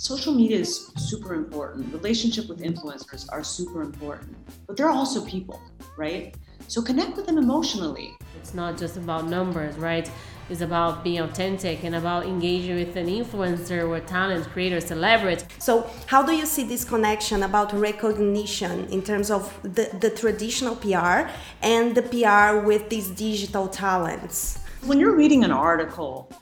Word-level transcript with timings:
social 0.00 0.32
media 0.32 0.58
is 0.58 0.90
super 0.96 1.34
important. 1.34 1.92
Relationship 1.92 2.48
with 2.48 2.60
influencers 2.60 3.26
are 3.30 3.44
super 3.44 3.82
important, 3.82 4.34
but 4.66 4.74
they're 4.74 4.88
also 4.88 5.22
people, 5.26 5.60
right? 5.98 6.34
So 6.68 6.80
connect 6.80 7.18
with 7.18 7.26
them 7.26 7.36
emotionally. 7.36 8.16
It's 8.40 8.54
not 8.54 8.78
just 8.78 8.96
about 8.96 9.26
numbers, 9.26 9.76
right? 9.76 10.10
It's 10.48 10.62
about 10.62 11.04
being 11.04 11.20
authentic 11.20 11.84
and 11.84 11.94
about 11.96 12.24
engaging 12.24 12.76
with 12.76 12.96
an 12.96 13.08
influencer 13.08 13.86
or 13.86 14.00
talent, 14.00 14.48
creator, 14.48 14.80
celebrity. 14.80 15.44
So, 15.58 15.88
how 16.06 16.22
do 16.22 16.32
you 16.32 16.46
see 16.46 16.64
this 16.64 16.82
connection 16.82 17.42
about 17.42 17.70
recognition 17.74 18.86
in 18.88 19.02
terms 19.02 19.30
of 19.30 19.42
the, 19.62 19.90
the 20.00 20.08
traditional 20.08 20.76
PR 20.76 21.28
and 21.60 21.94
the 21.94 22.04
PR 22.12 22.66
with 22.66 22.88
these 22.88 23.10
digital 23.10 23.68
talents? 23.68 24.60
When 24.86 24.98
you're 24.98 25.14
reading 25.14 25.44
an 25.44 25.52
article 25.52 26.32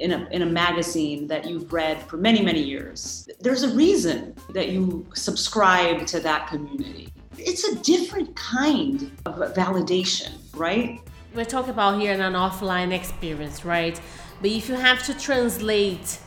in 0.00 0.12
a, 0.12 0.28
in 0.30 0.42
a 0.42 0.46
magazine 0.46 1.26
that 1.28 1.48
you've 1.48 1.72
read 1.72 2.02
for 2.02 2.16
many, 2.16 2.42
many 2.42 2.62
years, 2.62 3.28
there's 3.40 3.62
a 3.62 3.74
reason 3.74 4.34
that 4.54 4.68
you 4.70 5.06
subscribe 5.14 6.06
to 6.06 6.20
that 6.20 6.48
community. 6.48 7.12
It's 7.36 7.64
a 7.64 7.76
different 7.82 8.34
kind 8.34 9.12
of 9.26 9.54
validation, 9.54 10.32
right? 10.54 11.00
we're 11.34 11.44
talking 11.44 11.70
about 11.70 12.00
here 12.00 12.12
an 12.12 12.32
offline 12.32 12.92
experience, 12.92 13.64
right? 13.64 14.00
But 14.40 14.50
if 14.50 14.68
you 14.68 14.74
have 14.74 15.02
to 15.04 15.14
translate 15.14 16.18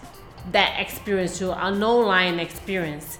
that 0.52 0.80
experience 0.80 1.38
to 1.40 1.52
an 1.52 1.84
online 1.84 2.40
experience, 2.40 3.20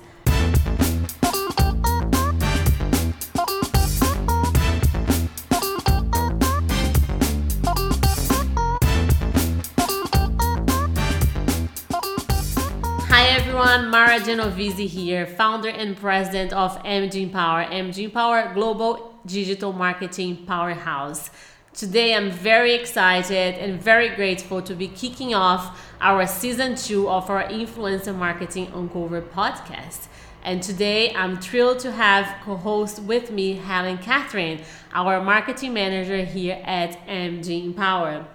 everyone, 13.72 13.90
Mara 13.90 14.20
Genovese 14.20 14.92
here, 14.92 15.26
founder 15.26 15.70
and 15.70 15.96
president 15.96 16.52
of 16.52 16.78
MG 16.84 17.24
Empower, 17.24 17.64
MG 17.64 18.04
Empower 18.04 18.54
Global 18.54 19.18
Digital 19.26 19.72
Marketing 19.72 20.46
Powerhouse. 20.46 21.30
Today, 21.74 22.14
I'm 22.14 22.32
very 22.32 22.74
excited 22.74 23.56
and 23.56 23.82
very 23.82 24.10
grateful 24.10 24.62
to 24.62 24.76
be 24.76 24.90
kicking 24.90 25.34
off 25.34 25.90
our 26.02 26.28
season 26.28 26.76
two 26.76 27.08
of 27.08 27.30
our 27.30 27.44
Influencer 27.46 28.14
Marketing 28.14 28.70
Uncovered 28.76 29.32
podcast. 29.32 30.08
And 30.44 30.62
today, 30.62 31.14
I'm 31.16 31.40
thrilled 31.40 31.80
to 31.80 31.94
have 31.94 32.44
co 32.44 32.58
host 32.58 33.02
with 33.04 33.32
me 33.32 33.54
Helen 33.54 34.00
Catherine, 34.00 34.60
our 34.94 35.24
marketing 35.24 35.74
manager 35.74 36.26
here 36.26 36.62
at 36.66 37.00
MG 37.08 37.64
Empower. 37.64 38.28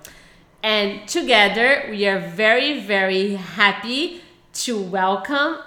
And 0.63 1.07
together, 1.07 1.89
we 1.91 2.07
are 2.07 2.21
very, 2.21 2.81
very 2.81 3.35
happy 3.35 4.23
to 4.65 4.81
welcome 4.81 5.59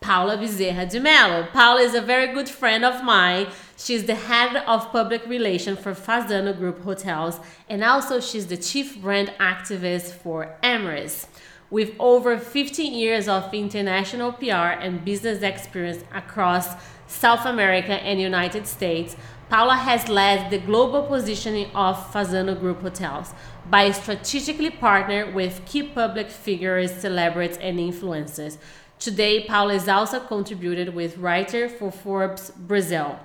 Paula 0.00 0.38
Bezerra 0.38 0.88
de 0.88 0.98
Mello. 0.98 1.46
Paula 1.52 1.82
is 1.82 1.94
a 1.94 2.00
very 2.00 2.32
good 2.32 2.48
friend 2.48 2.82
of 2.82 3.04
mine. 3.04 3.48
She's 3.76 4.04
the 4.04 4.14
head 4.14 4.56
of 4.66 4.90
public 4.90 5.26
relations 5.26 5.78
for 5.78 5.92
Fasano 5.92 6.56
Group 6.56 6.82
Hotels, 6.82 7.40
and 7.68 7.84
also 7.84 8.20
she's 8.20 8.46
the 8.46 8.56
chief 8.56 8.98
brand 9.02 9.32
activist 9.38 10.12
for 10.12 10.56
Amyris. 10.62 11.26
With 11.70 11.92
over 11.98 12.38
15 12.38 12.94
years 12.94 13.28
of 13.28 13.52
international 13.52 14.32
PR 14.32 14.80
and 14.80 15.04
business 15.04 15.42
experience 15.42 16.02
across 16.14 16.68
South 17.06 17.44
America 17.44 17.92
and 18.02 18.18
United 18.18 18.66
States, 18.66 19.14
Paula 19.52 19.76
has 19.76 20.08
led 20.08 20.50
the 20.50 20.56
global 20.56 21.02
positioning 21.02 21.66
of 21.74 21.94
Fasano 22.10 22.58
Group 22.58 22.80
Hotels 22.80 23.34
by 23.68 23.90
strategically 23.90 24.70
partnering 24.70 25.34
with 25.34 25.60
key 25.66 25.82
public 25.82 26.30
figures, 26.30 26.90
celebrities, 26.90 27.58
and 27.58 27.78
influencers 27.78 28.56
Today, 28.98 29.44
Paula 29.44 29.74
is 29.74 29.88
also 29.88 30.20
contributed 30.20 30.94
with 30.94 31.18
writer 31.18 31.68
for 31.68 31.90
Forbes 31.90 32.50
Brazil. 32.50 33.18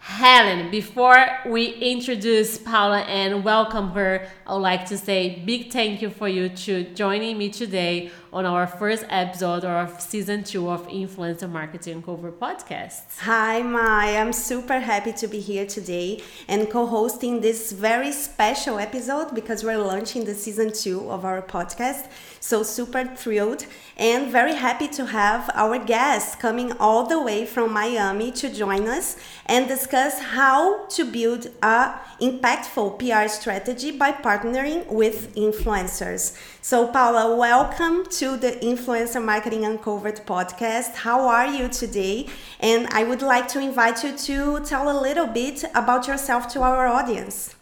Helen, 0.00 0.70
before 0.70 1.24
we 1.46 1.68
introduce 1.74 2.58
Paula 2.58 3.00
and 3.02 3.42
welcome 3.42 3.88
her, 3.92 4.28
I 4.46 4.52
would 4.52 4.58
like 4.58 4.84
to 4.86 4.98
say 4.98 5.42
big 5.46 5.72
thank 5.72 6.02
you 6.02 6.10
for 6.10 6.28
you 6.28 6.50
to 6.50 6.92
joining 6.92 7.38
me 7.38 7.48
today 7.48 8.10
on 8.34 8.44
our 8.44 8.66
first 8.66 9.04
episode 9.10 9.64
of 9.64 10.00
season 10.00 10.42
two 10.42 10.68
of 10.68 10.88
Influencer 10.88 11.48
Marketing 11.48 12.02
Cover 12.02 12.32
Podcasts. 12.32 13.20
Hi, 13.20 13.62
Mai. 13.62 14.16
I'm 14.16 14.32
super 14.32 14.80
happy 14.80 15.12
to 15.12 15.28
be 15.28 15.38
here 15.38 15.64
today 15.64 16.20
and 16.48 16.68
co 16.68 16.84
hosting 16.84 17.40
this 17.40 17.70
very 17.70 18.10
special 18.10 18.80
episode 18.80 19.36
because 19.36 19.62
we're 19.62 19.78
launching 19.78 20.24
the 20.24 20.34
season 20.34 20.72
two 20.72 21.08
of 21.12 21.24
our 21.24 21.42
podcast. 21.42 22.08
So, 22.40 22.64
super 22.64 23.04
thrilled 23.04 23.66
and 23.96 24.32
very 24.32 24.54
happy 24.54 24.88
to 24.88 25.06
have 25.06 25.48
our 25.54 25.78
guests 25.78 26.34
coming 26.34 26.72
all 26.80 27.06
the 27.06 27.22
way 27.22 27.46
from 27.46 27.72
Miami 27.72 28.32
to 28.32 28.52
join 28.52 28.88
us 28.88 29.16
and 29.46 29.68
discuss 29.68 30.20
how 30.20 30.86
to 30.86 31.04
build 31.04 31.46
a 31.62 31.94
impactful 32.20 32.98
PR 32.98 33.28
strategy 33.28 33.92
by 33.92 34.10
partnering 34.10 34.86
with 34.88 35.34
influencers. 35.36 36.36
So, 36.60 36.88
Paula, 36.88 37.36
welcome 37.36 38.06
to 38.18 38.23
the 38.32 38.52
Influencer 38.62 39.22
Marketing 39.22 39.66
Uncovered 39.66 40.24
podcast. 40.26 40.94
How 40.94 41.28
are 41.28 41.46
you 41.46 41.68
today? 41.68 42.26
And 42.58 42.88
I 42.88 43.04
would 43.04 43.20
like 43.20 43.48
to 43.48 43.60
invite 43.60 44.02
you 44.02 44.16
to 44.16 44.64
tell 44.64 44.88
a 44.90 44.98
little 44.98 45.26
bit 45.26 45.62
about 45.74 46.08
yourself 46.08 46.48
to 46.54 46.62
our 46.62 46.86
audience. 46.86 47.54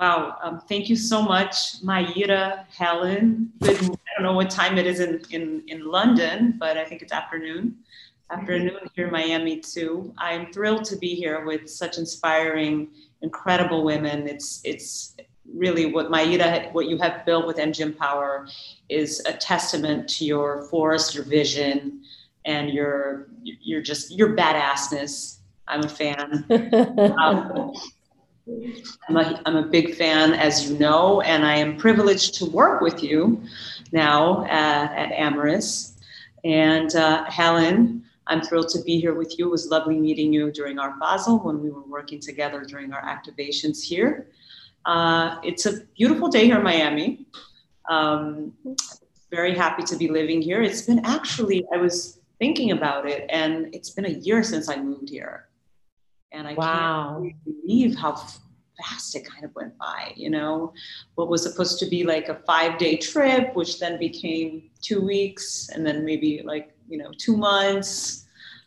Wow, 0.00 0.36
um, 0.42 0.60
thank 0.68 0.90
you 0.90 0.96
so 0.96 1.22
much, 1.22 1.80
Mayra, 1.82 2.64
Helen. 2.76 3.52
I 3.62 3.72
don't 3.72 4.24
know 4.24 4.32
what 4.32 4.50
time 4.50 4.78
it 4.78 4.86
is 4.86 4.98
in, 4.98 5.22
in, 5.30 5.62
in 5.68 5.86
London, 5.86 6.56
but 6.58 6.76
I 6.76 6.84
think 6.84 7.00
it's 7.00 7.12
afternoon. 7.12 7.76
Afternoon 8.30 8.80
here 8.96 9.06
in 9.06 9.12
Miami, 9.12 9.60
too. 9.60 10.12
I'm 10.18 10.52
thrilled 10.52 10.84
to 10.86 10.96
be 10.96 11.14
here 11.14 11.46
with 11.46 11.70
such 11.70 11.98
inspiring, 11.98 12.88
incredible 13.22 13.84
women. 13.84 14.26
It's, 14.26 14.60
it's 14.64 15.14
really 15.54 15.92
what 15.92 16.10
Maida, 16.10 16.68
what 16.72 16.86
you 16.86 16.98
have 16.98 17.24
built 17.24 17.46
with 17.46 17.58
MG 17.58 17.80
Empower 17.80 18.48
is 18.88 19.20
a 19.26 19.32
testament 19.32 20.08
to 20.08 20.24
your 20.24 20.64
force, 20.68 21.14
your 21.14 21.24
vision, 21.24 22.02
and 22.44 22.70
your 22.70 23.28
you're 23.42 23.82
just 23.82 24.12
your 24.12 24.36
badassness. 24.36 25.38
I'm 25.66 25.84
a 25.84 25.88
fan. 25.88 26.44
um, 27.18 27.72
I'm 29.08 29.16
a, 29.16 29.42
I'm 29.46 29.56
a 29.56 29.62
big 29.62 29.94
fan, 29.94 30.34
as 30.34 30.68
you 30.68 30.78
know, 30.78 31.22
and 31.22 31.46
I 31.46 31.56
am 31.56 31.78
privileged 31.78 32.34
to 32.34 32.46
work 32.46 32.82
with 32.82 33.02
you 33.02 33.42
now 33.92 34.44
at, 34.44 34.92
at 34.92 35.12
Amyris. 35.12 35.92
And 36.44 36.94
uh, 36.94 37.24
Helen, 37.24 38.04
I'm 38.26 38.42
thrilled 38.42 38.68
to 38.70 38.82
be 38.82 39.00
here 39.00 39.14
with 39.14 39.38
you. 39.38 39.46
It 39.46 39.50
was 39.50 39.68
lovely 39.68 39.98
meeting 39.98 40.32
you 40.32 40.52
during 40.52 40.78
Art 40.78 40.98
Basel 41.00 41.38
when 41.38 41.62
we 41.62 41.70
were 41.70 41.86
working 41.86 42.20
together 42.20 42.64
during 42.64 42.92
our 42.92 43.02
activations 43.02 43.82
here. 43.82 44.28
Uh, 44.84 45.38
it's 45.42 45.64
a 45.64 45.80
beautiful 45.96 46.28
day 46.28 46.44
here 46.44 46.58
in 46.58 46.62
Miami. 46.62 47.26
Um, 47.88 48.52
very 49.30 49.54
happy 49.54 49.82
to 49.84 49.96
be 49.96 50.08
living 50.08 50.40
here. 50.40 50.62
It's 50.62 50.82
been 50.82 51.04
actually, 51.04 51.64
I 51.72 51.76
was 51.76 52.20
thinking 52.38 52.70
about 52.70 53.08
it, 53.08 53.26
and 53.30 53.74
it's 53.74 53.90
been 53.90 54.06
a 54.06 54.16
year 54.26 54.42
since 54.42 54.68
I 54.68 54.76
moved 54.76 55.08
here. 55.08 55.48
And 56.32 56.46
I 56.48 56.54
wow. 56.54 57.20
can't 57.22 57.44
believe 57.44 57.96
how 57.96 58.16
fast 58.82 59.14
it 59.14 59.24
kind 59.24 59.44
of 59.44 59.54
went 59.54 59.76
by, 59.78 60.12
you 60.16 60.30
know, 60.30 60.72
what 61.14 61.28
was 61.28 61.42
supposed 61.42 61.78
to 61.78 61.86
be 61.86 62.04
like 62.04 62.28
a 62.28 62.34
five 62.46 62.78
day 62.78 62.96
trip, 62.96 63.54
which 63.54 63.78
then 63.78 63.98
became 63.98 64.70
two 64.82 65.00
weeks 65.00 65.68
and 65.72 65.86
then 65.86 66.04
maybe 66.04 66.42
like, 66.44 66.74
you 66.88 66.98
know, 66.98 67.12
two 67.16 67.36
months, 67.36 68.26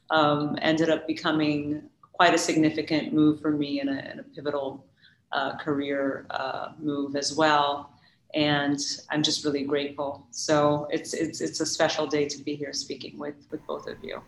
um, 0.09 0.57
ended 0.61 0.89
up 0.89 1.05
becoming 1.07 1.83
quite 2.13 2.33
a 2.33 2.37
significant 2.37 3.13
move 3.13 3.41
for 3.41 3.51
me 3.51 3.79
and 3.81 3.89
a, 3.89 3.93
and 4.09 4.19
a 4.19 4.23
pivotal 4.23 4.85
uh, 5.33 5.57
career 5.57 6.25
uh, 6.29 6.69
move 6.79 7.15
as 7.15 7.35
well. 7.35 7.96
And 8.37 8.79
I'm 9.09 9.23
just 9.23 9.43
really 9.43 9.63
grateful. 9.63 10.27
So 10.29 10.87
it's, 10.91 11.15
it's, 11.15 11.41
it's 11.41 11.59
a 11.59 11.65
special 11.65 12.05
day 12.05 12.25
to 12.27 12.43
be 12.43 12.53
here 12.55 12.71
speaking 12.71 13.17
with, 13.17 13.33
with 13.49 13.65
both 13.65 13.87
of 13.87 13.97
you. 14.03 14.21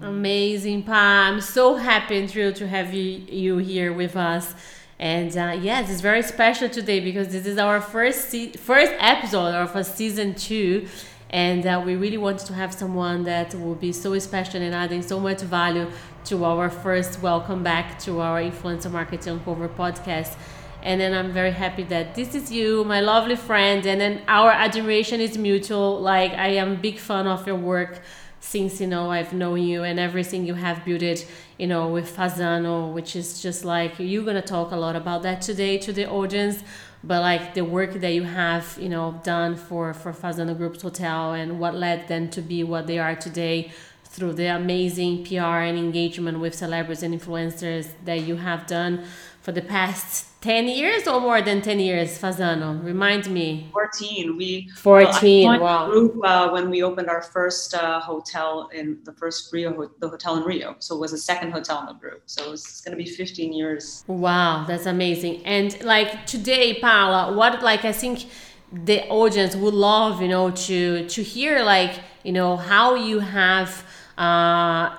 Amazing, 0.00 0.84
Pa. 0.84 1.28
I'm 1.28 1.40
so 1.40 1.74
happy 1.74 2.16
and 2.16 2.30
thrilled 2.30 2.54
to 2.56 2.68
have 2.68 2.94
you, 2.94 3.24
you 3.28 3.58
here 3.58 3.92
with 3.92 4.14
us. 4.14 4.54
And 5.00 5.36
uh, 5.36 5.58
yes, 5.60 5.90
it's 5.90 6.00
very 6.00 6.22
special 6.22 6.68
today 6.68 7.00
because 7.00 7.28
this 7.28 7.44
is 7.44 7.58
our 7.58 7.80
first 7.80 8.30
se- 8.30 8.52
first 8.52 8.92
episode 8.98 9.52
of 9.54 9.74
a 9.74 9.82
season 9.82 10.36
two, 10.36 10.86
and 11.30 11.66
uh, 11.66 11.82
we 11.84 11.96
really 11.96 12.18
wanted 12.18 12.46
to 12.46 12.54
have 12.54 12.72
someone 12.72 13.24
that 13.24 13.52
will 13.56 13.74
be 13.74 13.92
so 13.92 14.16
special 14.20 14.62
and 14.62 14.72
adding 14.72 15.02
so 15.02 15.18
much 15.18 15.40
value 15.40 15.90
to 16.26 16.44
our 16.44 16.70
first 16.70 17.20
welcome 17.20 17.64
back 17.64 17.98
to 17.98 18.20
our 18.20 18.40
influencer 18.40 18.92
marketing 18.92 19.40
cover 19.44 19.68
podcast. 19.68 20.36
And 20.84 21.00
then 21.00 21.14
I'm 21.14 21.32
very 21.32 21.50
happy 21.50 21.82
that 21.84 22.14
this 22.14 22.34
is 22.34 22.52
you, 22.52 22.84
my 22.84 23.00
lovely 23.00 23.36
friend, 23.36 23.86
and 23.86 23.98
then 24.00 24.22
our 24.28 24.50
admiration 24.50 25.18
is 25.18 25.38
mutual. 25.38 25.98
Like 25.98 26.32
I 26.32 26.48
am 26.48 26.76
big 26.76 26.98
fan 26.98 27.26
of 27.26 27.46
your 27.46 27.56
work 27.56 28.02
since 28.40 28.78
you 28.78 28.86
know 28.86 29.10
I've 29.10 29.32
known 29.32 29.62
you 29.62 29.82
and 29.84 29.98
everything 29.98 30.44
you 30.44 30.52
have 30.52 30.84
built 30.84 31.26
you 31.58 31.66
know, 31.66 31.88
with 31.88 32.14
Fasano, 32.14 32.92
which 32.92 33.16
is 33.16 33.40
just 33.40 33.64
like 33.64 33.98
you're 33.98 34.24
gonna 34.24 34.42
talk 34.42 34.72
a 34.72 34.76
lot 34.76 34.94
about 34.96 35.22
that 35.22 35.40
today 35.40 35.78
to 35.78 35.92
the 35.92 36.06
audience. 36.08 36.62
but 37.02 37.20
like 37.20 37.52
the 37.54 37.62
work 37.62 37.92
that 37.94 38.12
you 38.12 38.24
have, 38.24 38.78
you 38.80 38.88
know, 38.88 39.20
done 39.22 39.56
for 39.56 39.94
for 39.94 40.12
Fasano 40.12 40.54
Group's 40.56 40.82
hotel 40.82 41.32
and 41.32 41.60
what 41.60 41.74
led 41.74 42.08
them 42.08 42.28
to 42.30 42.40
be 42.42 42.62
what 42.64 42.86
they 42.86 42.98
are 42.98 43.16
today 43.16 43.70
through 44.04 44.32
the 44.32 44.46
amazing 44.46 45.24
PR 45.24 45.58
and 45.68 45.76
engagement 45.78 46.38
with 46.38 46.54
celebrities 46.54 47.02
and 47.02 47.12
influencers 47.18 47.88
that 48.04 48.20
you 48.28 48.36
have 48.36 48.66
done 48.66 49.04
for 49.44 49.52
the 49.52 49.60
past 49.60 50.26
10 50.40 50.68
years 50.68 51.06
or 51.06 51.20
more 51.20 51.42
than 51.42 51.60
10 51.60 51.78
years, 51.78 52.18
Fasano? 52.18 52.82
Remind 52.82 53.30
me. 53.30 53.68
14. 53.72 54.38
We 54.38 54.70
14. 54.74 55.46
Well, 55.46 55.60
wow. 55.60 55.90
Group, 55.90 56.16
uh, 56.24 56.48
when 56.48 56.70
we 56.70 56.82
opened 56.82 57.10
our 57.10 57.20
first 57.20 57.74
uh, 57.74 58.00
hotel 58.00 58.70
in 58.72 58.98
the 59.04 59.12
first 59.12 59.52
Rio, 59.52 59.90
the 59.98 60.08
hotel 60.08 60.38
in 60.38 60.44
Rio. 60.44 60.76
So 60.78 60.96
it 60.96 60.98
was 60.98 61.10
the 61.10 61.18
second 61.18 61.52
hotel 61.52 61.80
in 61.80 61.86
the 61.86 61.92
group. 61.92 62.22
So 62.24 62.52
it's 62.52 62.80
going 62.80 62.96
to 62.96 63.04
be 63.04 63.08
15 63.08 63.52
years. 63.52 64.02
Wow, 64.06 64.64
that's 64.66 64.86
amazing. 64.86 65.44
And 65.44 65.78
like 65.84 66.24
today, 66.24 66.80
Paula, 66.80 67.36
what 67.36 67.62
like 67.62 67.84
I 67.84 67.92
think 67.92 68.24
the 68.72 69.06
audience 69.08 69.54
would 69.54 69.74
love, 69.74 70.22
you 70.22 70.28
know, 70.28 70.52
to 70.52 71.06
to 71.06 71.22
hear 71.22 71.62
like 71.62 72.00
you 72.22 72.32
know 72.32 72.56
how 72.56 72.94
you 72.94 73.18
have 73.20 73.84
uh, 74.16 74.96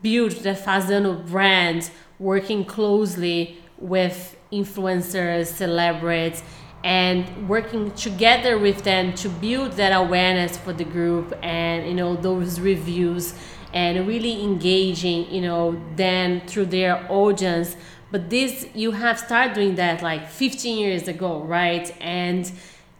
built 0.00 0.44
the 0.44 0.54
Fasano 0.54 1.26
brand, 1.26 1.90
working 2.20 2.64
closely 2.64 3.58
with 3.84 4.36
influencers, 4.50 5.46
celebrities, 5.46 6.42
and 6.82 7.48
working 7.48 7.90
together 7.92 8.58
with 8.58 8.82
them 8.82 9.14
to 9.14 9.28
build 9.28 9.72
that 9.72 9.90
awareness 9.90 10.56
for 10.56 10.72
the 10.72 10.84
group 10.84 11.34
and 11.42 11.86
you 11.86 11.94
know 11.94 12.16
those 12.16 12.60
reviews 12.60 13.34
and 13.72 14.06
really 14.06 14.42
engaging 14.42 15.30
you 15.30 15.40
know 15.40 15.80
them 15.96 16.40
through 16.46 16.66
their 16.66 17.06
audience. 17.10 17.76
But 18.10 18.30
this 18.30 18.66
you 18.74 18.92
have 18.92 19.18
started 19.18 19.54
doing 19.54 19.74
that 19.76 20.02
like 20.02 20.28
15 20.28 20.78
years 20.78 21.08
ago 21.08 21.40
right? 21.42 21.94
And 22.00 22.50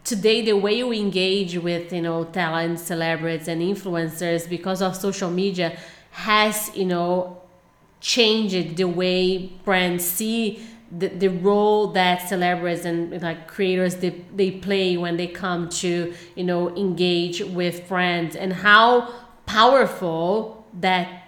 today 0.03 0.43
the 0.43 0.53
way 0.53 0.77
you 0.77 0.91
engage 0.91 1.57
with 1.57 1.91
you 1.91 2.01
know 2.01 2.25
talent 2.25 2.79
celebrities 2.79 3.47
and 3.47 3.61
influencers 3.61 4.47
because 4.47 4.81
of 4.83 4.95
social 4.95 5.31
media 5.31 5.77
has 6.11 6.71
you 6.75 6.85
know 6.85 7.41
changed 8.01 8.77
the 8.77 8.85
way 8.85 9.47
brands 9.63 10.05
see 10.05 10.63
the, 10.91 11.07
the 11.07 11.27
role 11.27 11.87
that 11.87 12.27
celebrities 12.27 12.85
and 12.85 13.21
like 13.21 13.47
creators 13.47 13.95
they, 13.95 14.09
they 14.35 14.51
play 14.51 14.97
when 14.97 15.17
they 15.17 15.27
come 15.27 15.67
to 15.69 16.13
you 16.35 16.43
know 16.43 16.75
engage 16.75 17.41
with 17.41 17.87
friends 17.87 18.35
and 18.35 18.53
how 18.53 19.13
powerful 19.45 20.65
that 20.79 21.23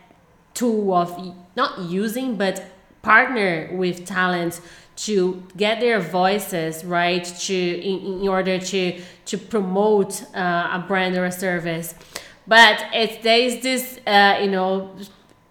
tool 0.53 0.93
of 0.93 1.33
not 1.55 1.79
using 1.79 2.35
but 2.35 2.63
partner 3.01 3.69
with 3.73 4.05
talent 4.05 4.61
to 4.97 5.43
get 5.55 5.79
their 5.79 5.99
voices 5.99 6.83
right 6.83 7.23
to 7.23 7.53
in, 7.53 8.21
in 8.21 8.27
order 8.27 8.57
to 8.59 8.99
to 9.25 9.37
promote 9.37 10.23
uh, 10.35 10.69
a 10.73 10.85
brand 10.87 11.15
or 11.15 11.25
a 11.25 11.31
service. 11.31 11.93
But 12.47 12.83
it's 12.93 13.23
there 13.23 13.39
is 13.39 13.61
this 13.61 13.99
uh, 14.07 14.39
you 14.41 14.49
know 14.49 14.95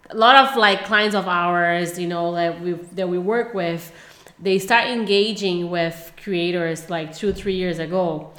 a 0.09 0.15
lot 0.15 0.35
of 0.35 0.55
like 0.55 0.85
clients 0.85 1.15
of 1.15 1.27
ours 1.27 1.99
you 1.99 2.07
know 2.07 2.33
that 2.33 2.61
we 2.61 2.73
that 2.73 3.09
we 3.09 3.17
work 3.17 3.53
with 3.53 3.91
they 4.39 4.59
start 4.59 4.87
engaging 4.87 5.69
with 5.69 6.13
creators 6.21 6.89
like 6.89 7.15
two 7.15 7.33
three 7.33 7.55
years 7.55 7.79
ago. 7.79 8.31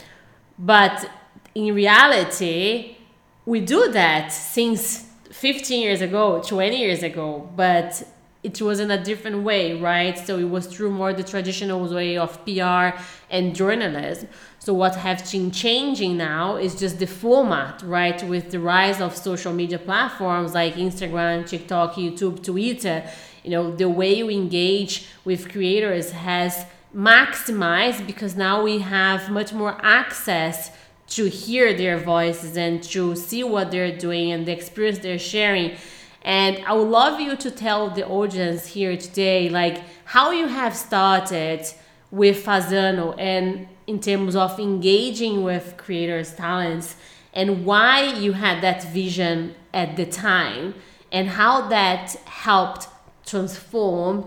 But 0.59 1.11
in 1.55 1.75
reality 1.75 2.97
we 3.44 3.61
do 3.61 3.91
that 3.93 4.29
since 4.29 5.06
15 5.31 5.81
years 5.81 6.00
ago 6.00 6.43
20 6.43 6.79
years 6.79 7.03
ago. 7.03 7.49
But 7.56 8.03
it 8.43 8.62
was 8.62 8.79
in 8.79 8.90
a 8.90 9.02
different 9.02 9.43
way, 9.43 9.81
right? 9.81 10.17
So 10.17 10.38
it 10.38 10.49
was 10.49 10.67
through 10.67 10.93
more 10.93 11.12
the 11.12 11.25
traditional 11.25 11.88
way 11.93 12.17
of 12.17 12.44
PR 12.44 12.99
and 13.31 13.55
journalism. 13.55 14.29
So 14.61 14.75
what 14.75 14.94
has 14.96 15.32
been 15.32 15.50
changing 15.50 16.17
now 16.17 16.56
is 16.56 16.79
just 16.79 16.99
the 16.99 17.06
format, 17.06 17.82
right? 17.82 18.23
With 18.23 18.50
the 18.50 18.61
rise 18.61 19.00
of 19.00 19.17
social 19.17 19.52
media 19.52 19.79
platforms 19.79 20.55
like 20.55 20.75
Instagram, 20.75 21.49
TikTok, 21.49 21.94
YouTube, 21.94 22.44
Twitter, 22.44 23.02
you 23.43 23.50
know, 23.50 23.75
the 23.75 23.88
way 23.88 24.14
you 24.14 24.31
engage 24.31 25.06
with 25.25 25.50
creators 25.50 26.12
has 26.12 26.64
maximized 26.94 28.06
because 28.06 28.37
now 28.37 28.62
we 28.62 28.79
have 28.79 29.31
much 29.31 29.52
more 29.52 29.79
access 29.82 30.70
to 31.08 31.29
hear 31.29 31.73
their 31.75 31.99
voices 31.99 32.56
and 32.56 32.82
to 32.82 33.17
see 33.17 33.43
what 33.43 33.70
they're 33.70 33.96
doing 33.96 34.31
and 34.31 34.46
the 34.46 34.52
experience 34.52 34.99
they're 34.99 35.19
sharing 35.19 35.76
and 36.23 36.65
I 36.67 36.73
would 36.73 36.88
love 36.88 37.20
you 37.20 37.37
to 37.37 37.50
tell 37.50 37.91
the 37.91 38.06
audience 38.06 38.67
here 38.67 38.97
today, 38.97 39.49
like 39.49 39.82
how 40.05 40.31
you 40.31 40.47
have 40.49 40.75
started 40.75 41.67
with 42.11 42.44
Fasano 42.44 43.15
and 43.19 43.69
in 43.87 44.00
terms 44.00 44.37
of 44.37 44.59
engaging 44.59 45.43
with 45.44 45.75
creators' 45.76 46.35
talents 46.35 46.97
and 47.32 47.65
why 47.65 48.03
you 48.03 48.32
had 48.32 48.62
that 48.62 48.85
vision 48.93 49.55
at 49.73 49.97
the 49.97 50.05
time 50.05 50.75
and 51.12 51.29
how 51.29 51.69
that 51.69 52.11
helped 52.26 52.88
transform 53.25 54.26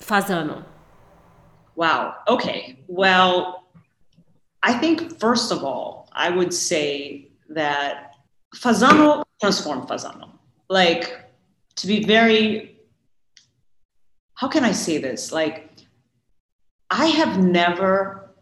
Fasano. 0.00 0.64
Wow. 1.74 2.16
Okay. 2.28 2.78
Well, 2.86 3.64
I 4.62 4.74
think 4.74 5.18
first 5.18 5.50
of 5.50 5.64
all, 5.64 6.08
I 6.12 6.30
would 6.30 6.52
say 6.52 7.28
that 7.48 8.12
Fasano 8.54 9.24
transformed 9.40 9.88
Fasano. 9.88 10.30
Like 10.68 11.21
to 11.76 11.86
be 11.86 12.04
very 12.04 12.72
how 14.42 14.48
can 14.48 14.64
I 14.64 14.72
say 14.72 14.98
this? 14.98 15.30
Like, 15.30 15.70
I 16.90 17.06
have 17.06 17.38
never 17.38 18.34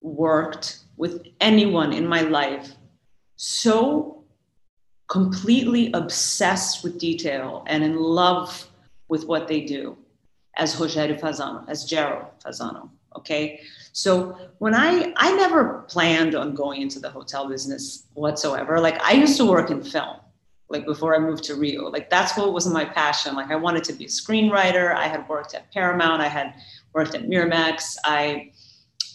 worked 0.00 0.78
with 0.96 1.26
anyone 1.40 1.92
in 1.92 2.06
my 2.06 2.20
life 2.20 2.70
so 3.34 4.22
completely 5.08 5.90
obsessed 5.92 6.84
with 6.84 7.00
detail 7.00 7.64
and 7.66 7.82
in 7.82 7.96
love 7.96 8.68
with 9.08 9.26
what 9.26 9.48
they 9.48 9.62
do 9.62 9.98
as 10.56 10.76
Rogério 10.76 11.18
Fasano, 11.18 11.68
as 11.68 11.84
Gero 11.84 12.30
Fasano. 12.44 12.88
Okay. 13.16 13.60
So 13.90 14.36
when 14.58 14.72
I 14.72 15.12
I 15.16 15.34
never 15.34 15.84
planned 15.88 16.36
on 16.36 16.54
going 16.54 16.80
into 16.80 17.00
the 17.00 17.10
hotel 17.10 17.48
business 17.48 18.06
whatsoever. 18.14 18.78
Like 18.78 19.02
I 19.02 19.14
used 19.14 19.36
to 19.38 19.46
work 19.46 19.70
in 19.70 19.82
film 19.82 20.18
like 20.70 20.86
before 20.86 21.14
I 21.14 21.18
moved 21.18 21.44
to 21.44 21.56
Rio. 21.56 21.88
Like 21.88 22.08
that's 22.08 22.36
what 22.36 22.52
was 22.52 22.66
my 22.66 22.84
passion. 22.84 23.34
Like 23.34 23.50
I 23.50 23.56
wanted 23.56 23.84
to 23.84 23.92
be 23.92 24.04
a 24.04 24.08
screenwriter. 24.08 24.94
I 24.94 25.08
had 25.08 25.28
worked 25.28 25.54
at 25.54 25.70
Paramount. 25.72 26.22
I 26.22 26.28
had 26.28 26.54
worked 26.94 27.14
at 27.14 27.24
Miramax. 27.24 27.96
I 28.04 28.52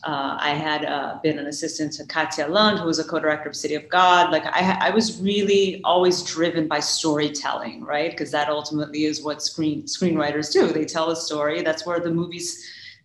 uh, 0.04 0.38
I 0.40 0.50
had 0.50 0.86
uh, 0.86 1.18
been 1.24 1.40
an 1.40 1.48
assistant 1.48 1.92
to 1.94 2.06
Katia 2.06 2.48
Lund, 2.48 2.78
who 2.78 2.86
was 2.86 3.00
a 3.00 3.04
co-director 3.04 3.50
of 3.50 3.56
City 3.56 3.74
of 3.74 3.90
God. 3.90 4.31
Like 4.31 4.46
I, 4.46 4.90
I 4.90 4.90
was 4.92 5.19
really 5.19 5.81
always 5.84 6.22
driven 6.22 6.68
by 6.68 6.80
storytelling, 6.80 7.84
right? 7.84 8.12
Because 8.12 8.29
that 8.29 8.48
ultimately 8.48 9.06
is 9.06 9.24
what 9.24 9.41
screen 9.41 9.84
screenwriters 9.84 10.51
do. 10.53 10.72
They 10.72 10.86
tell 10.86 11.10
a 11.10 11.15
story. 11.15 11.63
That's 11.63 11.88
where 11.88 12.00
the 12.00 12.12
movies 12.12 12.63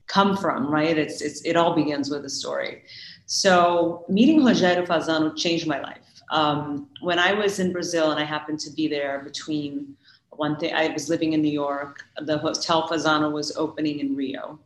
come 0.09 0.37
from, 0.37 0.71
right? 0.71 0.99
It's, 0.99 1.23
it's 1.23 1.41
it 1.43 1.57
all 1.57 1.75
begins 1.75 2.11
with 2.11 2.25
a 2.27 2.31
story. 2.31 2.83
So 3.27 4.05
meeting 4.09 4.41
Rogério 4.41 4.85
Fasano 4.87 5.35
changed 5.37 5.67
my 5.67 5.81
life 5.81 6.10
um, 6.31 6.89
when 7.01 7.19
I 7.19 7.33
was 7.33 7.59
in 7.59 7.73
Brazil 7.73 8.13
and 8.13 8.21
I 8.21 8.25
happened 8.25 8.61
to 8.61 8.71
be 8.71 8.89
there 8.89 9.21
between 9.21 9.97
one 10.31 10.57
thing, 10.57 10.73
I 10.73 10.89
was 10.89 11.09
living 11.09 11.33
in 11.33 11.43
New 11.43 11.53
York, 11.53 12.05
the 12.23 12.39
Hotel 12.39 12.89
Fasano 12.89 13.31
was 13.31 13.55
opening 13.57 13.99
in 13.99 14.17
Rio. 14.17 14.59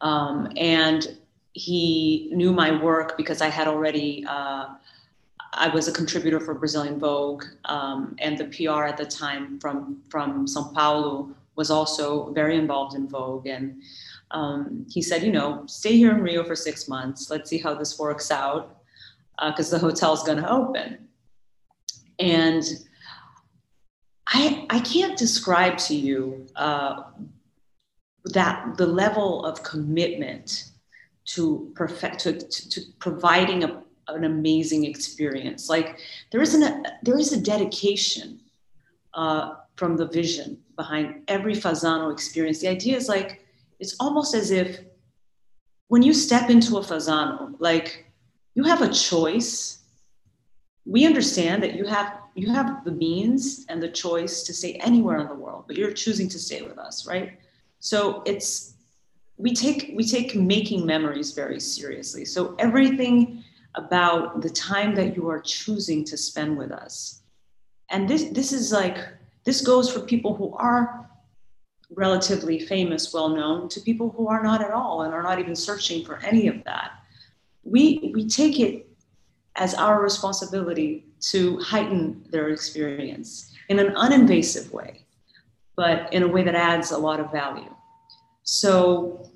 Um, 0.00 0.50
and 0.56 1.18
he 1.52 2.30
knew 2.32 2.52
my 2.52 2.82
work 2.82 3.16
because 3.16 3.42
I 3.42 3.48
had 3.48 3.68
already, 3.68 4.24
uh, 4.28 4.68
I 5.54 5.68
was 5.68 5.86
a 5.86 5.92
contributor 5.92 6.40
for 6.40 6.54
Brazilian 6.54 6.98
Vogue, 6.98 7.44
um, 7.66 8.16
and 8.20 8.38
the 8.38 8.46
PR 8.46 8.84
at 8.84 8.96
the 8.96 9.04
time 9.04 9.60
from, 9.60 10.02
from 10.08 10.46
Sao 10.46 10.72
Paulo 10.74 11.34
was 11.56 11.70
also 11.70 12.32
very 12.32 12.56
involved 12.56 12.94
in 12.94 13.06
Vogue. 13.06 13.46
And 13.46 13.82
um, 14.30 14.86
he 14.88 15.02
said, 15.02 15.22
you 15.22 15.32
know, 15.32 15.64
stay 15.66 15.96
here 15.96 16.12
in 16.12 16.22
Rio 16.22 16.42
for 16.42 16.56
six 16.56 16.88
months. 16.88 17.28
Let's 17.28 17.50
see 17.50 17.58
how 17.58 17.74
this 17.74 17.98
works 17.98 18.30
out 18.30 18.81
because 19.38 19.72
uh, 19.72 19.78
the 19.78 19.84
hotel's 19.84 20.22
going 20.22 20.38
to 20.38 20.50
open. 20.50 21.08
And 22.18 22.64
I, 24.26 24.66
I 24.70 24.80
can't 24.80 25.18
describe 25.18 25.78
to 25.78 25.94
you 25.94 26.46
uh, 26.56 27.02
that 28.26 28.76
the 28.76 28.86
level 28.86 29.44
of 29.44 29.62
commitment 29.62 30.70
to 31.24 31.72
perfect 31.74 32.20
to, 32.20 32.32
to, 32.38 32.68
to 32.70 32.80
providing 32.98 33.64
a, 33.64 33.82
an 34.08 34.24
amazing 34.24 34.84
experience. 34.84 35.68
Like 35.68 35.98
there 36.30 36.42
isn't 36.42 36.62
a 36.62 36.82
there 37.02 37.18
is 37.18 37.32
a 37.32 37.40
dedication 37.40 38.40
uh, 39.14 39.54
from 39.76 39.96
the 39.96 40.06
vision 40.06 40.58
behind 40.76 41.22
every 41.28 41.54
Fasano 41.54 42.12
experience. 42.12 42.60
The 42.60 42.68
idea 42.68 42.96
is 42.96 43.08
like 43.08 43.44
it's 43.80 43.96
almost 44.00 44.34
as 44.34 44.50
if 44.50 44.80
when 45.88 46.02
you 46.02 46.14
step 46.14 46.48
into 46.48 46.78
a 46.78 46.80
Fasano, 46.80 47.54
like 47.58 48.11
you 48.54 48.64
have 48.64 48.82
a 48.82 48.92
choice. 48.92 49.78
We 50.84 51.06
understand 51.06 51.62
that 51.62 51.74
you 51.74 51.86
have 51.86 52.18
you 52.34 52.50
have 52.50 52.84
the 52.84 52.92
means 52.92 53.66
and 53.68 53.82
the 53.82 53.90
choice 53.90 54.42
to 54.44 54.54
stay 54.54 54.74
anywhere 54.74 55.18
in 55.18 55.28
the 55.28 55.34
world, 55.34 55.64
but 55.66 55.76
you're 55.76 55.92
choosing 55.92 56.28
to 56.30 56.38
stay 56.38 56.62
with 56.62 56.78
us, 56.78 57.06
right? 57.06 57.38
So 57.78 58.22
it's 58.24 58.74
we 59.36 59.54
take 59.54 59.92
we 59.94 60.04
take 60.04 60.34
making 60.34 60.86
memories 60.86 61.32
very 61.32 61.60
seriously. 61.60 62.24
So 62.24 62.54
everything 62.58 63.44
about 63.74 64.42
the 64.42 64.50
time 64.50 64.94
that 64.94 65.16
you 65.16 65.28
are 65.28 65.40
choosing 65.40 66.04
to 66.04 66.16
spend 66.16 66.56
with 66.56 66.72
us. 66.72 67.22
And 67.90 68.08
this 68.08 68.24
this 68.24 68.52
is 68.52 68.72
like 68.72 68.98
this 69.44 69.60
goes 69.60 69.92
for 69.92 70.00
people 70.00 70.34
who 70.34 70.54
are 70.54 71.10
relatively 71.94 72.58
famous, 72.58 73.12
well 73.12 73.28
known, 73.28 73.68
to 73.68 73.80
people 73.80 74.10
who 74.10 74.28
are 74.28 74.42
not 74.42 74.62
at 74.62 74.70
all 74.70 75.02
and 75.02 75.12
are 75.12 75.22
not 75.22 75.38
even 75.38 75.54
searching 75.54 76.04
for 76.04 76.18
any 76.18 76.48
of 76.48 76.62
that. 76.64 77.01
We 77.64 78.12
we 78.14 78.28
take 78.28 78.58
it 78.58 78.86
as 79.56 79.74
our 79.74 80.02
responsibility 80.02 81.06
to 81.30 81.58
heighten 81.58 82.24
their 82.30 82.48
experience 82.48 83.52
in 83.68 83.78
an 83.78 83.94
uninvasive 83.94 84.72
way, 84.72 85.04
but 85.76 86.12
in 86.12 86.22
a 86.22 86.28
way 86.28 86.42
that 86.42 86.54
adds 86.54 86.90
a 86.90 86.98
lot 86.98 87.20
of 87.20 87.30
value. 87.30 87.74
So 88.42 89.30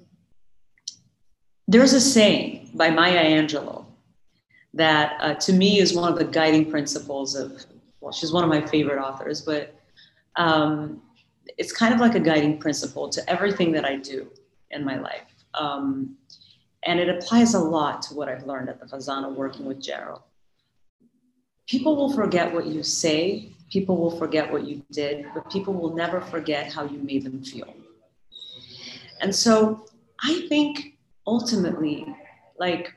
there's 1.68 1.92
a 1.92 2.00
saying 2.00 2.70
by 2.74 2.90
Maya 2.90 3.24
Angelou 3.24 3.84
that 4.74 5.16
uh, 5.20 5.34
to 5.34 5.52
me 5.52 5.78
is 5.78 5.94
one 5.94 6.12
of 6.12 6.18
the 6.18 6.24
guiding 6.24 6.70
principles 6.70 7.34
of, 7.34 7.64
well, 8.00 8.12
she's 8.12 8.32
one 8.32 8.44
of 8.44 8.50
my 8.50 8.64
favorite 8.66 9.00
authors, 9.00 9.40
but 9.40 9.74
um, 10.36 11.02
it's 11.58 11.72
kind 11.72 11.94
of 11.94 12.00
like 12.00 12.14
a 12.14 12.20
guiding 12.20 12.58
principle 12.58 13.08
to 13.08 13.30
everything 13.30 13.72
that 13.72 13.84
I 13.84 13.96
do 13.96 14.28
in 14.70 14.84
my 14.84 14.98
life. 14.98 15.22
Um, 15.54 16.16
and 16.86 17.00
it 17.00 17.08
applies 17.08 17.54
a 17.54 17.58
lot 17.58 18.00
to 18.02 18.14
what 18.14 18.28
I've 18.28 18.46
learned 18.46 18.68
at 18.68 18.80
the 18.80 18.86
Fasano 18.86 19.34
working 19.34 19.66
with 19.66 19.82
Gerald. 19.82 20.22
People 21.66 21.96
will 21.96 22.12
forget 22.12 22.54
what 22.54 22.66
you 22.66 22.82
say, 22.84 23.50
people 23.70 23.96
will 23.96 24.16
forget 24.16 24.50
what 24.50 24.64
you 24.64 24.82
did, 24.92 25.26
but 25.34 25.50
people 25.50 25.74
will 25.74 25.94
never 25.94 26.20
forget 26.20 26.72
how 26.72 26.84
you 26.84 26.98
made 26.98 27.24
them 27.24 27.42
feel. 27.42 27.74
And 29.20 29.34
so 29.34 29.86
I 30.22 30.46
think 30.48 30.96
ultimately, 31.26 32.06
like, 32.58 32.94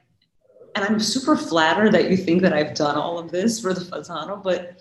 and 0.75 0.85
I'm 0.85 0.99
super 0.99 1.35
flattered 1.35 1.91
that 1.93 2.11
you 2.11 2.17
think 2.17 2.43
that 2.43 2.53
I've 2.53 2.75
done 2.75 2.95
all 2.95 3.17
of 3.17 3.31
this 3.31 3.59
for 3.59 3.73
the 3.73 3.81
Fasano, 3.81 4.41
but 4.41 4.77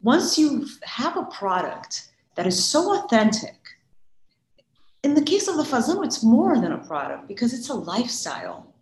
once 0.00 0.38
you 0.38 0.66
have 0.84 1.18
a 1.18 1.24
product 1.24 2.08
that 2.36 2.46
is 2.46 2.64
so 2.64 2.98
authentic, 2.98 3.57
in 5.02 5.14
the 5.14 5.22
case 5.22 5.48
of 5.48 5.56
the 5.56 5.62
Fasano, 5.62 6.04
it's 6.04 6.22
more 6.22 6.58
than 6.58 6.72
a 6.72 6.78
product 6.78 7.28
because 7.28 7.52
it's 7.52 7.68
a 7.68 7.74
lifestyle 7.74 8.74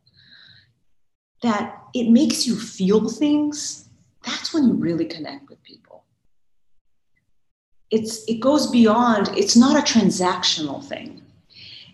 that 1.43 1.83
it 1.95 2.11
makes 2.11 2.47
you 2.47 2.57
feel 2.57 3.09
things. 3.09 3.89
That's 4.25 4.55
when 4.55 4.67
you 4.67 4.75
really 4.75 5.05
connect 5.05 5.49
with 5.49 5.63
people. 5.63 6.05
It's, 7.91 8.25
it 8.25 8.41
goes 8.41 8.71
beyond, 8.71 9.29
it's 9.37 9.57
not 9.57 9.77
a 9.77 9.83
transactional 9.83 10.83
thing. 10.83 11.23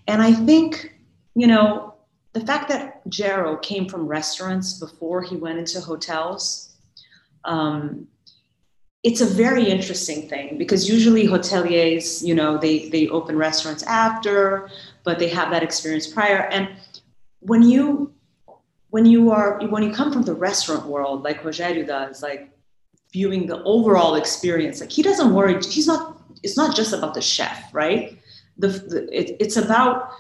And 0.07 0.23
I 0.23 0.33
think, 0.33 0.95
you 1.35 1.47
know, 1.47 1.95
the 2.33 2.41
fact 2.41 2.69
that 2.71 3.07
Gero 3.09 3.57
came 3.59 3.88
from 3.88 4.07
restaurants 4.07 4.79
before 4.79 5.23
he 5.23 5.37
went 5.37 5.59
into 5.59 5.81
hotels, 5.81 6.75
um, 7.45 8.07
it's 9.02 9.21
a 9.21 9.26
very 9.26 9.68
interesting 9.68 10.28
thing 10.28 10.56
because 10.56 10.88
usually 10.88 11.26
hoteliers, 11.26 12.25
you 12.25 12.35
know, 12.35 12.56
they 12.56 12.88
they 12.88 13.09
open 13.09 13.37
restaurants 13.37 13.82
after, 13.82 14.71
but 15.02 15.18
they 15.18 15.28
have 15.28 15.50
that 15.50 15.62
experience 15.62 16.06
prior. 16.06 16.49
And 16.52 16.68
when 17.40 17.62
you 17.62 18.12
when 18.90 19.04
you 19.06 19.30
are 19.30 19.59
when 19.66 19.82
you 19.82 19.92
come 19.92 20.12
from 20.12 20.23
the 20.23 20.35
restaurant 20.35 20.87
world, 20.87 21.25
like 21.25 21.42
Rogério 21.42 21.87
does, 21.87 22.23
like 22.23 22.50
viewing 23.12 23.47
the 23.47 23.62
overall 23.64 24.14
experience, 24.14 24.80
like 24.80 24.92
he 24.92 25.02
doesn't 25.02 25.35
worry. 25.35 25.54
He's 25.54 25.87
not. 25.87 26.18
It's 26.44 26.56
not 26.56 26.75
just 26.75 26.92
about 26.92 27.14
the 27.14 27.23
chef, 27.23 27.73
right? 27.73 28.18
The, 28.59 28.68
the 28.68 29.21
it, 29.21 29.37
it's 29.40 29.56
about 29.56 30.11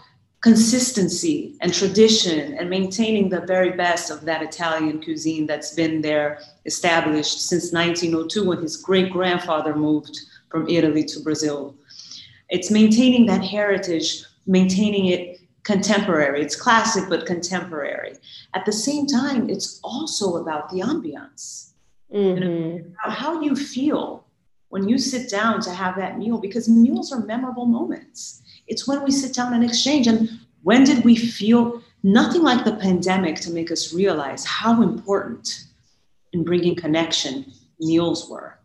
consistency 0.42 1.54
and 1.60 1.72
tradition 1.72 2.54
and 2.58 2.68
maintaining 2.68 3.28
the 3.28 3.40
very 3.42 3.70
best 3.70 4.10
of 4.10 4.22
that 4.22 4.42
Italian 4.42 5.00
cuisine 5.00 5.46
that's 5.46 5.72
been 5.72 6.02
there 6.02 6.40
established 6.66 7.48
since 7.48 7.72
1902 7.72 8.48
when 8.48 8.60
his 8.60 8.76
great 8.76 9.10
grandfather 9.10 9.74
moved 9.74 10.18
from 10.50 10.68
Italy 10.68 11.04
to 11.04 11.20
Brazil. 11.20 11.76
It's 12.50 12.72
maintaining 12.72 13.24
that 13.26 13.44
heritage, 13.44 14.24
maintaining 14.46 15.06
it 15.06 15.40
contemporary. 15.62 16.42
It's 16.42 16.56
classic 16.56 17.04
but 17.08 17.24
contemporary. 17.24 18.14
At 18.52 18.66
the 18.66 18.72
same 18.72 19.06
time, 19.06 19.48
it's 19.48 19.78
also 19.84 20.38
about 20.38 20.70
the 20.70 20.80
ambiance. 20.80 21.70
Mm-hmm. 22.12 22.42
You 22.42 22.50
know, 22.50 23.10
how 23.10 23.40
you 23.40 23.54
feel 23.54 24.26
when 24.70 24.88
you 24.88 24.98
sit 24.98 25.30
down 25.30 25.60
to 25.60 25.70
have 25.70 25.94
that 25.96 26.18
meal 26.18 26.38
because 26.38 26.68
meals 26.68 27.12
are 27.12 27.20
memorable 27.20 27.66
moments 27.66 28.41
it's 28.66 28.86
when 28.86 29.02
we 29.04 29.10
sit 29.10 29.34
down 29.34 29.54
and 29.54 29.64
exchange. 29.64 30.06
And 30.06 30.28
when 30.62 30.84
did 30.84 31.04
we 31.04 31.16
feel 31.16 31.82
nothing 32.02 32.42
like 32.42 32.64
the 32.64 32.76
pandemic 32.76 33.36
to 33.40 33.50
make 33.50 33.70
us 33.70 33.92
realize 33.92 34.44
how 34.44 34.82
important 34.82 35.64
in 36.32 36.44
bringing 36.44 36.74
connection 36.74 37.46
meals 37.80 38.28
were? 38.28 38.58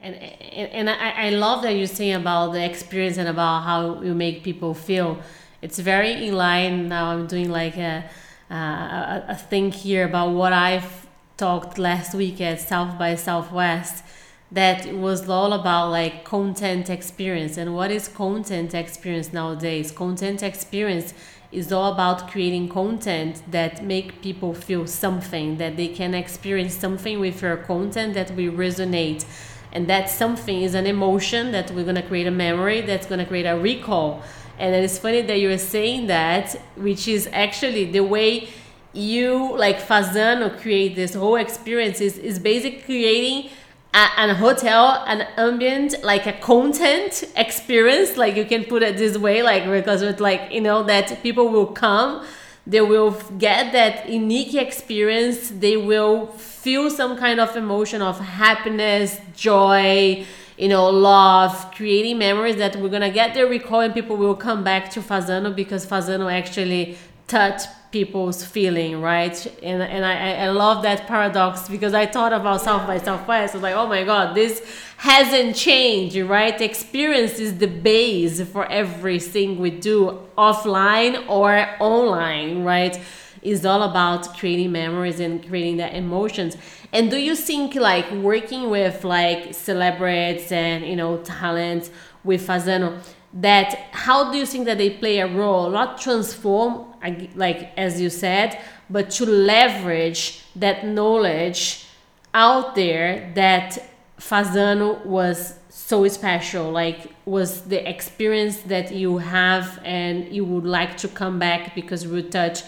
And, 0.00 0.14
and, 0.14 0.70
and 0.72 0.90
I, 0.90 1.26
I 1.26 1.30
love 1.30 1.62
that 1.62 1.72
you're 1.72 1.86
saying 1.86 2.14
about 2.14 2.52
the 2.52 2.64
experience 2.64 3.18
and 3.18 3.28
about 3.28 3.62
how 3.62 4.02
you 4.02 4.14
make 4.14 4.44
people 4.44 4.74
feel. 4.74 5.18
It's 5.60 5.78
very 5.78 6.26
in 6.26 6.36
line. 6.36 6.88
Now 6.88 7.06
I'm 7.06 7.26
doing 7.26 7.50
like 7.50 7.76
a, 7.76 8.08
a, 8.50 9.24
a 9.28 9.34
thing 9.34 9.72
here 9.72 10.04
about 10.04 10.30
what 10.30 10.52
I've 10.52 11.08
talked 11.36 11.78
last 11.78 12.14
week 12.14 12.40
at 12.40 12.60
South 12.60 12.98
by 12.98 13.16
Southwest 13.16 14.04
that 14.50 14.94
was 14.94 15.28
all 15.28 15.52
about 15.52 15.90
like 15.90 16.24
content 16.24 16.88
experience. 16.88 17.56
And 17.56 17.74
what 17.74 17.90
is 17.90 18.08
content 18.08 18.74
experience 18.74 19.32
nowadays? 19.32 19.90
Content 19.92 20.42
experience 20.42 21.12
is 21.52 21.72
all 21.72 21.92
about 21.92 22.30
creating 22.30 22.68
content 22.68 23.42
that 23.50 23.84
make 23.84 24.22
people 24.22 24.54
feel 24.54 24.86
something 24.86 25.56
that 25.58 25.76
they 25.76 25.88
can 25.88 26.14
experience 26.14 26.74
something 26.74 27.20
with 27.20 27.42
your 27.42 27.56
content 27.56 28.14
that 28.14 28.30
will 28.32 28.52
resonate. 28.52 29.24
And 29.72 29.86
that 29.88 30.08
something 30.08 30.62
is 30.62 30.74
an 30.74 30.86
emotion 30.86 31.52
that 31.52 31.70
we're 31.70 31.84
going 31.84 31.96
to 31.96 32.02
create 32.02 32.26
a 32.26 32.30
memory 32.30 32.80
that's 32.80 33.06
going 33.06 33.18
to 33.18 33.26
create 33.26 33.46
a 33.46 33.56
recall. 33.56 34.22
And 34.58 34.74
it's 34.74 34.98
funny 34.98 35.22
that 35.22 35.38
you're 35.38 35.58
saying 35.58 36.06
that 36.06 36.58
which 36.76 37.06
is 37.06 37.28
actually 37.32 37.84
the 37.92 38.00
way 38.00 38.48
you 38.92 39.56
like 39.56 39.78
fasano 39.78 40.58
create 40.60 40.96
this 40.96 41.14
whole 41.14 41.36
experience 41.36 42.00
is, 42.00 42.18
is 42.18 42.38
basically 42.38 42.80
creating 42.80 43.50
a, 43.94 44.34
hotel, 44.34 45.02
an 45.06 45.22
ambient, 45.36 46.02
like 46.02 46.26
a 46.26 46.32
content 46.34 47.24
experience, 47.36 48.16
like 48.16 48.36
you 48.36 48.44
can 48.44 48.64
put 48.64 48.82
it 48.82 48.96
this 48.96 49.16
way, 49.16 49.42
like 49.42 49.64
because 49.64 50.02
it's 50.02 50.20
like 50.20 50.52
you 50.52 50.60
know 50.60 50.82
that 50.84 51.22
people 51.22 51.48
will 51.48 51.66
come, 51.66 52.24
they 52.66 52.80
will 52.80 53.12
get 53.38 53.72
that 53.72 54.08
unique 54.08 54.54
experience, 54.54 55.48
they 55.50 55.76
will 55.76 56.26
feel 56.26 56.90
some 56.90 57.16
kind 57.16 57.40
of 57.40 57.56
emotion 57.56 58.02
of 58.02 58.20
happiness, 58.20 59.18
joy, 59.34 60.24
you 60.58 60.68
know, 60.68 60.90
love, 60.90 61.72
creating 61.74 62.18
memories 62.18 62.56
that 62.56 62.76
we're 62.76 62.88
gonna 62.88 63.10
get 63.10 63.32
their 63.32 63.46
recall 63.46 63.80
and 63.80 63.94
people 63.94 64.16
will 64.16 64.34
come 64.34 64.64
back 64.64 64.90
to 64.90 65.00
Fasano 65.00 65.54
because 65.54 65.86
Fasano 65.86 66.30
actually 66.30 66.98
touched 67.28 67.68
people's 67.90 68.44
feeling, 68.44 69.00
right? 69.00 69.46
And 69.62 69.82
and 69.82 70.04
I, 70.04 70.44
I 70.44 70.50
love 70.50 70.82
that 70.82 71.06
paradox 71.06 71.68
because 71.68 71.94
I 71.94 72.06
thought 72.06 72.32
about 72.32 72.60
South 72.60 72.86
by 72.86 72.98
Southwest. 72.98 73.54
I 73.54 73.56
was 73.56 73.62
like, 73.62 73.74
oh 73.74 73.86
my 73.86 74.04
God, 74.04 74.34
this 74.34 74.62
hasn't 74.98 75.56
changed, 75.56 76.16
right? 76.16 76.60
Experience 76.60 77.38
is 77.38 77.58
the 77.58 77.66
base 77.66 78.42
for 78.42 78.70
everything 78.70 79.58
we 79.58 79.70
do 79.70 80.18
offline 80.36 81.28
or 81.28 81.68
online, 81.80 82.64
right? 82.64 83.00
Is 83.40 83.64
all 83.64 83.84
about 83.84 84.36
creating 84.36 84.72
memories 84.72 85.20
and 85.20 85.46
creating 85.46 85.76
the 85.76 85.96
emotions. 85.96 86.56
And 86.92 87.10
do 87.10 87.16
you 87.16 87.36
think 87.36 87.74
like 87.74 88.10
working 88.10 88.68
with 88.68 89.04
like 89.04 89.54
celebrities 89.54 90.50
and 90.50 90.84
you 90.84 90.96
know 90.96 91.18
talents 91.18 91.90
with 92.24 92.46
Fasano? 92.46 93.00
that 93.32 93.74
how 93.90 94.32
do 94.32 94.38
you 94.38 94.46
think 94.46 94.64
that 94.64 94.78
they 94.78 94.88
play 94.88 95.18
a 95.18 95.26
role 95.26 95.68
not 95.68 96.00
transform 96.00 96.87
like 97.34 97.72
as 97.76 98.00
you 98.00 98.10
said 98.10 98.60
but 98.90 99.10
to 99.10 99.24
leverage 99.26 100.42
that 100.56 100.86
knowledge 100.86 101.86
out 102.34 102.74
there 102.74 103.30
that 103.34 103.78
Fasano 104.18 105.04
was 105.04 105.54
so 105.68 106.06
special 106.08 106.70
like 106.70 107.12
was 107.24 107.62
the 107.62 107.88
experience 107.88 108.58
that 108.62 108.92
you 108.92 109.18
have 109.18 109.80
and 109.84 110.32
you 110.34 110.44
would 110.44 110.64
like 110.64 110.96
to 110.98 111.08
come 111.08 111.38
back 111.38 111.74
because 111.74 112.06
would 112.06 112.30
touch 112.32 112.62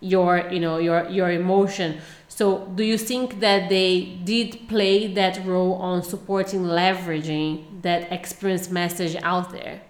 your 0.00 0.48
you 0.50 0.60
know 0.60 0.78
your 0.78 1.08
your 1.08 1.30
emotion. 1.30 2.00
So 2.28 2.66
do 2.74 2.84
you 2.84 2.98
think 2.98 3.40
that 3.40 3.68
they 3.70 4.18
did 4.24 4.68
play 4.68 5.06
that 5.14 5.44
role 5.46 5.74
on 5.74 6.02
supporting 6.02 6.64
leveraging 6.64 7.82
that 7.82 8.12
experience 8.12 8.70
message 8.70 9.16
out 9.22 9.52
there? 9.52 9.80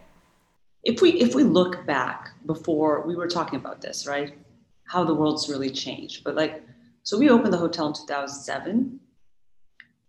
If 0.84 1.00
we 1.00 1.10
if 1.14 1.34
we 1.34 1.42
look 1.42 1.84
back 1.86 2.30
before 2.46 3.06
we 3.06 3.16
were 3.16 3.28
talking 3.28 3.58
about 3.58 3.80
this 3.80 4.06
right? 4.06 4.38
How 4.84 5.04
the 5.04 5.14
world's 5.14 5.48
really 5.48 5.70
changed. 5.70 6.24
But 6.24 6.34
like 6.34 6.62
so 7.02 7.18
we 7.18 7.30
opened 7.30 7.52
the 7.52 7.58
hotel 7.58 7.88
in 7.88 7.94
2007 7.94 9.00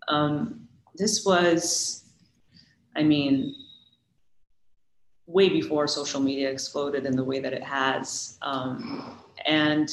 um, 0.07 0.67
this 0.95 1.25
was 1.25 2.05
i 2.95 3.03
mean 3.03 3.53
way 5.27 5.49
before 5.49 5.87
social 5.87 6.21
media 6.21 6.49
exploded 6.49 7.05
in 7.05 7.15
the 7.15 7.23
way 7.23 7.39
that 7.39 7.53
it 7.53 7.63
has. 7.63 8.39
Um, 8.41 9.19
and 9.45 9.89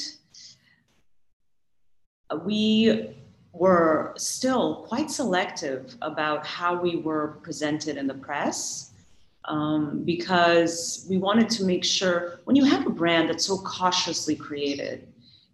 we 2.43 3.15
were 3.51 4.13
still 4.17 4.85
quite 4.87 5.11
selective 5.11 5.95
about 6.01 6.45
how 6.45 6.81
we 6.81 6.95
were 6.95 7.39
presented 7.43 7.97
in 7.97 8.07
the 8.07 8.13
press 8.13 8.91
um, 9.47 10.03
because 10.03 11.05
we 11.09 11.17
wanted 11.17 11.49
to 11.51 11.65
make 11.65 11.83
sure 11.83 12.39
when 12.45 12.55
you 12.55 12.63
have 12.65 12.85
a 12.85 12.89
brand 12.89 13.29
that's 13.29 13.45
so 13.45 13.57
cautiously 13.59 14.35
created, 14.35 15.07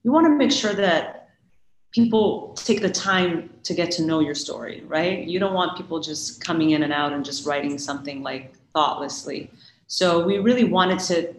you 0.03 0.11
want 0.11 0.25
to 0.25 0.35
make 0.35 0.51
sure 0.51 0.73
that 0.73 1.29
people 1.91 2.53
take 2.55 2.81
the 2.81 2.89
time 2.89 3.49
to 3.63 3.73
get 3.73 3.91
to 3.91 4.03
know 4.03 4.19
your 4.21 4.35
story, 4.35 4.83
right? 4.87 5.27
You 5.27 5.39
don't 5.39 5.53
want 5.53 5.77
people 5.77 5.99
just 5.99 6.43
coming 6.43 6.71
in 6.71 6.83
and 6.83 6.93
out 6.93 7.13
and 7.13 7.23
just 7.23 7.45
writing 7.45 7.77
something 7.77 8.23
like 8.23 8.53
thoughtlessly. 8.73 9.51
So 9.87 10.25
we 10.25 10.37
really 10.37 10.63
wanted 10.63 10.99
to 10.99 11.35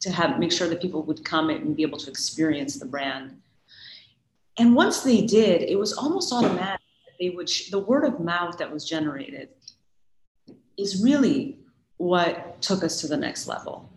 to 0.00 0.10
have 0.10 0.40
make 0.40 0.50
sure 0.50 0.68
that 0.68 0.82
people 0.82 1.04
would 1.04 1.24
come 1.24 1.48
and 1.48 1.76
be 1.76 1.82
able 1.82 1.96
to 1.98 2.10
experience 2.10 2.76
the 2.76 2.84
brand. 2.84 3.40
And 4.58 4.74
once 4.74 5.02
they 5.02 5.24
did, 5.24 5.62
it 5.62 5.78
was 5.78 5.92
almost 5.92 6.32
automatic. 6.32 6.80
They 7.20 7.30
would 7.30 7.48
sh- 7.48 7.70
the 7.70 7.78
word 7.78 8.04
of 8.04 8.18
mouth 8.18 8.58
that 8.58 8.72
was 8.72 8.84
generated 8.84 9.50
is 10.76 11.04
really 11.04 11.61
what 12.02 12.60
took 12.60 12.82
us 12.82 13.00
to 13.00 13.06
the 13.06 13.16
next 13.16 13.46
level. 13.46 13.88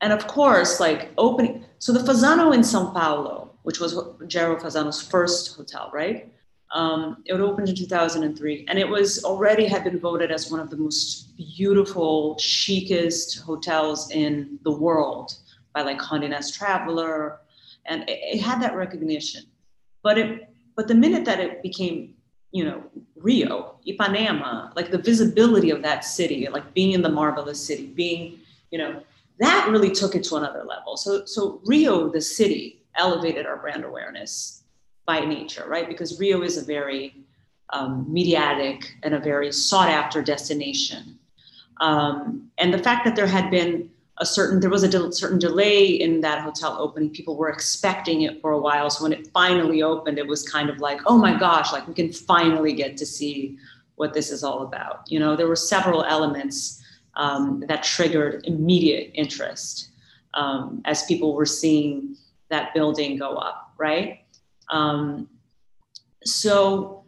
And 0.00 0.14
of 0.14 0.26
course, 0.26 0.80
like 0.80 1.10
opening, 1.18 1.64
so 1.78 1.92
the 1.92 2.00
Fasano 2.00 2.54
in 2.54 2.64
Sao 2.64 2.90
Paulo, 2.90 3.50
which 3.64 3.80
was 3.80 3.98
Gero 4.26 4.56
Fasano's 4.56 5.02
first 5.02 5.54
hotel, 5.54 5.90
right? 5.92 6.32
Um, 6.72 7.22
it 7.26 7.34
opened 7.34 7.68
in 7.68 7.74
2003, 7.74 8.64
and 8.68 8.78
it 8.78 8.88
was 8.88 9.22
already 9.24 9.66
had 9.66 9.84
been 9.84 10.00
voted 10.00 10.32
as 10.32 10.50
one 10.50 10.58
of 10.58 10.70
the 10.70 10.78
most 10.78 11.36
beautiful, 11.36 12.36
chicest 12.36 13.40
hotels 13.40 14.10
in 14.10 14.58
the 14.64 14.72
world 14.72 15.36
by 15.74 15.82
like 15.82 15.98
Condé 15.98 16.30
Nast 16.30 16.54
Traveler, 16.54 17.40
and 17.84 18.08
it, 18.08 18.18
it 18.36 18.40
had 18.40 18.62
that 18.62 18.74
recognition. 18.74 19.44
But 20.02 20.16
it, 20.16 20.48
but 20.76 20.88
the 20.88 20.94
minute 20.94 21.26
that 21.26 21.40
it 21.40 21.62
became, 21.62 22.13
you 22.54 22.64
know, 22.64 22.84
Rio, 23.16 23.80
Ipanema, 23.84 24.74
like 24.76 24.92
the 24.92 24.98
visibility 24.98 25.70
of 25.70 25.82
that 25.82 26.04
city, 26.04 26.46
like 26.48 26.72
being 26.72 26.92
in 26.92 27.02
the 27.02 27.08
marvelous 27.08 27.60
city, 27.60 27.86
being, 27.88 28.38
you 28.70 28.78
know, 28.78 29.02
that 29.40 29.68
really 29.68 29.90
took 29.90 30.14
it 30.14 30.22
to 30.24 30.36
another 30.36 30.62
level. 30.62 30.96
So, 30.96 31.24
so 31.24 31.60
Rio, 31.64 32.08
the 32.08 32.20
city, 32.20 32.80
elevated 32.96 33.44
our 33.44 33.56
brand 33.56 33.84
awareness 33.84 34.62
by 35.04 35.18
nature, 35.24 35.64
right? 35.66 35.88
Because 35.88 36.20
Rio 36.20 36.42
is 36.42 36.56
a 36.56 36.64
very 36.64 37.16
um, 37.72 38.06
mediatic 38.08 38.88
and 39.02 39.14
a 39.14 39.18
very 39.18 39.50
sought 39.50 39.88
after 39.88 40.22
destination. 40.22 41.18
Um, 41.80 42.52
and 42.58 42.72
the 42.72 42.78
fact 42.78 43.04
that 43.04 43.16
there 43.16 43.26
had 43.26 43.50
been 43.50 43.90
a 44.18 44.26
certain, 44.26 44.60
there 44.60 44.70
was 44.70 44.84
a 44.84 44.88
de- 44.88 45.12
certain 45.12 45.38
delay 45.38 45.86
in 45.86 46.20
that 46.20 46.40
hotel 46.40 46.76
opening, 46.78 47.10
people 47.10 47.36
were 47.36 47.48
expecting 47.48 48.22
it 48.22 48.40
for 48.40 48.52
a 48.52 48.58
while. 48.58 48.88
So 48.88 49.02
when 49.02 49.12
it 49.12 49.28
finally 49.32 49.82
opened, 49.82 50.18
it 50.18 50.26
was 50.26 50.48
kind 50.48 50.70
of 50.70 50.78
like, 50.78 51.00
oh 51.06 51.18
my 51.18 51.36
gosh, 51.36 51.72
like 51.72 51.86
we 51.88 51.94
can 51.94 52.12
finally 52.12 52.72
get 52.72 52.96
to 52.98 53.06
see 53.06 53.56
what 53.96 54.14
this 54.14 54.30
is 54.30 54.44
all 54.44 54.62
about. 54.62 55.02
You 55.08 55.18
know, 55.18 55.34
there 55.34 55.48
were 55.48 55.56
several 55.56 56.04
elements 56.04 56.82
um, 57.16 57.64
that 57.68 57.82
triggered 57.82 58.44
immediate 58.46 59.10
interest 59.14 59.90
um, 60.34 60.80
as 60.84 61.04
people 61.04 61.34
were 61.34 61.46
seeing 61.46 62.16
that 62.50 62.74
building 62.74 63.16
go 63.16 63.34
up, 63.34 63.72
right? 63.78 64.24
Um, 64.70 65.28
so 66.24 67.04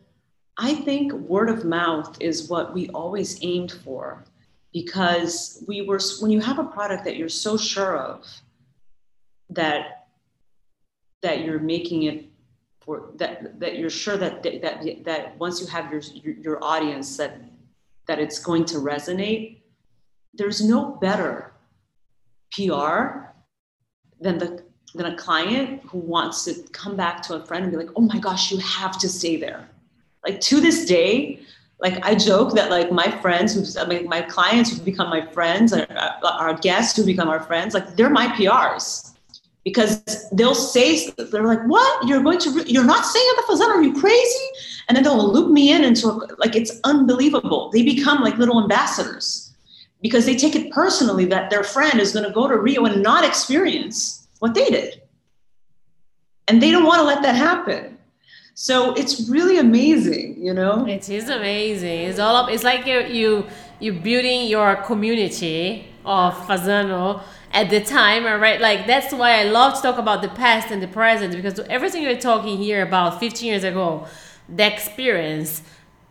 I 0.58 0.75
think 0.75 1.12
word 1.12 1.50
of 1.50 1.64
mouth 1.64 2.16
is 2.20 2.48
what 2.48 2.75
we 2.75 2.88
always 2.90 3.38
aimed 3.42 3.72
for 3.72 4.25
because 4.76 5.64
we 5.66 5.80
were, 5.80 5.99
when 6.21 6.30
you 6.30 6.38
have 6.38 6.59
a 6.59 6.64
product 6.64 7.02
that 7.02 7.16
you're 7.16 7.30
so 7.30 7.56
sure 7.56 7.97
of 7.97 8.26
that, 9.49 10.09
that 11.23 11.40
you're 11.40 11.59
making 11.59 12.02
it 12.02 12.26
for 12.83 13.09
that, 13.16 13.59
that 13.59 13.78
you're 13.78 13.88
sure 13.88 14.18
that, 14.18 14.42
that, 14.42 15.02
that 15.06 15.38
once 15.38 15.62
you 15.62 15.66
have 15.66 15.90
your, 15.90 16.02
your, 16.47 16.62
audience 16.62 17.16
that, 17.16 17.40
that 18.06 18.18
it's 18.18 18.38
going 18.38 18.66
to 18.66 18.76
resonate, 18.76 19.62
there's 20.35 20.62
no 20.62 20.96
better 20.96 21.55
PR 22.53 23.33
than 24.20 24.37
the 24.37 24.62
than 24.94 25.07
a 25.07 25.16
client 25.16 25.83
who 25.85 25.98
wants 25.98 26.44
to 26.44 26.55
come 26.72 26.96
back 26.96 27.20
to 27.20 27.35
a 27.35 27.44
friend 27.44 27.64
and 27.64 27.72
be 27.72 27.77
like, 27.77 27.90
oh 27.96 28.00
my 28.00 28.18
gosh, 28.18 28.50
you 28.50 28.59
have 28.59 28.96
to 28.98 29.09
stay 29.09 29.37
there. 29.37 29.68
Like 30.24 30.40
to 30.42 30.61
this 30.61 30.87
day, 30.87 31.40
like 31.78 32.04
I 32.04 32.14
joke 32.14 32.54
that 32.54 32.70
like 32.70 32.90
my 32.90 33.10
friends 33.20 33.54
who 33.54 33.80
I 33.80 33.86
mean, 33.86 34.08
my 34.08 34.22
clients 34.22 34.70
who 34.70 34.82
become 34.82 35.10
my 35.10 35.26
friends 35.26 35.72
or 35.72 35.86
our 36.24 36.54
guests 36.54 36.96
who 36.96 37.04
become 37.04 37.28
our 37.28 37.40
friends, 37.40 37.74
like 37.74 37.96
they're 37.96 38.10
my 38.10 38.28
PRs 38.28 39.12
because 39.64 40.02
they'll 40.30 40.54
say 40.54 41.10
they're 41.10 41.46
like, 41.46 41.66
"What? 41.66 42.06
You're 42.08 42.22
going 42.22 42.38
to? 42.38 42.50
Re- 42.50 42.64
you're 42.66 42.84
not 42.84 43.04
staying 43.04 43.26
at 43.30 43.36
the 43.36 43.52
Fasano? 43.52 43.74
Are 43.76 43.82
you 43.82 43.98
crazy?" 44.00 44.46
And 44.88 44.96
then 44.96 45.04
they'll 45.04 45.32
loop 45.32 45.50
me 45.50 45.72
in 45.72 45.84
into 45.84 46.08
a, 46.08 46.28
like 46.38 46.56
it's 46.56 46.80
unbelievable. 46.84 47.70
They 47.72 47.82
become 47.82 48.22
like 48.22 48.38
little 48.38 48.62
ambassadors 48.62 49.52
because 50.00 50.24
they 50.24 50.36
take 50.36 50.54
it 50.54 50.70
personally 50.70 51.24
that 51.26 51.50
their 51.50 51.64
friend 51.64 52.00
is 52.00 52.12
going 52.12 52.24
to 52.24 52.32
go 52.32 52.48
to 52.48 52.56
Rio 52.56 52.84
and 52.84 53.02
not 53.02 53.24
experience 53.24 54.28
what 54.38 54.54
they 54.54 54.66
did. 54.66 55.02
And 56.48 56.62
they 56.62 56.70
don't 56.70 56.84
want 56.84 57.00
to 57.00 57.04
let 57.04 57.22
that 57.22 57.34
happen. 57.34 57.95
So 58.59 58.95
it's 58.95 59.29
really 59.29 59.59
amazing, 59.59 60.42
you 60.42 60.55
know? 60.55 60.87
It 60.87 61.11
is 61.11 61.29
amazing. 61.29 62.09
It's 62.09 62.19
all 62.19 62.35
up, 62.37 62.51
it's 62.51 62.64
like 62.64 62.87
you 62.87 63.01
you 63.01 63.47
you 63.81 63.92
building 63.92 64.49
your 64.49 64.77
community 64.77 65.87
of 66.07 66.33
Fasano 66.47 67.23
at 67.53 67.69
the 67.69 67.83
time, 67.83 68.25
right? 68.25 68.59
Like 68.59 68.87
that's 68.87 69.12
why 69.12 69.40
I 69.40 69.42
love 69.42 69.75
to 69.75 69.83
talk 69.83 69.99
about 69.99 70.23
the 70.23 70.31
past 70.31 70.71
and 70.71 70.83
the 70.83 70.88
present 70.88 71.35
because 71.35 71.61
everything 71.69 72.03
you're 72.03 72.16
talking 72.16 72.57
here 72.57 72.81
about 72.81 73.21
15 73.21 73.47
years 73.47 73.62
ago, 73.62 74.07
the 74.49 74.66
experience, 74.73 75.61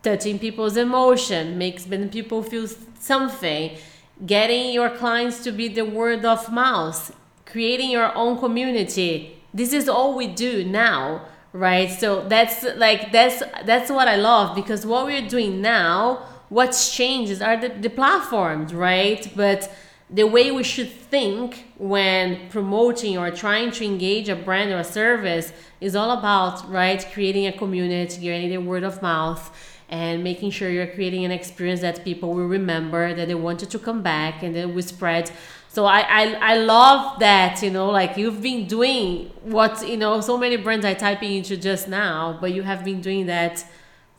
touching 0.04 0.38
people's 0.38 0.76
emotion, 0.76 1.58
makes 1.58 1.84
people 2.12 2.44
feel 2.44 2.68
something, 3.00 3.76
getting 4.24 4.72
your 4.72 4.90
clients 4.90 5.42
to 5.42 5.50
be 5.50 5.66
the 5.66 5.84
word 5.84 6.24
of 6.24 6.52
mouth, 6.52 7.12
creating 7.44 7.90
your 7.90 8.14
own 8.14 8.38
community. 8.38 9.36
This 9.52 9.72
is 9.72 9.88
all 9.88 10.14
we 10.14 10.28
do 10.28 10.64
now, 10.64 11.26
right? 11.56 11.90
So 11.90 12.26
that's 12.28 12.64
like 12.76 13.12
that's 13.12 13.42
that's 13.64 13.90
what 13.90 14.08
I 14.08 14.16
love 14.16 14.54
because 14.54 14.84
what 14.86 15.06
we're 15.06 15.28
doing 15.28 15.60
now, 15.60 16.24
what's 16.48 16.94
changes 16.94 17.40
are 17.40 17.56
the, 17.56 17.68
the 17.68 17.90
platforms, 17.90 18.74
right? 18.74 19.26
But 19.34 19.72
the 20.08 20.24
way 20.24 20.52
we 20.52 20.62
should 20.62 20.90
think 20.90 21.72
when 21.78 22.48
promoting 22.48 23.18
or 23.18 23.30
trying 23.30 23.72
to 23.72 23.84
engage 23.84 24.28
a 24.28 24.36
brand 24.36 24.70
or 24.70 24.78
a 24.78 24.84
service 24.84 25.52
is 25.80 25.96
all 25.96 26.16
about 26.16 26.70
right 26.70 27.04
creating 27.12 27.44
a 27.46 27.52
community 27.52 28.20
getting 28.20 28.50
the 28.50 28.58
word 28.58 28.84
of 28.84 29.02
mouth 29.02 29.50
and 29.88 30.22
making 30.22 30.50
sure 30.50 30.70
you're 30.70 30.86
creating 30.86 31.24
an 31.24 31.32
experience 31.32 31.80
that 31.80 32.04
people 32.04 32.34
will 32.34 32.46
remember 32.46 33.14
that 33.14 33.26
they 33.26 33.34
wanted 33.34 33.68
to 33.68 33.80
come 33.80 34.00
back 34.00 34.44
and 34.44 34.54
then 34.54 34.74
we 34.76 34.82
spread 34.82 35.30
so 35.76 35.84
I, 35.84 36.00
I 36.20 36.22
i 36.52 36.56
love 36.56 37.18
that 37.18 37.62
you 37.62 37.70
know 37.70 37.90
like 37.90 38.16
you've 38.16 38.40
been 38.40 38.66
doing 38.66 39.30
what 39.42 39.86
you 39.86 39.98
know 39.98 40.22
so 40.22 40.38
many 40.38 40.56
brands 40.56 40.86
i 40.86 40.94
typing 40.94 41.32
into 41.38 41.54
just 41.58 41.86
now 41.86 42.38
but 42.40 42.50
you 42.56 42.62
have 42.62 42.82
been 42.82 43.02
doing 43.02 43.26
that 43.26 43.62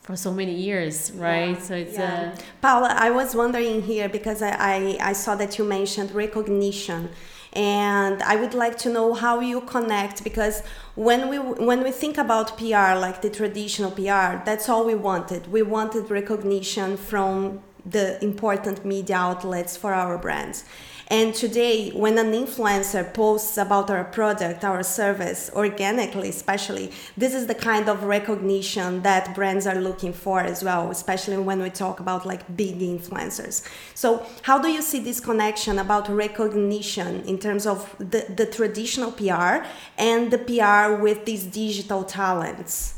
for 0.00 0.14
so 0.14 0.30
many 0.32 0.54
years 0.54 1.10
right 1.10 1.56
yeah. 1.56 1.66
so 1.66 1.74
it's 1.74 1.98
yeah. 1.98 2.32
uh, 2.32 2.40
paula 2.62 2.90
i 3.06 3.10
was 3.10 3.34
wondering 3.34 3.82
here 3.82 4.08
because 4.08 4.40
I, 4.40 4.52
I 4.74 4.98
i 5.10 5.12
saw 5.12 5.34
that 5.42 5.58
you 5.58 5.64
mentioned 5.64 6.12
recognition 6.12 7.10
and 7.54 8.22
i 8.22 8.36
would 8.36 8.54
like 8.54 8.78
to 8.84 8.88
know 8.96 9.12
how 9.24 9.40
you 9.40 9.60
connect 9.62 10.22
because 10.22 10.62
when 10.94 11.28
we 11.28 11.38
when 11.70 11.82
we 11.82 11.90
think 11.90 12.18
about 12.18 12.56
pr 12.56 12.90
like 13.06 13.20
the 13.20 13.30
traditional 13.40 13.90
pr 13.90 14.28
that's 14.48 14.68
all 14.68 14.84
we 14.86 14.94
wanted 14.94 15.50
we 15.50 15.62
wanted 15.62 16.08
recognition 16.08 16.96
from 16.96 17.60
the 17.84 18.22
important 18.22 18.84
media 18.84 19.16
outlets 19.16 19.76
for 19.76 19.92
our 19.92 20.16
brands 20.18 20.64
and 21.10 21.34
today, 21.34 21.88
when 21.92 22.18
an 22.18 22.32
influencer 22.32 23.14
posts 23.14 23.56
about 23.56 23.88
our 23.88 24.04
product, 24.04 24.62
our 24.62 24.82
service, 24.82 25.50
organically, 25.54 26.28
especially, 26.28 26.92
this 27.16 27.32
is 27.32 27.46
the 27.46 27.54
kind 27.54 27.88
of 27.88 28.04
recognition 28.04 29.00
that 29.02 29.34
brands 29.34 29.66
are 29.66 29.80
looking 29.80 30.12
for 30.12 30.40
as 30.40 30.62
well, 30.62 30.90
especially 30.90 31.38
when 31.38 31.62
we 31.62 31.70
talk 31.70 32.00
about 32.00 32.26
like 32.26 32.54
big 32.58 32.80
influencers. 32.80 33.66
So, 33.94 34.26
how 34.42 34.58
do 34.58 34.68
you 34.68 34.82
see 34.82 35.00
this 35.00 35.18
connection 35.18 35.78
about 35.78 36.10
recognition 36.10 37.22
in 37.22 37.38
terms 37.38 37.66
of 37.66 37.96
the, 37.98 38.26
the 38.36 38.44
traditional 38.44 39.10
PR 39.10 39.64
and 39.96 40.30
the 40.30 40.38
PR 40.38 41.02
with 41.02 41.24
these 41.24 41.44
digital 41.44 42.04
talents? 42.04 42.96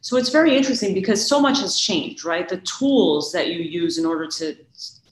So 0.00 0.18
it's 0.18 0.28
very 0.28 0.54
interesting 0.54 0.92
because 0.92 1.26
so 1.26 1.40
much 1.40 1.60
has 1.60 1.80
changed, 1.80 2.26
right? 2.26 2.46
The 2.46 2.58
tools 2.58 3.32
that 3.32 3.48
you 3.48 3.60
use 3.60 3.96
in 3.96 4.04
order 4.04 4.26
to 4.26 4.54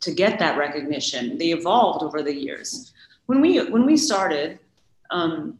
to 0.02 0.10
get 0.22 0.38
that 0.38 0.54
recognition. 0.58 1.38
They 1.38 1.50
evolved 1.58 2.02
over 2.06 2.22
the 2.22 2.34
years. 2.46 2.92
When 3.26 3.40
we 3.40 3.50
when 3.74 3.84
we 3.90 3.96
started, 3.96 4.58
um, 5.10 5.58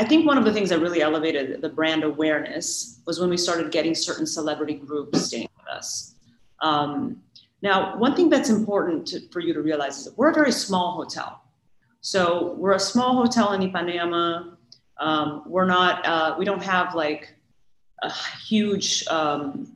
I 0.00 0.04
think 0.08 0.26
one 0.30 0.38
of 0.40 0.44
the 0.44 0.52
things 0.52 0.68
that 0.70 0.80
really 0.80 1.02
elevated 1.02 1.60
the 1.60 1.72
brand 1.78 2.02
awareness 2.04 3.00
was 3.06 3.18
when 3.20 3.30
we 3.30 3.36
started 3.36 3.72
getting 3.72 3.94
certain 3.94 4.26
celebrity 4.26 4.74
groups 4.74 5.16
staying 5.28 5.50
with 5.58 5.68
us. 5.78 6.14
Um, 6.60 7.22
Now, 7.60 7.98
one 7.98 8.14
thing 8.14 8.30
that's 8.30 8.50
important 8.50 9.06
to, 9.10 9.16
for 9.32 9.40
you 9.40 9.52
to 9.52 9.62
realize 9.62 9.98
is 9.98 10.04
that 10.06 10.16
we're 10.18 10.30
a 10.30 10.34
very 10.42 10.52
small 10.52 10.92
hotel. 11.00 11.42
So 12.00 12.54
we're 12.60 12.74
a 12.74 12.84
small 12.92 13.16
hotel 13.22 13.52
in 13.54 13.60
Ipanema. 13.68 14.54
Um, 15.00 15.42
we're 15.46 15.66
not, 15.66 16.06
uh, 16.06 16.36
we 16.38 16.44
don't 16.44 16.62
have 16.62 16.94
like 16.94 17.34
a 18.02 18.12
huge 18.46 19.04
um, 19.08 19.72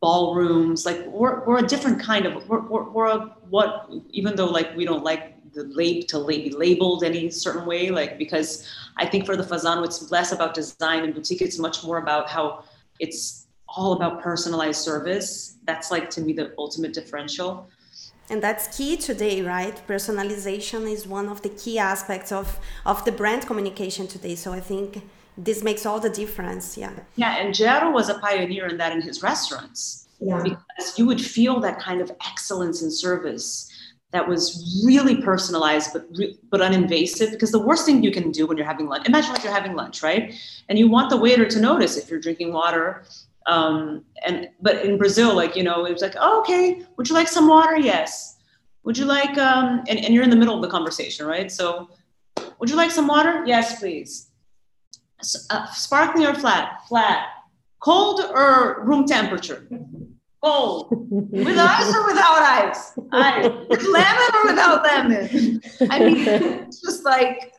ballrooms. 0.00 0.86
Like 0.86 1.04
we're, 1.06 1.44
we're 1.44 1.58
a 1.58 1.66
different 1.66 2.00
kind 2.00 2.26
of, 2.26 2.48
we're, 2.48 2.60
we're, 2.60 2.88
we're 2.88 3.06
a, 3.06 3.18
what, 3.48 3.90
even 4.10 4.36
though 4.36 4.46
like 4.46 4.76
we 4.76 4.84
don't 4.84 5.04
like 5.04 5.34
the 5.52 5.64
lab 5.64 6.06
to 6.08 6.26
be 6.26 6.50
labeled 6.50 7.04
any 7.04 7.30
certain 7.30 7.66
way, 7.66 7.90
like, 7.90 8.18
because 8.18 8.68
I 8.96 9.06
think 9.06 9.26
for 9.26 9.36
the 9.36 9.42
Fasano, 9.42 9.84
it's 9.84 10.10
less 10.10 10.32
about 10.32 10.54
design 10.54 11.04
and 11.04 11.14
boutique. 11.14 11.42
It's 11.42 11.58
much 11.58 11.84
more 11.84 11.98
about 11.98 12.28
how 12.28 12.64
it's 13.00 13.46
all 13.68 13.92
about 13.94 14.22
personalized 14.22 14.80
service. 14.80 15.56
That's 15.64 15.90
like 15.90 16.10
to 16.10 16.20
me 16.20 16.32
the 16.32 16.52
ultimate 16.58 16.92
differential. 16.92 17.68
And 18.30 18.42
that's 18.42 18.76
key 18.76 18.96
today, 18.96 19.40
right? 19.40 19.80
Personalization 19.88 20.90
is 20.90 21.06
one 21.06 21.28
of 21.28 21.40
the 21.40 21.48
key 21.48 21.78
aspects 21.78 22.30
of, 22.30 22.58
of 22.84 23.04
the 23.06 23.12
brand 23.12 23.46
communication 23.46 24.06
today. 24.06 24.34
So 24.34 24.52
I 24.52 24.60
think 24.60 25.02
this 25.44 25.62
makes 25.62 25.86
all 25.86 26.00
the 26.00 26.10
difference. 26.10 26.76
Yeah. 26.76 26.92
Yeah. 27.16 27.36
And 27.36 27.54
Gero 27.54 27.90
was 27.90 28.08
a 28.08 28.18
pioneer 28.18 28.66
in 28.66 28.76
that 28.78 28.92
in 28.92 29.00
his 29.00 29.22
restaurants. 29.22 30.08
Yeah. 30.20 30.42
Because 30.42 30.98
you 30.98 31.06
would 31.06 31.20
feel 31.20 31.60
that 31.60 31.78
kind 31.78 32.00
of 32.00 32.10
excellence 32.26 32.82
in 32.82 32.90
service 32.90 33.70
that 34.10 34.26
was 34.26 34.82
really 34.86 35.20
personalized 35.20 35.92
but 35.92 36.06
but 36.50 36.60
uninvasive 36.62 37.30
because 37.30 37.52
the 37.52 37.58
worst 37.58 37.84
thing 37.84 38.02
you 38.02 38.10
can 38.10 38.30
do 38.32 38.46
when 38.46 38.56
you're 38.56 38.64
having 38.66 38.88
lunch 38.88 39.06
imagine 39.06 39.34
like 39.34 39.44
you're 39.44 39.52
having 39.52 39.74
lunch 39.74 40.02
right 40.02 40.32
and 40.70 40.78
you 40.78 40.88
want 40.88 41.10
the 41.10 41.16
waiter 41.18 41.44
to 41.44 41.60
notice 41.60 41.98
if 41.98 42.08
you're 42.10 42.18
drinking 42.18 42.50
water 42.50 43.04
um, 43.48 44.04
and 44.26 44.50
but 44.60 44.84
in 44.84 44.98
Brazil, 44.98 45.34
like 45.34 45.56
you 45.56 45.62
know, 45.62 45.86
it 45.86 45.92
was 45.92 46.02
like, 46.02 46.14
oh, 46.20 46.40
okay, 46.40 46.84
would 46.96 47.08
you 47.08 47.14
like 47.14 47.28
some 47.28 47.48
water? 47.48 47.76
Yes. 47.76 48.36
Would 48.84 48.96
you 48.96 49.06
like 49.06 49.36
um, 49.38 49.82
and, 49.88 49.98
and 49.98 50.14
you're 50.14 50.22
in 50.22 50.30
the 50.30 50.36
middle 50.36 50.54
of 50.54 50.62
the 50.62 50.68
conversation, 50.68 51.26
right? 51.26 51.50
So, 51.50 51.88
would 52.58 52.70
you 52.70 52.76
like 52.76 52.90
some 52.90 53.06
water? 53.06 53.44
Yes, 53.46 53.80
please. 53.80 54.27
Uh, 55.50 55.66
sparkling 55.72 56.26
or 56.26 56.34
flat? 56.34 56.80
Flat. 56.88 57.26
Cold 57.80 58.20
or 58.20 58.84
room 58.84 59.06
temperature? 59.06 59.68
Cold. 60.42 60.88
With 61.10 61.58
ice 61.58 61.94
or 61.94 62.06
without 62.06 62.42
ice? 62.42 62.98
Ice. 63.12 63.50
With 63.68 63.82
lemon 63.82 64.34
or 64.34 64.46
without 64.46 64.82
lemon? 64.84 65.60
I 65.90 65.98
mean, 65.98 66.28
it's 66.28 66.80
just 66.84 67.04
like 67.04 67.52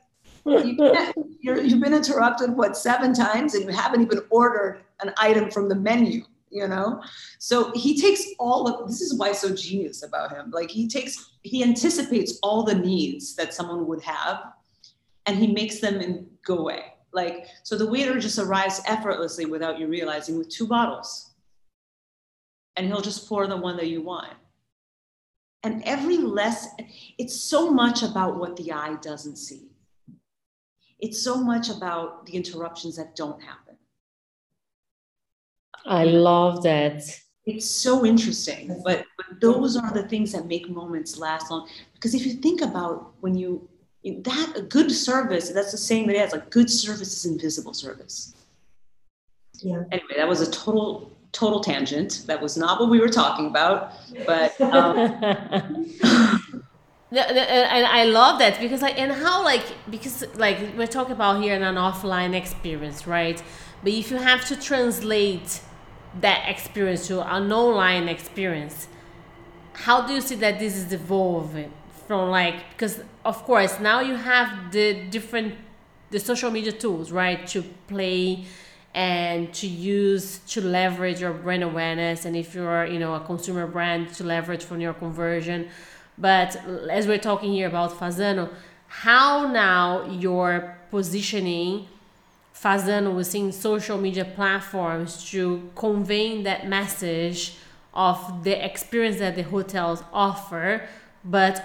you 0.46 0.94
have 0.94 1.82
been 1.82 1.94
interrupted 1.94 2.52
what 2.52 2.78
seven 2.78 3.14
times 3.14 3.56
and 3.56 3.66
you 3.66 3.72
haven't 3.72 4.02
even 4.02 4.22
ordered 4.30 4.84
an 5.02 5.14
item 5.18 5.50
from 5.52 5.70
the 5.70 5.76
menu 5.76 6.24
you 6.50 6.68
know 6.68 7.02
so 7.38 7.72
he 7.74 8.00
takes 8.00 8.26
all 8.40 8.68
of 8.68 8.88
this 8.88 9.02
is 9.02 9.18
why 9.18 9.32
so 9.32 9.54
genius 9.54 10.04
about 10.04 10.32
him 10.32 10.50
like 10.52 10.70
he 10.70 10.88
takes 10.88 11.32
he 11.44 11.64
anticipates 11.64 12.40
all 12.42 12.64
the 12.64 12.74
needs 12.74 13.36
that 13.36 13.54
someone 13.54 13.86
would 13.86 14.02
have 14.02 14.42
and 15.26 15.38
he 15.38 15.48
makes 15.48 15.80
them 15.80 16.00
and 16.00 16.26
go 16.44 16.58
away 16.60 16.94
like 17.14 17.48
so 17.64 17.78
the 17.78 17.90
waiter 17.90 18.20
just 18.20 18.40
arrives 18.40 18.82
effortlessly 18.88 19.46
without 19.46 19.80
you 19.80 19.88
realizing 19.88 20.38
with 20.38 20.50
two 20.50 20.68
bottles 20.68 21.34
and 22.76 22.88
he'll 22.88 23.02
just 23.02 23.28
pour 23.28 23.48
the 23.48 23.58
one 23.58 23.78
that 23.78 23.88
you 23.88 24.02
want 24.02 24.34
and 25.64 25.84
every 25.86 26.18
less 26.18 26.68
it's 27.18 27.36
so 27.36 27.72
much 27.72 28.04
about 28.04 28.38
what 28.38 28.56
the 28.56 28.72
eye 28.72 28.96
doesn't 29.02 29.38
see 29.38 29.70
it's 31.00 31.22
so 31.22 31.38
much 31.38 31.70
about 31.70 32.26
the 32.26 32.36
interruptions 32.36 32.98
that 32.98 33.16
don't 33.16 33.42
happen. 33.42 33.78
I 35.86 36.04
love 36.04 36.62
that. 36.64 37.04
It's 37.46 37.66
so 37.66 38.06
interesting, 38.06 38.82
but, 38.84 39.06
but 39.18 39.40
those 39.40 39.78
are 39.78 39.92
the 39.94 40.08
things 40.08 40.34
that 40.34 40.46
make 40.46 40.70
moments 40.70 41.18
last 41.18 41.50
long. 41.50 41.70
Because 41.94 42.14
if 42.14 42.26
you 42.26 42.34
think 42.34 42.62
about 42.62 43.14
when 43.22 43.36
you 43.36 43.68
that 44.04 44.54
a 44.56 44.62
good 44.62 44.92
service, 44.92 45.50
that's 45.50 45.72
the 45.72 45.78
saying 45.78 46.08
that 46.08 46.16
it 46.16 46.20
has 46.20 46.32
like 46.32 46.50
good 46.50 46.70
service 46.70 47.14
is 47.18 47.26
invisible 47.26 47.74
service. 47.74 48.34
Yeah. 49.62 49.84
Anyway, 49.92 50.14
that 50.16 50.28
was 50.28 50.42
a 50.42 50.50
total 50.52 51.12
total 51.32 51.60
tangent. 51.60 52.24
That 52.28 52.42
was 52.42 52.58
not 52.58 52.80
what 52.80 52.90
we 52.90 53.00
were 53.00 53.10
talking 53.10 53.48
about, 53.48 53.94
but 54.26 54.60
um, 54.74 54.98
and 57.12 57.86
I 57.86 58.06
love 58.06 58.40
that 58.40 58.60
because 58.60 58.82
like 58.82 58.98
and 58.98 59.12
how 59.12 59.44
like 59.44 59.66
because 59.90 60.26
like 60.36 60.58
we're 60.78 60.88
talking 60.88 61.14
about 61.14 61.42
here 61.42 61.56
in 61.56 61.64
an 61.64 61.76
offline 61.76 62.34
experience, 62.34 63.06
right? 63.06 63.42
But 63.84 63.94
if 63.94 64.12
you 64.12 64.18
have 64.18 64.46
to 64.46 64.56
translate 64.56 65.62
that 66.22 66.48
experience 66.48 67.08
to 67.08 67.22
an 67.36 67.52
online 67.52 68.08
experience, 68.08 68.88
how 69.74 70.06
do 70.08 70.14
you 70.14 70.22
see 70.22 70.36
that 70.36 70.60
this 70.60 70.76
is 70.76 70.92
evolving 70.92 71.72
from 72.10 72.32
like 72.32 72.58
because 72.72 73.02
of 73.24 73.38
course 73.44 73.80
now 73.80 74.00
you 74.00 74.16
have 74.16 74.72
the 74.72 75.04
different 75.12 75.54
the 76.10 76.20
social 76.20 76.50
media 76.50 76.72
tools, 76.72 77.12
right, 77.12 77.46
to 77.46 77.62
play 77.88 78.46
and 78.96 79.54
to 79.54 79.68
use 79.68 80.40
to 80.54 80.60
leverage 80.60 81.22
your 81.22 81.34
brand 81.34 81.62
awareness 81.62 82.26
and 82.26 82.36
if 82.36 82.56
you're 82.56 82.84
you 82.88 82.98
know 82.98 83.14
a 83.14 83.20
consumer 83.20 83.68
brand 83.68 84.12
to 84.16 84.24
leverage 84.24 84.64
from 84.64 84.82
your 84.82 84.96
conversion. 84.96 85.70
But 86.18 86.60
as 86.90 87.06
we're 87.06 87.26
talking 87.30 87.52
here 87.52 87.68
about 87.68 87.92
Fasano 87.92 88.50
how 88.88 89.46
now 89.46 90.10
you're 90.10 90.80
positioning 90.90 91.88
Fasano 92.56 93.16
within 93.16 93.52
social 93.52 94.00
media 94.00 94.26
platforms 94.26 95.30
to 95.30 95.70
convey 95.76 96.42
that 96.42 96.68
message 96.68 97.58
of 97.94 98.44
the 98.44 98.56
experience 98.66 99.20
that 99.20 99.36
the 99.36 99.44
hotels 99.44 100.04
offer, 100.12 100.90
but 101.24 101.64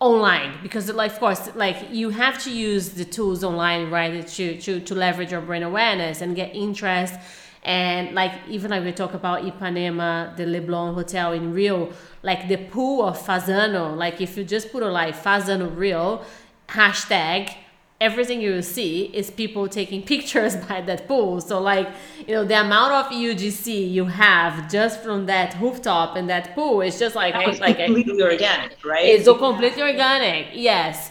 online 0.00 0.58
because 0.62 0.90
like 0.92 1.12
of 1.12 1.18
course 1.18 1.54
like 1.54 1.76
you 1.90 2.08
have 2.08 2.42
to 2.42 2.50
use 2.50 2.90
the 2.90 3.04
tools 3.04 3.44
online 3.44 3.90
right 3.90 4.26
to 4.26 4.58
to, 4.58 4.80
to 4.80 4.94
leverage 4.94 5.30
your 5.30 5.42
brand 5.42 5.62
awareness 5.62 6.22
and 6.22 6.34
get 6.34 6.54
interest. 6.54 7.14
And 7.62 8.14
like 8.14 8.32
even 8.48 8.70
like 8.70 8.82
we 8.82 8.92
talk 8.92 9.12
about 9.12 9.42
Ipanema, 9.42 10.34
the 10.38 10.44
Leblon 10.44 10.94
Hotel 10.94 11.34
in 11.34 11.52
Rio, 11.52 11.92
like 12.22 12.48
the 12.48 12.56
pool 12.56 13.04
of 13.04 13.18
Fasano, 13.18 13.94
like 13.94 14.22
if 14.22 14.38
you 14.38 14.44
just 14.44 14.72
put 14.72 14.82
a 14.82 14.88
like 14.88 15.14
Fasano 15.14 15.76
Rio 15.76 16.24
hashtag, 16.68 17.54
everything 18.00 18.40
you 18.40 18.62
see 18.62 19.04
is 19.12 19.30
people 19.30 19.68
taking 19.68 20.02
pictures 20.14 20.56
by 20.56 20.80
that 20.82 21.06
pool. 21.06 21.40
So 21.40 21.60
like, 21.60 21.88
you 22.26 22.34
know, 22.34 22.44
the 22.44 22.60
amount 22.60 22.92
of 22.92 23.12
UGC 23.12 23.90
you 23.90 24.06
have 24.06 24.70
just 24.70 25.02
from 25.02 25.26
that 25.26 25.60
rooftop 25.60 26.16
and 26.16 26.28
that 26.30 26.54
pool 26.54 26.80
is 26.80 26.98
just 26.98 27.14
like 27.14 27.34
it's 27.36 27.60
like 27.60 27.76
completely 27.76 28.20
a, 28.20 28.24
organic, 28.24 28.84
right? 28.84 29.04
It's 29.04 29.24
so 29.24 29.34
completely 29.34 29.82
organic. 29.82 30.48
Yes. 30.54 31.10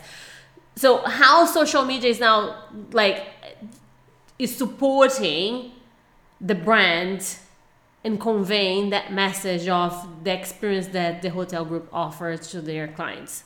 So 0.75 0.97
how 0.97 1.45
social 1.45 1.86
media 1.86 2.10
is 2.10 2.19
now 2.19 2.63
like 2.91 3.28
is 4.39 4.56
supporting 4.56 5.73
the 6.39 6.56
brand 6.56 7.38
and 8.04 8.19
conveying 8.19 8.89
that 8.91 9.12
message 9.12 9.67
of 9.67 10.23
the 10.23 10.32
experience 10.32 10.88
that 10.88 11.21
the 11.21 11.30
hotel 11.30 11.65
group 11.65 11.89
offers 11.91 12.49
to 12.52 12.62
their 12.62 12.88
clients? 12.88 13.43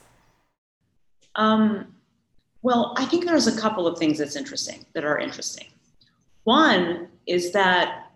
Um, 1.36 1.96
well, 2.64 2.94
I 2.98 3.06
think 3.06 3.26
there's 3.26 3.46
a 3.46 3.60
couple 3.60 3.86
of 3.86 4.00
things 4.00 4.18
that's 4.18 4.38
interesting 4.38 4.86
that 4.94 5.04
are 5.04 5.20
interesting. 5.20 5.68
One 6.46 7.10
is 7.28 7.52
that 7.52 8.12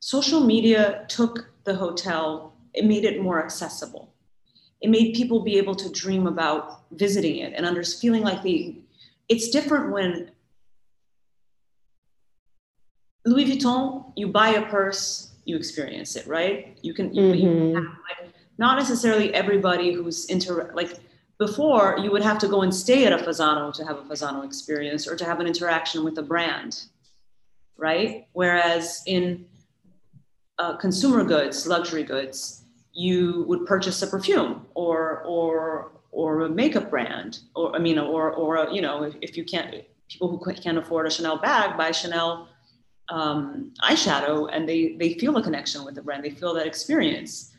social 0.00 0.40
media 0.40 1.04
took 1.08 1.50
the 1.64 1.74
hotel, 1.74 2.54
it 2.72 2.86
made 2.86 3.04
it 3.04 3.22
more 3.22 3.44
accessible. 3.44 4.12
It 4.80 4.90
made 4.90 5.14
people 5.14 5.40
be 5.40 5.56
able 5.58 5.74
to 5.76 5.90
dream 5.90 6.26
about 6.26 6.82
visiting 6.92 7.38
it 7.38 7.52
and 7.54 7.64
under 7.64 7.84
feeling 7.84 8.22
like 8.22 8.42
the 8.42 8.76
it's 9.28 9.48
different 9.48 9.92
when 9.92 10.30
Louis 13.26 13.46
Vuitton, 13.46 14.12
you 14.16 14.28
buy 14.28 14.50
a 14.50 14.66
purse, 14.66 15.32
you 15.46 15.56
experience 15.56 16.14
it, 16.16 16.26
right? 16.26 16.76
You 16.82 16.92
can, 16.92 17.08
mm-hmm. 17.08 17.34
you 17.34 17.74
have, 17.74 17.84
like, 17.84 18.34
not 18.58 18.78
necessarily 18.78 19.32
everybody 19.32 19.92
who's 19.92 20.26
inter 20.26 20.70
like 20.74 20.98
before 21.38 21.98
you 22.00 22.10
would 22.10 22.22
have 22.22 22.38
to 22.38 22.48
go 22.48 22.62
and 22.62 22.74
stay 22.74 23.06
at 23.06 23.12
a 23.12 23.18
Fasano 23.18 23.72
to 23.74 23.84
have 23.84 23.98
a 23.98 24.02
Fasano 24.02 24.44
experience 24.44 25.08
or 25.08 25.16
to 25.16 25.24
have 25.24 25.40
an 25.40 25.46
interaction 25.46 26.04
with 26.04 26.16
a 26.18 26.22
brand, 26.22 26.84
right? 27.76 28.26
Whereas 28.32 29.02
in 29.06 29.46
uh, 30.58 30.76
consumer 30.76 31.24
goods, 31.24 31.66
luxury 31.66 32.04
goods, 32.04 32.64
you 32.92 33.44
would 33.48 33.66
purchase 33.66 34.00
a 34.02 34.06
perfume 34.06 34.66
or 34.74 35.22
or 35.24 35.92
or 36.12 36.42
a 36.42 36.48
makeup 36.48 36.90
brand, 36.90 37.40
or 37.56 37.74
I 37.74 37.80
mean, 37.80 37.98
or 37.98 38.30
or 38.30 38.56
a, 38.56 38.72
you 38.72 38.80
know, 38.80 39.02
if, 39.02 39.14
if 39.20 39.36
you 39.36 39.44
can't, 39.44 39.74
people 40.08 40.28
who 40.28 40.54
can't 40.54 40.78
afford 40.78 41.06
a 41.06 41.10
Chanel 41.10 41.38
bag 41.38 41.76
buy 41.76 41.90
Chanel 41.90 42.48
um, 43.08 43.72
eyeshadow 43.82 44.48
and 44.52 44.68
they 44.68 44.96
they 44.96 45.14
feel 45.14 45.36
a 45.36 45.42
connection 45.42 45.84
with 45.84 45.94
the 45.94 46.02
brand 46.02 46.24
they 46.24 46.30
feel 46.30 46.54
that 46.54 46.66
experience 46.66 47.52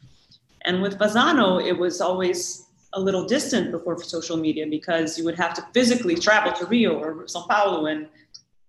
and 0.63 0.81
with 0.81 0.97
Fasano 0.97 1.63
it 1.63 1.77
was 1.77 2.01
always 2.01 2.64
a 2.95 2.99
little 2.99 3.25
distant 3.25 3.71
before 3.71 4.01
social 4.01 4.37
media 4.37 4.65
because 4.67 5.17
you 5.17 5.25
would 5.25 5.35
have 5.35 5.53
to 5.53 5.61
physically 5.73 6.15
travel 6.15 6.51
to 6.53 6.65
Rio 6.65 6.97
or 6.97 7.27
Sao 7.27 7.45
Paulo 7.47 7.85
and 7.85 8.07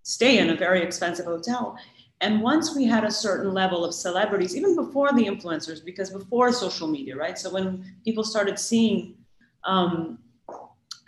stay 0.02 0.38
in 0.38 0.50
a 0.50 0.56
very 0.56 0.82
expensive 0.82 1.26
hotel 1.26 1.76
And 2.20 2.40
once 2.40 2.74
we 2.74 2.84
had 2.86 3.04
a 3.04 3.10
certain 3.10 3.52
level 3.52 3.84
of 3.84 3.92
celebrities, 3.92 4.56
even 4.56 4.74
before 4.74 5.12
the 5.12 5.24
influencers, 5.24 5.84
because 5.84 6.10
before 6.10 6.50
social 6.52 6.88
media, 6.88 7.14
right? 7.14 7.38
So 7.38 7.52
when 7.52 7.84
people 8.04 8.24
started 8.24 8.58
seeing 8.58 9.16
um, 9.64 10.18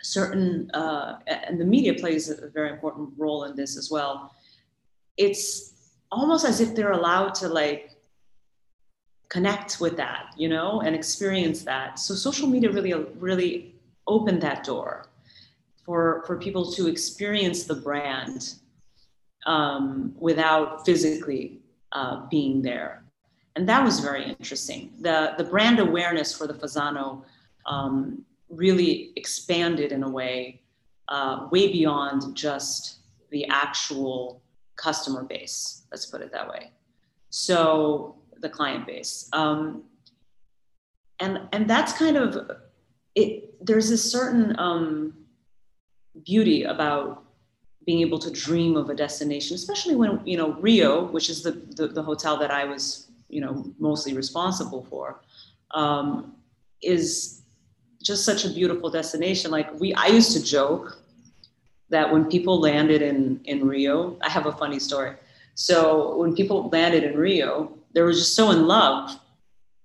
certain, 0.03 0.69
uh, 0.71 1.19
and 1.25 1.59
the 1.59 1.65
media 1.65 1.95
plays 1.95 2.29
a 2.29 2.49
very 2.49 2.69
important 2.69 3.09
role 3.17 3.45
in 3.45 3.55
this 3.55 3.75
as 3.75 3.89
well, 3.89 4.35
it's 5.17 5.73
almost 6.11 6.45
as 6.45 6.61
if 6.61 6.75
they're 6.75 6.91
allowed 6.91 7.33
to 7.35 7.47
like 7.47 7.98
connect 9.29 9.79
with 9.79 9.95
that, 9.97 10.33
you 10.37 10.49
know, 10.49 10.81
and 10.81 10.95
experience 10.95 11.63
that. 11.63 11.99
So 11.99 12.15
social 12.15 12.47
media 12.47 12.71
really, 12.71 12.93
really 12.93 13.75
opened 14.07 14.41
that 14.41 14.63
door 14.63 15.05
for 15.85 16.23
for 16.25 16.37
people 16.37 16.71
to 16.71 16.87
experience 16.87 17.63
the 17.63 17.75
brand 17.75 18.55
um, 19.45 20.13
without 20.17 20.85
physically 20.85 21.59
uh, 21.91 22.27
being 22.29 22.61
there. 22.61 23.03
And 23.55 23.67
that 23.67 23.83
was 23.83 23.99
very 23.99 24.23
interesting. 24.23 24.93
The, 24.99 25.33
the 25.37 25.43
brand 25.43 25.79
awareness 25.79 26.33
for 26.33 26.47
the 26.47 26.53
Fasano 26.53 27.23
um, 27.65 28.23
really 28.49 29.11
expanded 29.15 29.91
in 29.91 30.03
a 30.03 30.09
way 30.09 30.61
uh, 31.09 31.47
way 31.51 31.71
beyond 31.71 32.35
just 32.35 32.99
the 33.31 33.45
actual 33.47 34.41
customer 34.75 35.23
base, 35.23 35.83
let's 35.91 36.05
put 36.05 36.21
it 36.21 36.31
that 36.31 36.47
way. 36.47 36.71
So 37.31 38.15
the 38.41 38.49
client 38.49 38.85
base. 38.85 39.29
Um, 39.33 39.83
and, 41.19 41.41
and 41.51 41.69
that's 41.69 41.93
kind 41.93 42.17
of 42.17 42.51
it. 43.15 43.65
There's 43.65 43.91
a 43.91 43.97
certain 43.97 44.57
um, 44.57 45.13
beauty 46.25 46.63
about 46.63 47.23
being 47.85 48.01
able 48.01 48.19
to 48.19 48.31
dream 48.31 48.77
of 48.77 48.89
a 48.89 48.95
destination, 48.95 49.55
especially 49.55 49.95
when, 49.95 50.21
you 50.25 50.37
know, 50.37 50.53
Rio, 50.53 51.05
which 51.07 51.29
is 51.29 51.43
the, 51.43 51.51
the, 51.51 51.87
the 51.87 52.03
hotel 52.03 52.37
that 52.37 52.51
I 52.51 52.65
was, 52.65 53.09
you 53.29 53.41
know, 53.41 53.73
mostly 53.79 54.13
responsible 54.13 54.85
for, 54.89 55.21
um, 55.71 56.35
is 56.81 57.41
just 58.01 58.23
such 58.23 58.45
a 58.45 58.49
beautiful 58.49 58.89
destination. 58.89 59.51
Like 59.51 59.77
we, 59.79 59.93
I 59.93 60.07
used 60.07 60.31
to 60.33 60.43
joke 60.43 61.01
that 61.89 62.11
when 62.11 62.25
people 62.25 62.59
landed 62.59 63.01
in, 63.01 63.41
in 63.45 63.67
Rio, 63.67 64.17
I 64.21 64.29
have 64.29 64.45
a 64.45 64.51
funny 64.51 64.79
story. 64.79 65.15
So 65.55 66.15
when 66.17 66.35
people 66.35 66.69
landed 66.69 67.03
in 67.03 67.17
Rio, 67.17 67.78
they 67.93 68.01
were 68.01 68.13
just 68.13 68.35
so 68.35 68.51
in 68.51 68.67
love 68.67 69.19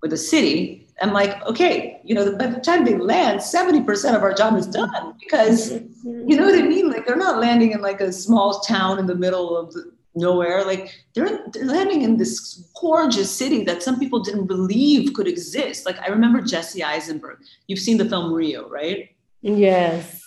with 0.02 0.10
the 0.10 0.16
city 0.16 0.84
I'm 1.00 1.12
like, 1.12 1.42
okay, 1.46 2.00
you 2.04 2.14
know, 2.14 2.36
by 2.36 2.46
the 2.46 2.60
time 2.60 2.84
they 2.84 2.96
land, 2.96 3.40
70% 3.40 4.14
of 4.14 4.22
our 4.22 4.32
job 4.32 4.56
is 4.56 4.66
done 4.66 5.14
because, 5.18 5.72
you 5.72 6.36
know 6.36 6.44
what 6.44 6.58
I 6.58 6.62
mean? 6.62 6.90
Like 6.90 7.06
they're 7.06 7.16
not 7.16 7.40
landing 7.40 7.72
in 7.72 7.82
like 7.82 8.00
a 8.00 8.12
small 8.12 8.60
town 8.60 8.98
in 8.98 9.06
the 9.06 9.14
middle 9.14 9.56
of 9.56 9.72
the, 9.72 9.92
nowhere. 10.14 10.64
Like 10.64 10.94
they're, 11.14 11.44
they're 11.52 11.64
landing 11.64 12.02
in 12.02 12.16
this 12.16 12.70
gorgeous 12.80 13.30
city 13.30 13.64
that 13.64 13.82
some 13.82 13.98
people 13.98 14.20
didn't 14.20 14.46
believe 14.46 15.12
could 15.14 15.26
exist. 15.26 15.84
Like 15.84 15.98
I 15.98 16.06
remember 16.06 16.40
Jesse 16.40 16.84
Eisenberg. 16.84 17.38
You've 17.66 17.80
seen 17.80 17.98
the 17.98 18.08
film 18.08 18.32
Rio, 18.32 18.68
right? 18.68 19.10
Yes. 19.42 20.22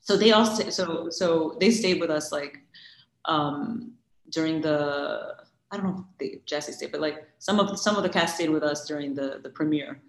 So 0.00 0.16
they 0.16 0.32
all, 0.32 0.46
so, 0.46 1.10
so 1.10 1.56
they 1.60 1.70
stayed 1.70 2.00
with 2.00 2.10
us 2.10 2.32
like 2.32 2.58
um, 3.26 3.92
during 4.30 4.62
the, 4.62 5.36
I 5.70 5.76
don't 5.76 5.86
know 5.86 6.06
if 6.20 6.44
Jesse 6.46 6.72
stayed, 6.72 6.92
but 6.92 7.00
like 7.00 7.26
some 7.38 7.58
of 7.58 7.78
some 7.78 7.96
of 7.96 8.02
the 8.02 8.08
cast 8.08 8.36
stayed 8.36 8.50
with 8.50 8.62
us 8.62 8.86
during 8.86 9.14
the 9.14 9.40
the 9.42 9.50
premiere 9.50 10.00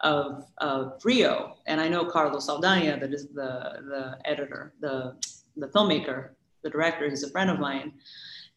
of 0.00 0.46
of 0.58 1.00
Rio, 1.04 1.56
and 1.66 1.80
I 1.80 1.88
know 1.88 2.04
Carlos 2.04 2.48
Saldanha, 2.48 3.00
that 3.00 3.12
is 3.12 3.28
the 3.28 3.82
the 3.88 4.18
editor, 4.24 4.74
the 4.80 5.16
the 5.56 5.68
filmmaker, 5.68 6.30
the 6.62 6.70
director. 6.70 7.08
He's 7.08 7.24
a 7.24 7.30
friend 7.30 7.50
of 7.50 7.58
mine, 7.58 7.92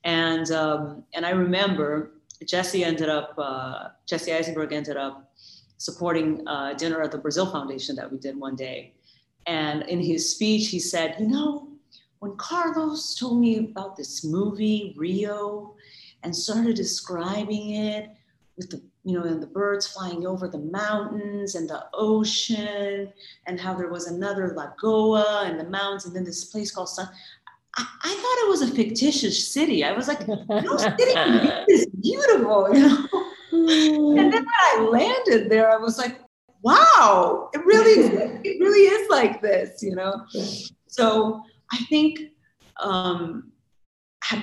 and 0.03 0.51
um, 0.51 1.03
and 1.13 1.25
I 1.25 1.31
remember 1.31 2.11
Jesse 2.45 2.83
ended 2.83 3.09
up 3.09 3.33
uh, 3.37 3.89
Jesse 4.05 4.33
Eisenberg 4.33 4.71
ended 4.71 4.97
up 4.97 5.33
supporting 5.77 6.47
uh, 6.47 6.73
dinner 6.73 7.01
at 7.01 7.11
the 7.11 7.17
Brazil 7.17 7.51
Foundation 7.51 7.95
that 7.95 8.11
we 8.11 8.19
did 8.19 8.39
one 8.39 8.55
day, 8.55 8.93
and 9.47 9.83
in 9.83 9.99
his 9.99 10.29
speech 10.29 10.67
he 10.67 10.79
said, 10.79 11.15
you 11.19 11.27
know, 11.27 11.69
when 12.19 12.35
Carlos 12.37 13.15
told 13.15 13.39
me 13.39 13.57
about 13.57 13.95
this 13.95 14.23
movie 14.23 14.93
Rio 14.95 15.73
and 16.23 16.36
started 16.36 16.75
describing 16.75 17.71
it 17.71 18.10
with 18.57 18.69
the 18.69 18.81
you 19.03 19.17
know 19.17 19.25
and 19.25 19.41
the 19.41 19.47
birds 19.47 19.88
flying 19.88 20.25
over 20.25 20.47
the 20.47 20.60
mountains 20.60 21.55
and 21.55 21.69
the 21.69 21.84
ocean 21.93 23.12
and 23.47 23.60
how 23.60 23.73
there 23.73 23.89
was 23.89 24.07
another 24.07 24.53
lagoa 24.55 25.45
and 25.45 25.60
the 25.60 25.69
mountains 25.69 26.05
and 26.05 26.15
then 26.15 26.23
this 26.23 26.45
place 26.45 26.71
called 26.71 26.89
sun 26.89 27.10
I, 27.75 27.86
I 28.03 28.10
thought 28.10 28.45
it 28.45 28.49
was 28.49 28.62
a 28.63 28.75
fictitious 28.75 29.47
city. 29.47 29.86
I 29.86 29.93
was 29.93 30.10
like, 30.10 30.27
no 30.27 30.77
city 30.77 31.13
is 31.69 31.86
beautiful, 32.01 32.67
you 32.73 32.81
know. 32.81 34.17
and 34.19 34.34
then 34.34 34.43
when 34.43 34.45
I 34.45 34.88
landed 34.91 35.49
there, 35.49 35.71
I 35.71 35.77
was 35.77 35.97
like, 35.97 36.19
wow, 36.63 37.49
it 37.53 37.65
really, 37.65 38.13
it 38.43 38.60
really 38.60 38.93
is 38.93 39.10
like 39.10 39.41
this, 39.41 39.81
you 39.81 39.95
know. 39.95 40.25
So 40.88 41.41
I 41.71 41.77
think 41.86 42.19
um, 42.81 43.50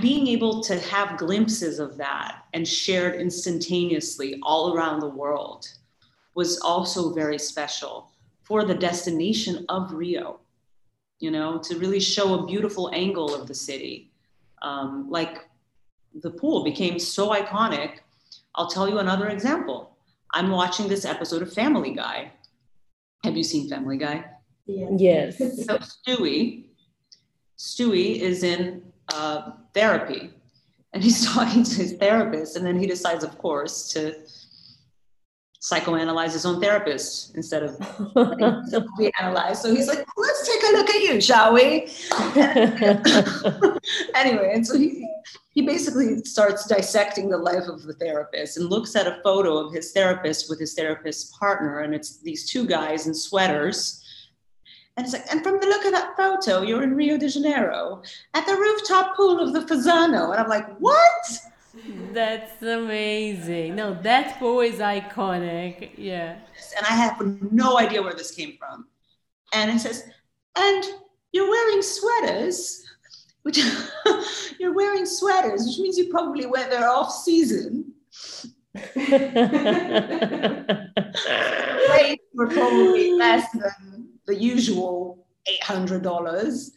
being 0.00 0.26
able 0.26 0.62
to 0.62 0.78
have 0.80 1.18
glimpses 1.18 1.78
of 1.78 1.96
that 1.96 2.44
and 2.52 2.66
shared 2.66 3.20
instantaneously 3.20 4.38
all 4.42 4.74
around 4.74 5.00
the 5.00 5.08
world 5.08 5.66
was 6.34 6.60
also 6.60 7.12
very 7.14 7.38
special 7.38 8.12
for 8.42 8.64
the 8.64 8.74
destination 8.74 9.64
of 9.68 9.92
Rio, 9.92 10.40
you 11.20 11.30
know, 11.30 11.58
to 11.58 11.78
really 11.78 12.00
show 12.00 12.34
a 12.34 12.46
beautiful 12.46 12.90
angle 12.92 13.34
of 13.34 13.46
the 13.46 13.54
city. 13.54 14.10
Um, 14.62 15.06
like 15.10 15.48
the 16.22 16.30
pool 16.30 16.64
became 16.64 16.98
so 16.98 17.30
iconic. 17.30 17.98
I'll 18.54 18.68
tell 18.68 18.88
you 18.88 18.98
another 18.98 19.28
example. 19.28 19.96
I'm 20.34 20.50
watching 20.50 20.88
this 20.88 21.04
episode 21.04 21.42
of 21.42 21.52
Family 21.52 21.92
Guy. 21.92 22.32
Have 23.24 23.36
you 23.36 23.44
seen 23.44 23.68
Family 23.68 23.96
Guy? 23.96 24.24
Yes. 24.66 25.38
So 25.38 25.78
Stewie, 25.78 26.66
Stewie 27.58 28.20
is 28.20 28.42
in 28.42 28.82
uh, 29.12 29.52
therapy. 29.78 30.30
And 30.92 31.02
he's 31.02 31.26
talking 31.34 31.64
to 31.64 31.74
his 31.74 31.94
therapist, 31.94 32.56
and 32.56 32.66
then 32.66 32.78
he 32.78 32.86
decides, 32.86 33.24
of 33.24 33.36
course, 33.38 33.88
to 33.92 34.14
psychoanalyze 35.60 36.32
his 36.32 36.46
own 36.46 36.60
therapist 36.60 37.34
instead 37.34 37.64
of 37.64 37.76
be 38.98 39.12
analyzed. 39.20 39.60
So 39.60 39.74
he's 39.74 39.88
like, 39.88 40.06
let's 40.16 40.46
take 40.46 40.62
a 40.62 40.76
look 40.76 40.88
at 40.88 41.02
you, 41.02 41.20
shall 41.20 41.52
we? 41.52 41.90
anyway, 44.14 44.52
and 44.54 44.64
so 44.66 44.78
he 44.78 45.06
he 45.50 45.62
basically 45.62 46.22
starts 46.22 46.68
dissecting 46.68 47.28
the 47.28 47.36
life 47.36 47.66
of 47.66 47.82
the 47.82 47.94
therapist 47.94 48.56
and 48.56 48.70
looks 48.70 48.94
at 48.94 49.08
a 49.08 49.18
photo 49.24 49.58
of 49.58 49.72
his 49.72 49.90
therapist 49.90 50.48
with 50.48 50.60
his 50.60 50.74
therapist's 50.74 51.36
partner, 51.36 51.80
and 51.80 51.92
it's 51.92 52.18
these 52.18 52.48
two 52.48 52.64
guys 52.64 53.08
in 53.08 53.14
sweaters 53.14 54.04
and 54.98 55.06
it's 55.06 55.14
like, 55.14 55.26
and 55.30 55.44
from 55.44 55.60
the 55.60 55.66
look 55.66 55.84
of 55.84 55.92
that 55.92 56.16
photo, 56.16 56.62
you're 56.62 56.82
in 56.82 56.96
Rio 56.96 57.16
de 57.16 57.28
Janeiro 57.28 58.02
at 58.34 58.44
the 58.46 58.56
rooftop 58.56 59.14
pool 59.14 59.38
of 59.38 59.52
the 59.52 59.60
Fasano. 59.60 60.32
And 60.32 60.40
I'm 60.40 60.48
like, 60.48 60.76
what? 60.80 61.40
That's 62.12 62.60
amazing. 62.60 63.76
No, 63.76 63.94
that 64.02 64.40
pool 64.40 64.58
is 64.60 64.80
iconic. 64.80 65.92
Yeah. 65.96 66.38
And 66.76 66.84
I 66.84 66.94
have 66.94 67.20
no 67.52 67.78
idea 67.78 68.02
where 68.02 68.12
this 68.12 68.32
came 68.32 68.56
from. 68.58 68.88
And 69.54 69.70
it 69.70 69.78
says, 69.78 70.02
and 70.56 70.84
you're 71.30 71.48
wearing 71.48 71.80
sweaters, 71.80 72.84
which 73.42 73.60
you're 74.58 74.74
wearing 74.74 75.06
sweaters, 75.06 75.64
which 75.64 75.78
means 75.78 75.96
you 75.96 76.08
probably 76.10 76.46
wear 76.46 76.68
their 76.68 76.88
off 76.88 77.12
season. 77.12 77.92
Rates 78.96 79.14
were 82.34 82.48
probably 82.48 83.12
less 83.12 83.48
than 83.52 83.97
the 84.28 84.36
usual 84.36 85.26
$800 85.62 86.70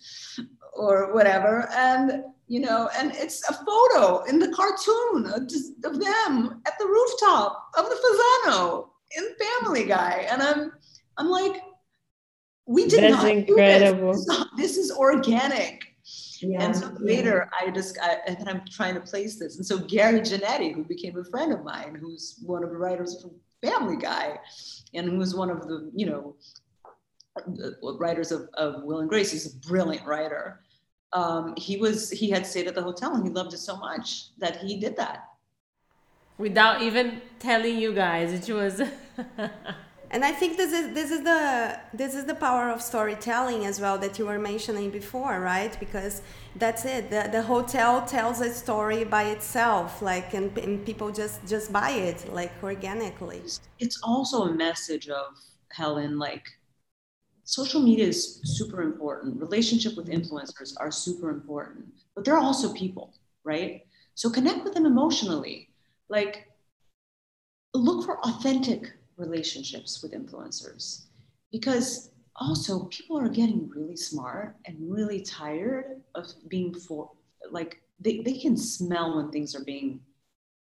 or 0.73 1.13
whatever. 1.13 1.69
And, 1.75 2.23
you 2.47 2.61
know, 2.61 2.89
and 2.97 3.11
it's 3.13 3.47
a 3.47 3.53
photo 3.53 4.23
in 4.23 4.39
the 4.39 4.49
cartoon 4.49 5.27
of 5.85 5.99
them 5.99 6.61
at 6.65 6.73
the 6.79 6.85
rooftop 6.85 7.69
of 7.77 7.85
the 7.85 7.95
Fasano 7.95 8.87
in 9.17 9.23
Family 9.45 9.85
Guy. 9.85 10.25
And 10.31 10.41
I'm, 10.41 10.71
I'm 11.17 11.29
like, 11.29 11.61
we 12.65 12.87
did 12.87 13.03
That's 13.03 13.23
not 13.23 13.31
incredible. 13.31 14.13
do 14.13 14.17
this. 14.17 14.25
This 14.25 14.37
is, 14.37 14.45
this 14.57 14.77
is 14.77 14.91
organic. 14.91 15.83
Yeah, 16.41 16.63
and 16.63 16.75
so 16.75 16.91
later 16.99 17.49
I 17.59 17.69
just, 17.69 17.99
I, 18.01 18.17
and 18.25 18.49
I'm 18.49 18.61
trying 18.71 18.95
to 18.95 19.01
place 19.01 19.37
this. 19.37 19.57
And 19.57 19.65
so 19.65 19.77
Gary 19.77 20.21
Janetti, 20.21 20.73
who 20.73 20.83
became 20.83 21.17
a 21.17 21.23
friend 21.25 21.53
of 21.53 21.63
mine, 21.63 21.95
who's 22.01 22.39
one 22.43 22.63
of 22.63 22.71
the 22.71 22.77
writers 22.77 23.21
from 23.21 23.31
Family 23.61 23.97
Guy, 23.97 24.39
and 24.95 25.07
who 25.07 25.17
was 25.17 25.35
one 25.35 25.51
of 25.51 25.67
the, 25.67 25.91
you 25.93 26.07
know, 26.07 26.35
writers 27.99 28.31
of, 28.31 28.49
of 28.55 28.83
Will 28.83 28.99
and 28.99 29.09
Grace. 29.09 29.31
He's 29.31 29.53
a 29.53 29.57
brilliant 29.67 30.05
writer. 30.05 30.61
Um, 31.13 31.53
he 31.57 31.77
was 31.77 32.09
he 32.09 32.29
had 32.29 32.45
stayed 32.45 32.67
at 32.67 32.75
the 32.75 32.81
hotel 32.81 33.13
and 33.15 33.25
he 33.25 33.29
loved 33.29 33.53
it 33.53 33.57
so 33.57 33.75
much 33.77 34.27
that 34.39 34.57
he 34.57 34.79
did 34.79 34.95
that 34.95 35.27
without 36.37 36.81
even 36.81 37.21
telling 37.39 37.77
you 37.77 37.93
guys. 37.93 38.31
It 38.31 38.53
was 38.53 38.79
and 40.11 40.25
I 40.25 40.31
think 40.31 40.57
this 40.57 40.73
is 40.73 40.93
this 40.93 41.11
is 41.11 41.23
the 41.23 41.79
this 41.93 42.15
is 42.15 42.25
the 42.25 42.35
power 42.35 42.69
of 42.69 42.81
storytelling 42.81 43.65
as 43.65 43.79
well 43.79 43.97
that 43.99 44.17
you 44.19 44.25
were 44.25 44.39
mentioning 44.39 44.89
before, 44.89 45.39
right? 45.39 45.77
Because 45.79 46.21
that's 46.55 46.83
it. 46.85 47.09
The, 47.09 47.29
the 47.31 47.41
hotel 47.41 48.05
tells 48.05 48.41
a 48.41 48.51
story 48.53 49.03
by 49.03 49.23
itself, 49.35 50.01
like 50.01 50.33
and, 50.33 50.57
and 50.57 50.85
people 50.85 51.11
just 51.11 51.45
just 51.47 51.71
buy 51.71 51.91
it 51.91 52.33
like 52.33 52.51
organically. 52.63 53.41
It's 53.79 53.99
also 54.03 54.43
a 54.43 54.53
message 54.53 55.07
of 55.09 55.35
Helen, 55.69 56.19
like 56.19 56.45
social 57.51 57.81
media 57.81 58.07
is 58.07 58.39
super 58.45 58.81
important. 58.81 59.39
Relationship 59.39 59.97
with 59.97 60.07
influencers 60.07 60.73
are 60.79 60.89
super 60.89 61.29
important, 61.29 61.85
but 62.15 62.23
they're 62.23 62.37
also 62.37 62.73
people, 62.73 63.13
right? 63.43 63.85
So 64.15 64.29
connect 64.29 64.63
with 64.63 64.73
them 64.73 64.85
emotionally. 64.85 65.69
Like 66.07 66.47
look 67.73 68.05
for 68.05 68.19
authentic 68.25 68.93
relationships 69.17 70.01
with 70.01 70.13
influencers 70.13 71.05
because 71.51 72.11
also 72.37 72.85
people 72.85 73.19
are 73.19 73.29
getting 73.29 73.69
really 73.69 73.97
smart 73.97 74.55
and 74.65 74.77
really 74.79 75.21
tired 75.21 76.01
of 76.15 76.27
being 76.47 76.73
for 76.73 77.11
like 77.51 77.81
they, 77.99 78.19
they 78.21 78.37
can 78.37 78.55
smell 78.55 79.17
when 79.17 79.29
things 79.29 79.55
are 79.55 79.63
being 79.63 79.99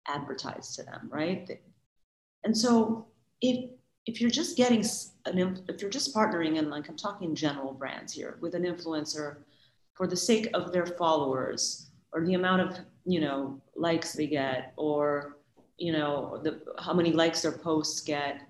advertised 0.07 0.75
to 0.75 0.83
them 0.83 1.09
right 1.11 1.61
and 2.43 2.55
so 2.55 3.07
if 3.41 3.69
if 4.05 4.19
you're 4.19 4.29
just 4.29 4.57
getting 4.57 4.83
an 5.25 5.63
if 5.69 5.81
you're 5.81 5.89
just 5.89 6.13
partnering 6.15 6.59
and 6.59 6.69
like 6.69 6.89
i'm 6.89 6.97
talking 6.97 7.33
general 7.33 7.73
brands 7.73 8.13
here 8.13 8.37
with 8.41 8.53
an 8.53 8.63
influencer 8.63 9.37
for 9.93 10.07
the 10.07 10.15
sake 10.15 10.47
of 10.53 10.71
their 10.71 10.85
followers 10.85 11.91
or 12.11 12.25
the 12.25 12.35
amount 12.35 12.61
of 12.61 12.79
you 13.05 13.19
know 13.19 13.59
likes 13.75 14.13
they 14.13 14.27
get 14.27 14.73
or 14.77 15.37
you 15.77 15.91
know 15.91 16.39
the 16.43 16.61
how 16.79 16.93
many 16.93 17.11
likes 17.11 17.41
their 17.41 17.51
posts 17.51 18.01
get. 18.01 18.41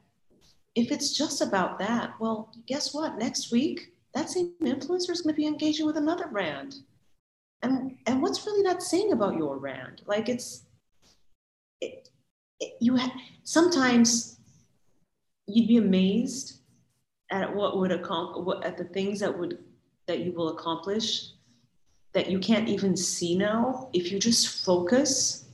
If 0.75 0.91
it's 0.91 1.13
just 1.13 1.41
about 1.41 1.79
that 1.79 2.13
well 2.19 2.51
guess 2.67 2.93
what? 2.93 3.17
Next 3.17 3.51
week 3.51 3.93
that 4.13 4.29
same 4.29 4.53
influencer 4.61 5.09
is 5.09 5.21
going 5.21 5.33
to 5.33 5.41
be 5.41 5.47
engaging 5.47 5.85
with 5.85 5.97
another 5.97 6.27
brand. 6.27 6.75
And 7.61 7.97
and 8.05 8.21
what's 8.21 8.45
really 8.45 8.63
that 8.63 8.83
saying 8.83 9.11
about 9.11 9.37
your 9.37 9.57
brand? 9.57 10.01
Like 10.05 10.29
it's 10.29 10.65
it, 11.81 12.09
it, 12.59 12.73
you 12.79 12.95
have 12.95 13.11
sometimes 13.43 14.32
you'd 15.47 15.67
be 15.67 15.77
amazed 15.77 16.59
at 17.31 17.53
what 17.53 17.77
would 17.77 17.91
accomplish 17.91 18.57
at 18.63 18.77
the 18.77 18.83
things 18.85 19.19
that 19.19 19.37
would 19.37 19.57
that 20.07 20.19
you 20.19 20.31
will 20.31 20.49
accomplish 20.49 21.29
that 22.13 22.29
you 22.29 22.39
can't 22.39 22.69
even 22.69 22.95
see 22.95 23.35
now 23.35 23.89
if 23.91 24.11
you 24.11 24.19
just 24.19 24.63
focus 24.63 25.45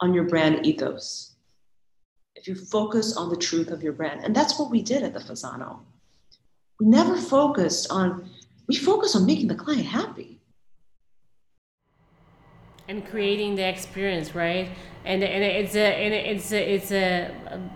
on 0.00 0.12
your 0.12 0.24
brand 0.24 0.66
ethos, 0.66 1.36
if 2.34 2.46
you 2.46 2.54
focus 2.54 3.16
on 3.16 3.30
the 3.30 3.36
truth 3.36 3.70
of 3.70 3.82
your 3.82 3.94
brand. 3.94 4.22
And 4.22 4.36
that's 4.36 4.58
what 4.58 4.70
we 4.70 4.82
did 4.82 5.02
at 5.02 5.14
the 5.14 5.20
Fasano. 5.20 5.78
We 6.78 6.86
never 6.86 7.16
focused 7.16 7.90
on, 7.90 8.28
we 8.66 8.76
focused 8.76 9.16
on 9.16 9.24
making 9.24 9.48
the 9.48 9.54
client 9.54 9.86
happy. 9.86 10.38
And 12.88 13.04
creating 13.06 13.56
the 13.56 13.66
experience, 13.66 14.34
right? 14.34 14.68
And, 15.04 15.22
and 15.22 15.42
it's 15.42 15.74
a, 15.74 15.80
and 15.80 16.14
it's 16.14 16.52
a, 16.52 16.74
it's 16.74 16.90
a, 16.92 17.70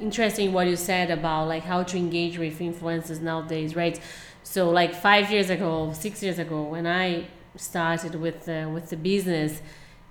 interesting 0.00 0.52
what 0.52 0.66
you 0.66 0.76
said 0.76 1.10
about 1.10 1.48
like 1.48 1.64
how 1.64 1.82
to 1.82 1.96
engage 1.96 2.38
with 2.38 2.58
influencers 2.58 3.20
nowadays, 3.20 3.76
right? 3.76 4.00
So 4.42 4.70
like 4.70 4.94
five 4.94 5.30
years 5.30 5.50
ago, 5.50 5.92
six 5.92 6.22
years 6.22 6.38
ago, 6.38 6.62
when 6.62 6.86
I 6.86 7.26
started 7.56 8.14
with 8.14 8.48
uh, 8.48 8.68
with 8.72 8.90
the 8.90 8.96
business, 8.96 9.60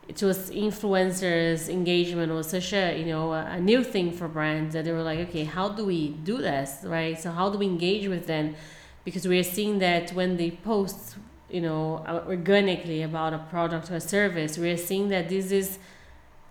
it 0.08 0.22
was 0.24 0.50
influencers 0.52 1.70
engagement 1.70 2.32
was 2.34 2.50
such 2.50 2.74
a 2.74 2.98
you 2.98 3.06
know 3.06 3.32
a, 3.34 3.60
new 3.60 3.84
thing 3.84 4.12
for 4.12 4.28
brands 4.28 4.74
that 4.74 4.86
they 4.86 4.92
were 4.92 5.04
like 5.04 5.20
okay 5.20 5.44
how 5.44 5.70
do 5.70 5.86
we 5.86 6.10
do 6.10 6.38
this? 6.38 6.78
Right? 6.84 7.20
So 7.20 7.32
how 7.32 7.50
do 7.50 7.58
we 7.58 7.66
engage 7.66 8.08
with 8.08 8.28
them? 8.28 8.56
Because 9.06 9.28
we 9.28 9.40
are 9.40 9.50
seeing 9.58 9.80
that 9.80 10.12
when 10.12 10.38
they 10.38 10.52
post 10.52 11.16
you 11.50 11.62
know 11.62 12.04
organically 12.28 13.02
about 13.02 13.34
a 13.34 13.40
product 13.40 13.90
or 13.90 13.96
a 13.96 14.02
service 14.02 14.58
we 14.58 14.70
are 14.70 14.78
seeing 14.78 15.10
that 15.10 15.30
this 15.30 15.52
is 15.52 15.80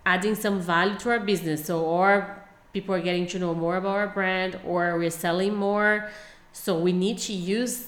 adding 0.05 0.35
some 0.35 0.59
value 0.59 0.97
to 0.97 1.09
our 1.11 1.19
business. 1.19 1.65
So 1.65 1.81
or 1.81 2.38
people 2.73 2.93
are 2.93 3.01
getting 3.01 3.27
to 3.27 3.39
know 3.39 3.53
more 3.53 3.77
about 3.77 3.95
our 3.95 4.07
brand 4.07 4.59
or 4.65 4.97
we're 4.97 5.09
selling 5.09 5.55
more 5.55 6.09
so 6.51 6.77
we 6.77 6.91
need 6.91 7.17
to 7.17 7.33
use 7.33 7.87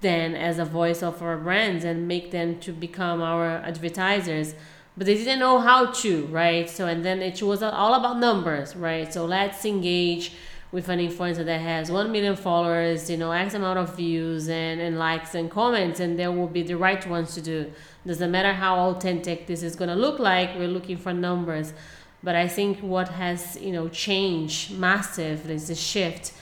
them 0.00 0.34
as 0.34 0.58
a 0.58 0.64
voice 0.64 1.02
of 1.02 1.22
our 1.22 1.36
brands 1.36 1.84
and 1.84 2.06
make 2.06 2.30
them 2.30 2.58
to 2.60 2.72
become 2.72 3.22
our 3.22 3.56
advertisers 3.58 4.54
but 4.96 5.06
they 5.06 5.14
didn't 5.14 5.40
know 5.40 5.58
how 5.58 5.86
to, 5.86 6.24
right? 6.26 6.68
So, 6.70 6.86
and 6.86 7.04
then 7.04 7.20
it 7.20 7.42
was 7.42 7.62
all 7.62 7.94
about 7.94 8.18
numbers, 8.18 8.74
right? 8.74 9.12
So 9.12 9.26
let's 9.26 9.64
engage 9.64 10.32
with 10.72 10.88
an 10.88 10.98
influencer 10.98 11.44
that 11.44 11.60
has 11.60 11.90
1 11.90 12.10
million 12.10 12.34
followers, 12.34 13.10
you 13.10 13.16
know, 13.16 13.30
X 13.30 13.54
amount 13.54 13.78
of 13.78 13.94
views 13.94 14.48
and, 14.48 14.80
and 14.80 14.98
likes 14.98 15.34
and 15.34 15.50
comments, 15.50 16.00
and 16.00 16.18
they 16.18 16.26
will 16.28 16.48
be 16.48 16.62
the 16.62 16.76
right 16.76 17.06
ones 17.06 17.34
to 17.34 17.42
do. 17.42 17.70
Doesn't 18.06 18.30
matter 18.30 18.54
how 18.54 18.90
authentic 18.90 19.46
this 19.46 19.62
is 19.62 19.76
going 19.76 19.90
to 19.90 19.94
look 19.94 20.18
like, 20.18 20.54
we're 20.56 20.68
looking 20.68 20.96
for 20.96 21.12
numbers. 21.12 21.74
But 22.22 22.34
I 22.34 22.48
think 22.48 22.80
what 22.80 23.08
has, 23.10 23.58
you 23.60 23.72
know, 23.72 23.88
changed 23.88 24.76
massive 24.78 25.48
is 25.50 25.68
the 25.68 25.74
shift, 25.74 26.32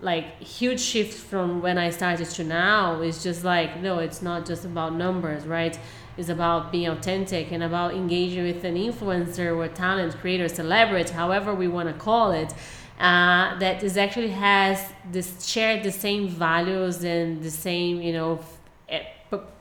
like 0.00 0.40
huge 0.40 0.80
shift 0.80 1.14
from 1.14 1.60
when 1.60 1.78
I 1.78 1.90
started 1.90 2.28
to 2.30 2.44
now 2.44 3.00
is 3.00 3.22
just 3.22 3.44
like, 3.44 3.80
no, 3.80 3.98
it's 3.98 4.22
not 4.22 4.46
just 4.46 4.64
about 4.64 4.94
numbers, 4.94 5.46
right? 5.46 5.78
It's 6.16 6.28
about 6.28 6.72
being 6.72 6.88
authentic 6.88 7.52
and 7.52 7.62
about 7.62 7.94
engaging 7.94 8.44
with 8.44 8.64
an 8.64 8.74
influencer 8.74 9.56
or 9.56 9.68
talent 9.68 10.16
creator, 10.18 10.48
celebrity, 10.48 11.12
however 11.12 11.54
we 11.54 11.68
want 11.68 11.88
to 11.88 11.94
call 11.94 12.32
it. 12.32 12.52
Uh, 12.98 13.56
that 13.60 13.84
is 13.84 13.96
actually 13.96 14.30
has 14.30 14.92
this 15.12 15.46
share 15.46 15.80
the 15.80 15.92
same 15.92 16.26
values 16.26 17.04
and 17.04 17.40
the 17.44 17.50
same 17.50 18.02
you 18.02 18.12
know 18.12 18.40
eh, 18.88 19.04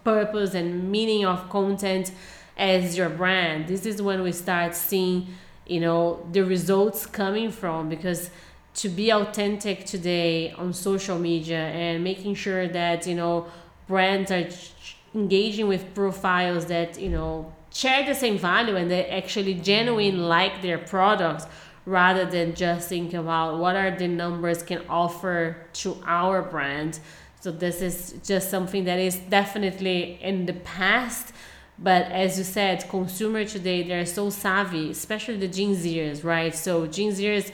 purpose 0.03 0.56
and 0.56 0.89
meaning 0.89 1.23
of 1.23 1.47
content 1.49 2.12
as 2.58 2.97
your 2.97 3.10
brand. 3.10 3.67
This 3.67 3.86
is 3.86 4.01
when 4.01 4.23
we 4.23 4.32
start 4.32 4.73
seeing 4.73 5.27
you 5.69 5.80
know 5.80 6.25
the 6.32 6.43
results 6.43 7.06
coming 7.06 7.51
from 7.51 7.89
because 7.89 8.30
to 8.73 8.89
be 8.89 9.12
authentic 9.12 9.86
today 9.86 10.51
on 10.51 10.71
social 10.73 11.17
media 11.17 11.60
and 11.60 12.03
making 12.03 12.36
sure 12.36 12.67
that 12.67 13.08
you 13.08 13.15
know 13.15 13.47
brands 13.88 14.32
are 14.32 14.47
engaging 15.15 15.67
with 15.67 15.93
profiles 15.93 16.65
that 16.67 16.99
you 16.99 17.10
know 17.10 17.51
share 17.73 18.06
the 18.06 18.15
same 18.15 18.38
value 18.38 18.75
and 18.75 18.89
they 18.89 19.06
actually 19.06 19.53
genuine 19.53 20.27
like 20.27 20.62
their 20.62 20.77
products 20.77 21.45
rather 21.86 22.25
than 22.25 22.53
just 22.53 22.89
think 22.89 23.13
about 23.13 23.60
what 23.60 23.75
are 23.75 23.91
the 23.91 24.08
numbers 24.08 24.62
can 24.62 24.82
offer 24.89 25.56
to 25.71 25.97
our 26.06 26.41
brand. 26.41 26.99
So 27.39 27.49
this 27.49 27.82
is 27.82 28.15
just 28.25 28.49
something 28.49 28.84
that 28.84 28.99
is 28.99 29.15
definitely 29.15 30.19
in 30.21 30.45
the 30.45 30.53
past 30.53 31.34
but 31.79 32.03
as 32.11 32.37
you 32.37 32.43
said 32.43 32.87
consumer 32.89 33.45
today 33.45 33.83
they're 33.83 34.05
so 34.05 34.29
savvy 34.29 34.91
especially 34.91 35.37
the 35.37 35.47
gen 35.47 35.75
zers 35.75 36.23
right? 36.23 36.55
So 36.55 36.87
gen 36.87 37.11
zers 37.11 37.51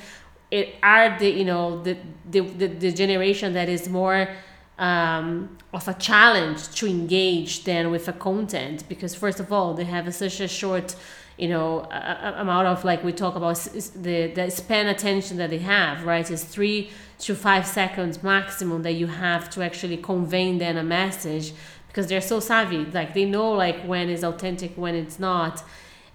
it 0.52 0.76
are 0.84 1.18
the 1.18 1.30
you 1.30 1.46
know 1.46 1.82
the 1.82 1.98
the, 2.30 2.42
the, 2.42 2.68
the 2.68 2.92
generation 2.92 3.54
that 3.54 3.70
is 3.70 3.90
more 3.90 4.30
um, 4.78 5.58
of 5.74 5.88
a 5.88 5.94
challenge 5.94 6.70
to 6.76 6.88
engage 6.88 7.64
then 7.64 7.92
with 7.92 8.08
a 8.08 8.14
content. 8.14 8.88
Because 8.90 9.14
first 9.16 9.40
of 9.40 9.52
all 9.52 9.74
they 9.74 9.84
have 9.84 10.08
a, 10.08 10.12
such 10.12 10.40
a 10.40 10.48
short 10.48 10.96
you 11.38 11.50
know 11.50 11.80
a, 11.92 12.36
a 12.38 12.42
amount 12.42 12.68
of 12.68 12.86
like 12.86 13.04
we 13.04 13.12
talk 13.12 13.36
about 13.36 13.58
the 13.96 14.28
the 14.28 14.52
span 14.52 14.88
attention 14.88 15.38
that 15.38 15.50
they 15.50 15.60
have 15.60 16.04
right? 16.06 16.30
Is 16.30 16.44
three 16.44 16.92
to 17.20 17.36
five 17.36 17.66
seconds 17.66 18.22
maximum 18.22 18.84
that 18.84 18.94
you 18.94 19.08
have 19.08 19.50
to 19.52 19.64
actually 19.64 19.98
convey 19.98 20.58
then 20.58 20.78
a 20.78 20.84
message 20.84 21.54
because 21.94 22.08
they're 22.08 22.22
so 22.22 22.40
savvy. 22.40 22.86
Like 22.86 23.14
they 23.14 23.26
know 23.26 23.52
like 23.52 23.84
when 23.84 24.10
it's 24.10 24.24
authentic 24.24 24.76
when 24.76 24.96
it's 24.96 25.20
not. 25.20 25.64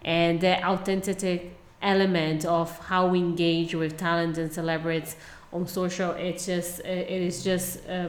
And 0.03 0.41
the 0.41 0.61
authentic 0.67 1.55
element 1.81 2.45
of 2.45 2.77
how 2.87 3.07
we 3.07 3.21
engage 3.21 3.77
with 3.77 3.97
talent 3.97 4.37
and 4.37 4.53
celebrities 4.53 5.15
on 5.53 5.65
social 5.69 6.11
it's 6.11 6.45
just 6.47 6.81
it 6.81 7.09
is 7.09 7.45
just 7.45 7.89
uh, 7.89 8.09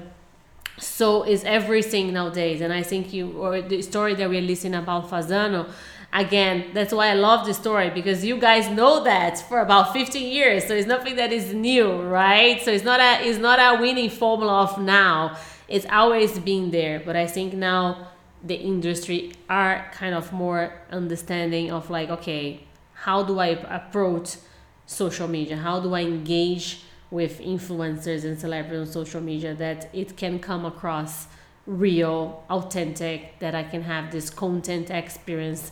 so 0.79 1.23
is 1.23 1.43
everything 1.43 2.11
nowadays. 2.11 2.61
And 2.61 2.73
i 2.73 2.81
think 2.81 3.13
you 3.13 3.31
or 3.37 3.61
the 3.61 3.81
story 3.83 4.15
that 4.15 4.27
we're 4.27 4.41
listening 4.41 4.75
about 4.75 5.09
Fasano 5.09 5.69
again 6.11 6.71
that's 6.73 6.91
why 6.91 7.09
i 7.09 7.13
love 7.13 7.45
the 7.45 7.53
story 7.53 7.91
because 7.91 8.25
you 8.25 8.39
guys 8.39 8.67
know 8.71 9.03
that 9.03 9.37
for 9.47 9.59
about 9.59 9.93
15 9.93 10.27
years. 10.31 10.65
So 10.65 10.73
it's 10.73 10.87
nothing 10.87 11.15
that 11.17 11.31
is 11.31 11.53
new 11.53 12.01
right? 12.01 12.59
So 12.63 12.71
it's 12.71 12.83
not 12.83 12.99
a 12.99 13.23
it's 13.27 13.37
not 13.37 13.59
a 13.59 13.79
winning 13.79 14.09
formula 14.09 14.63
of 14.63 14.81
now 14.81 15.37
it's 15.69 15.85
always 15.91 16.39
been 16.39 16.71
there 16.71 16.99
but 17.05 17.15
i 17.15 17.25
think 17.25 17.53
now 17.53 18.07
the 18.43 18.55
industry 18.55 19.31
are 19.49 19.89
kind 19.93 20.15
of 20.15 20.31
more 20.31 20.73
understanding 20.91 21.71
of 21.71 21.89
like 21.89 22.09
okay 22.09 22.61
how 22.93 23.23
do 23.23 23.39
i 23.39 23.47
approach 23.47 24.37
social 24.85 25.27
media 25.27 25.57
how 25.57 25.79
do 25.79 25.93
i 25.93 26.01
engage 26.01 26.81
with 27.11 27.39
influencers 27.39 28.23
and 28.23 28.39
celebrities 28.39 28.79
on 28.79 28.85
social 28.85 29.21
media 29.21 29.53
that 29.55 29.89
it 29.93 30.15
can 30.15 30.39
come 30.39 30.65
across 30.65 31.27
real, 31.69 32.43
authentic, 32.49 33.37
that 33.39 33.53
I 33.53 33.63
can 33.63 33.83
have 33.83 34.11
this 34.11 34.29
content 34.29 34.89
experience 34.89 35.71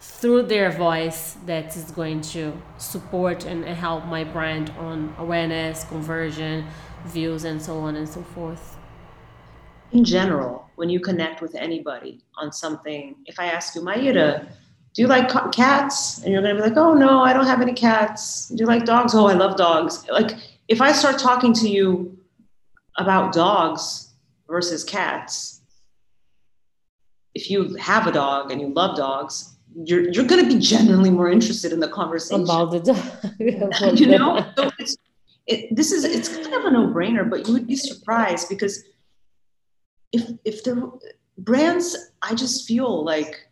through 0.00 0.42
their 0.42 0.70
voice 0.70 1.36
that 1.46 1.74
is 1.76 1.90
going 1.90 2.20
to 2.20 2.52
support 2.76 3.44
and 3.44 3.64
help 3.64 4.04
my 4.06 4.24
brand 4.24 4.70
on 4.78 5.14
awareness, 5.18 5.84
conversion, 5.84 6.66
views, 7.06 7.44
and 7.44 7.60
so 7.60 7.78
on 7.78 7.96
and 7.96 8.08
so 8.08 8.22
forth? 8.22 8.77
In 9.92 10.04
general, 10.04 10.68
when 10.76 10.88
you 10.90 11.00
connect 11.00 11.40
with 11.40 11.54
anybody 11.54 12.20
on 12.36 12.52
something, 12.52 13.16
if 13.26 13.38
I 13.38 13.46
ask 13.46 13.74
you, 13.74 13.80
Mayra, 13.80 14.46
do 14.92 15.02
you 15.02 15.08
like 15.08 15.30
cats? 15.52 16.22
And 16.22 16.32
you're 16.32 16.42
going 16.42 16.56
to 16.56 16.62
be 16.62 16.68
like, 16.68 16.76
oh, 16.76 16.94
no, 16.94 17.22
I 17.22 17.32
don't 17.32 17.46
have 17.46 17.60
any 17.60 17.72
cats. 17.72 18.48
Do 18.48 18.56
you 18.62 18.66
like 18.66 18.84
dogs? 18.84 19.14
Oh, 19.14 19.26
I 19.26 19.34
love 19.34 19.56
dogs. 19.56 20.06
Like, 20.10 20.32
if 20.68 20.80
I 20.80 20.92
start 20.92 21.18
talking 21.18 21.52
to 21.54 21.68
you 21.68 22.18
about 22.96 23.32
dogs 23.32 24.10
versus 24.46 24.84
cats, 24.84 25.60
if 27.34 27.50
you 27.50 27.74
have 27.76 28.06
a 28.06 28.12
dog 28.12 28.50
and 28.50 28.60
you 28.60 28.68
love 28.68 28.96
dogs, 28.96 29.54
you're 29.84 30.10
you're 30.10 30.24
going 30.24 30.42
to 30.42 30.52
be 30.52 30.58
genuinely 30.58 31.10
more 31.10 31.30
interested 31.30 31.72
in 31.72 31.78
the 31.78 31.88
conversation 31.88 32.42
about 32.42 32.72
the 32.72 32.80
dog. 32.80 33.98
you 34.00 34.06
know, 34.06 34.44
so 34.56 34.70
it's, 34.78 34.96
it, 35.46 35.76
this 35.76 35.92
is 35.92 36.04
it's 36.04 36.28
kind 36.28 36.54
of 36.54 36.64
a 36.64 36.70
no-brainer, 36.70 37.28
but 37.28 37.46
you 37.46 37.52
would 37.52 37.66
be 37.66 37.76
surprised 37.76 38.48
because 38.48 38.84
if 40.12 40.30
if 40.44 40.64
the 40.64 40.90
brands, 41.38 41.96
I 42.22 42.34
just 42.34 42.66
feel 42.66 43.04
like 43.04 43.48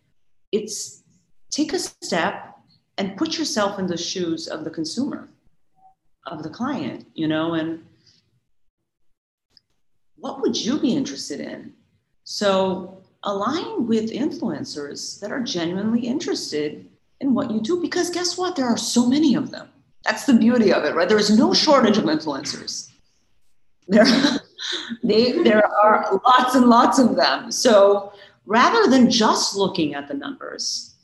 it's 0.51 1.03
take 1.51 1.73
a 1.73 1.79
step 1.79 2.55
and 2.97 3.17
put 3.17 3.37
yourself 3.37 3.79
in 3.79 3.87
the 3.87 3.97
shoes 3.97 4.47
of 4.47 4.63
the 4.63 4.69
consumer, 4.69 5.29
of 6.25 6.43
the 6.43 6.49
client, 6.49 7.05
you 7.13 7.27
know, 7.27 7.53
and 7.53 7.85
what 10.15 10.41
would 10.41 10.57
you 10.57 10.79
be 10.79 10.93
interested 10.93 11.39
in? 11.39 11.73
So 12.23 13.03
align 13.23 13.87
with 13.87 14.11
influencers 14.11 15.19
that 15.19 15.31
are 15.31 15.41
genuinely 15.41 16.01
interested 16.01 16.89
in 17.21 17.33
what 17.33 17.51
you 17.51 17.59
do 17.61 17.81
because 17.81 18.09
guess 18.09 18.37
what? 18.37 18.55
There 18.55 18.65
are 18.65 18.77
so 18.77 19.07
many 19.07 19.35
of 19.35 19.51
them. 19.51 19.69
That's 20.03 20.25
the 20.25 20.33
beauty 20.33 20.73
of 20.73 20.83
it, 20.85 20.95
right? 20.95 21.09
There 21.09 21.17
is 21.17 21.37
no 21.37 21.53
shortage 21.53 21.97
of 21.97 22.05
influencers. 22.05 22.89
There, 23.87 24.05
they, 25.03 25.31
there 25.43 25.65
are 25.65 26.21
lots 26.25 26.55
and 26.55 26.67
lots 26.67 26.99
of 26.99 27.15
them. 27.15 27.51
So 27.51 28.13
rather 28.45 28.89
than 28.89 29.09
just 29.09 29.55
looking 29.55 29.95
at 29.95 30.07
the 30.07 30.13
numbers, 30.13 30.95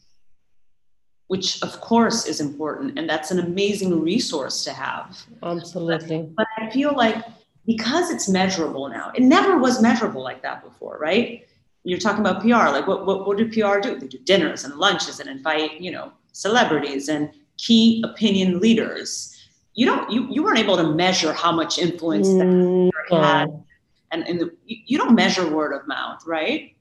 which 1.27 1.61
of 1.63 1.79
course 1.81 2.27
is 2.27 2.39
important, 2.39 2.97
and 2.99 3.09
that's 3.09 3.31
an 3.31 3.39
amazing 3.39 4.01
resource 4.01 4.63
to 4.65 4.73
have. 4.73 5.25
Absolutely. 5.41 6.31
But, 6.35 6.35
but 6.35 6.47
I 6.57 6.69
feel 6.69 6.95
like 6.95 7.23
because 7.65 8.11
it's 8.11 8.27
measurable 8.27 8.89
now, 8.89 9.11
it 9.15 9.23
never 9.23 9.57
was 9.57 9.81
measurable 9.81 10.21
like 10.21 10.41
that 10.43 10.63
before, 10.63 10.97
right? 10.99 11.47
you're 11.83 11.99
talking 11.99 12.21
about 12.21 12.41
PR, 12.41 12.71
like 12.71 12.87
what, 12.87 13.05
what, 13.05 13.27
what 13.27 13.37
do 13.37 13.47
PR 13.47 13.79
do? 13.79 13.97
They 13.99 14.07
do 14.07 14.19
dinners 14.19 14.63
and 14.63 14.75
lunches 14.75 15.19
and 15.19 15.29
invite, 15.29 15.81
you 15.81 15.91
know, 15.91 16.13
celebrities 16.31 17.09
and 17.09 17.31
key 17.57 18.03
opinion 18.05 18.59
leaders. 18.59 19.32
You 19.73 19.85
don't, 19.85 20.11
you, 20.11 20.27
you 20.29 20.43
weren't 20.43 20.59
able 20.59 20.77
to 20.77 20.93
measure 20.93 21.33
how 21.33 21.51
much 21.51 21.77
influence 21.77 22.27
that 22.27 22.45
mm, 22.45 22.91
had. 23.09 23.63
And, 24.11 24.27
and 24.27 24.39
the, 24.39 24.51
you 24.65 24.97
don't 24.97 25.15
measure 25.15 25.49
word 25.49 25.73
of 25.73 25.87
mouth, 25.87 26.21
right? 26.27 26.75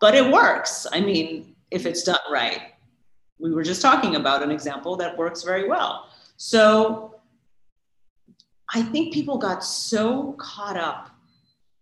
But 0.00 0.14
it 0.14 0.30
works. 0.30 0.86
I 0.92 1.00
mean, 1.00 1.54
if 1.70 1.86
it's 1.86 2.02
done 2.02 2.18
right. 2.30 2.60
We 3.38 3.52
were 3.52 3.62
just 3.62 3.80
talking 3.80 4.16
about 4.16 4.42
an 4.42 4.50
example 4.50 4.96
that 4.96 5.16
works 5.16 5.42
very 5.42 5.68
well. 5.68 6.08
So 6.36 7.14
I 8.72 8.82
think 8.82 9.14
people 9.14 9.38
got 9.38 9.64
so 9.64 10.34
caught 10.34 10.76
up 10.76 11.10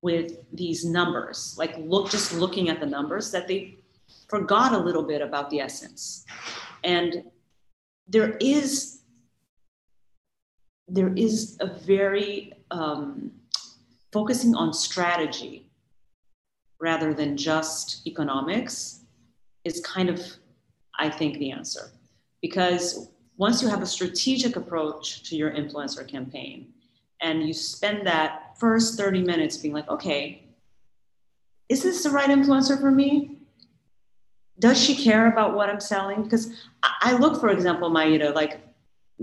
with 0.01 0.38
these 0.53 0.84
numbers, 0.84 1.57
like 1.59 1.76
look 1.78 2.11
just 2.11 2.32
looking 2.32 2.68
at 2.68 2.78
the 2.78 2.86
numbers, 2.86 3.32
that 3.32 3.49
they 3.49 3.78
forgot 4.28 4.72
a 4.72 4.78
little 4.78 5.03
bit 5.03 5.20
about 5.20 5.51
the 5.51 5.61
essence. 5.61 6.24
And 6.84 7.24
there 8.07 8.36
is 8.40 8.97
there 10.89 11.12
is 11.14 11.57
a 11.61 11.66
very 11.66 12.53
um, 12.70 13.30
focusing 14.12 14.55
on 14.55 14.72
strategy 14.72 15.66
rather 16.80 17.12
than 17.12 17.36
just 17.36 18.07
economics 18.07 19.01
is 19.64 19.80
kind 19.80 20.09
of 20.09 20.20
i 20.99 21.09
think 21.09 21.39
the 21.39 21.51
answer 21.51 21.91
because 22.41 23.11
once 23.36 23.62
you 23.62 23.68
have 23.68 23.82
a 23.82 23.86
strategic 23.86 24.57
approach 24.57 25.22
to 25.22 25.36
your 25.36 25.51
influencer 25.53 26.07
campaign 26.07 26.72
and 27.20 27.43
you 27.43 27.53
spend 27.53 28.07
that 28.07 28.57
first 28.59 28.99
30 28.99 29.22
minutes 29.22 29.57
being 29.57 29.74
like, 29.74 29.89
okay, 29.89 30.45
is 31.68 31.82
this 31.82 32.03
the 32.03 32.11
right 32.11 32.28
influencer 32.28 32.80
for 32.80 32.91
me? 32.91 33.39
Does 34.59 34.82
she 34.82 34.97
care 34.97 35.30
about 35.30 35.55
what 35.55 35.70
I'm 35.70 35.80
selling? 35.80 36.22
Because 36.22 36.53
I 36.82 37.16
look, 37.16 37.41
for 37.41 37.51
example, 37.51 37.91
Mayra, 37.91 38.34
like 38.34 38.61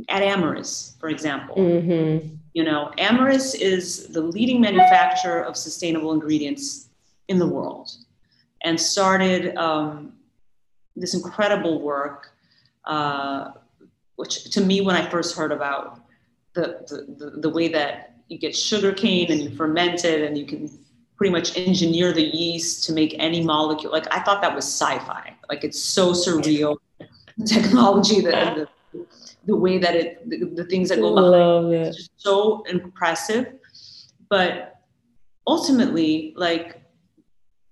at 0.10 0.22
Amyris, 0.22 1.00
for 1.00 1.10
example. 1.10 1.56
Mm-hmm. 1.56 2.36
You 2.54 2.64
know, 2.64 2.92
Amyris 2.98 3.56
is 3.56 4.08
the 4.08 4.22
leading 4.22 4.62
manufacturer 4.62 5.42
of 5.42 5.58
sustainable 5.58 6.14
ingredients 6.14 6.88
in 7.28 7.40
the 7.40 7.48
world 7.48 7.92
and 8.64 8.80
started 8.80 9.56
um, 9.58 10.14
this 10.96 11.14
incredible 11.14 11.82
work, 11.82 12.32
uh, 12.86 13.52
which 14.16 14.46
to 14.52 14.62
me, 14.62 14.82
when 14.82 14.96
I 14.96 15.10
first 15.10 15.36
heard 15.36 15.52
about 15.52 16.02
the, 16.54 16.86
the, 17.18 17.42
the, 17.42 17.50
way 17.50 17.68
that 17.68 18.16
you 18.30 18.38
get 18.38 18.56
sugar 18.56 18.94
cane 18.94 19.30
and 19.32 19.42
you 19.42 19.50
ferment 19.56 20.06
it 20.06 20.22
and 20.22 20.38
you 20.38 20.46
can 20.46 20.70
pretty 21.18 21.32
much 21.32 21.58
engineer 21.58 22.14
the 22.14 22.24
yeast 22.24 22.86
to 22.86 22.94
make 22.94 23.16
any 23.20 23.44
molecule. 23.44 23.92
Like 23.92 24.08
I 24.12 24.22
thought 24.22 24.42
that 24.42 24.56
was 24.56 24.66
sci-fi. 24.66 25.34
Like 25.50 25.64
it's 25.64 25.82
so 25.82 26.14
surreal. 26.14 26.78
technology, 27.46 28.22
the, 28.22 28.68
the, 28.94 29.06
the 29.46 29.56
way 29.56 29.78
that 29.78 29.96
it, 29.96 30.30
the, 30.30 30.46
the 30.46 30.66
things 30.66 30.90
that 30.90 31.00
go 31.00 31.16
behind 31.16 31.74
it. 31.74 31.88
it's 31.88 31.98
just 31.98 32.12
so 32.18 32.64
impressive. 32.64 33.54
But 34.30 34.82
ultimately, 35.48 36.34
like 36.36 36.82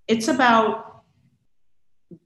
it's 0.08 0.28
about 0.28 1.02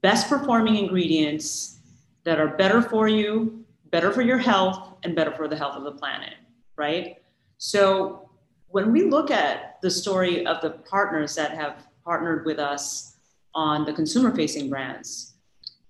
best 0.01 0.29
performing 0.29 0.75
ingredients 0.77 1.79
that 2.23 2.39
are 2.39 2.55
better 2.57 2.81
for 2.81 3.07
you, 3.07 3.65
better 3.91 4.11
for 4.11 4.21
your 4.21 4.37
health, 4.37 4.95
and 5.03 5.15
better 5.15 5.31
for 5.31 5.47
the 5.47 5.55
health 5.55 5.75
of 5.75 5.83
the 5.83 5.93
planet 5.93 6.35
right? 6.79 7.17
So 7.57 8.29
when 8.69 8.91
we 8.91 9.03
look 9.03 9.29
at 9.29 9.79
the 9.83 9.91
story 9.91 10.45
of 10.47 10.61
the 10.61 10.71
partners 10.89 11.35
that 11.35 11.51
have 11.51 11.87
partnered 12.03 12.45
with 12.45 12.57
us 12.57 13.17
on 13.53 13.85
the 13.85 13.93
consumer 13.93 14.33
facing 14.33 14.69
brands, 14.69 15.33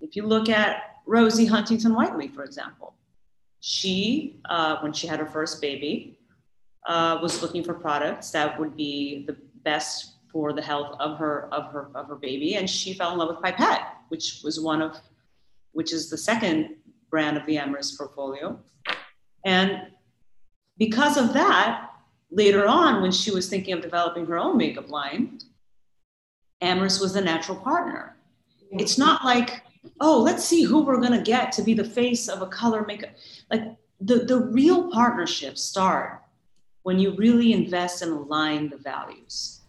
if 0.01 0.15
you 0.15 0.25
look 0.25 0.49
at 0.49 0.95
Rosie 1.05 1.45
Huntington 1.45 1.93
Whiteley, 1.93 2.27
for 2.27 2.43
example, 2.43 2.95
she, 3.59 4.39
uh, 4.49 4.77
when 4.81 4.93
she 4.93 5.07
had 5.07 5.19
her 5.19 5.25
first 5.25 5.61
baby, 5.61 6.17
uh, 6.87 7.19
was 7.21 7.41
looking 7.41 7.63
for 7.63 7.73
products 7.73 8.31
that 8.31 8.59
would 8.59 8.75
be 8.75 9.25
the 9.27 9.35
best 9.63 10.15
for 10.31 10.53
the 10.53 10.61
health 10.61 10.95
of 10.99 11.17
her 11.17 11.53
of 11.53 11.71
her 11.71 11.89
of 11.95 12.07
her 12.07 12.15
baby, 12.15 12.55
and 12.55 12.69
she 12.69 12.93
fell 12.93 13.11
in 13.11 13.17
love 13.17 13.29
with 13.29 13.41
Pipette, 13.41 13.87
which 14.09 14.41
was 14.43 14.59
one 14.59 14.81
of, 14.81 14.97
which 15.71 15.91
is 15.91 16.09
the 16.09 16.17
second 16.17 16.75
brand 17.09 17.35
of 17.35 17.45
the 17.45 17.57
Amyris 17.57 17.97
portfolio, 17.97 18.59
and 19.45 19.81
because 20.77 21.17
of 21.17 21.33
that, 21.33 21.89
later 22.31 22.65
on, 22.65 23.01
when 23.01 23.11
she 23.11 23.31
was 23.31 23.49
thinking 23.49 23.73
of 23.73 23.81
developing 23.81 24.25
her 24.25 24.37
own 24.37 24.57
makeup 24.57 24.89
line, 24.89 25.39
Amyris 26.61 27.01
was 27.01 27.13
the 27.13 27.21
natural 27.21 27.57
partner. 27.57 28.15
It's 28.71 28.97
not 28.97 29.25
like, 29.25 29.63
oh, 29.99 30.21
let's 30.21 30.43
see 30.43 30.63
who 30.63 30.83
we're 30.83 30.99
going 30.99 31.17
to 31.17 31.21
get 31.21 31.51
to 31.53 31.61
be 31.61 31.73
the 31.73 31.83
face 31.83 32.27
of 32.27 32.41
a 32.41 32.47
color 32.47 32.85
makeup. 32.85 33.11
Like 33.49 33.75
the, 34.01 34.19
the 34.19 34.39
real 34.39 34.91
partnerships 34.91 35.61
start 35.61 36.21
when 36.83 36.99
you 36.99 37.15
really 37.15 37.53
invest 37.53 38.01
and 38.01 38.11
align 38.11 38.69
the 38.69 38.77
values. 38.77 39.61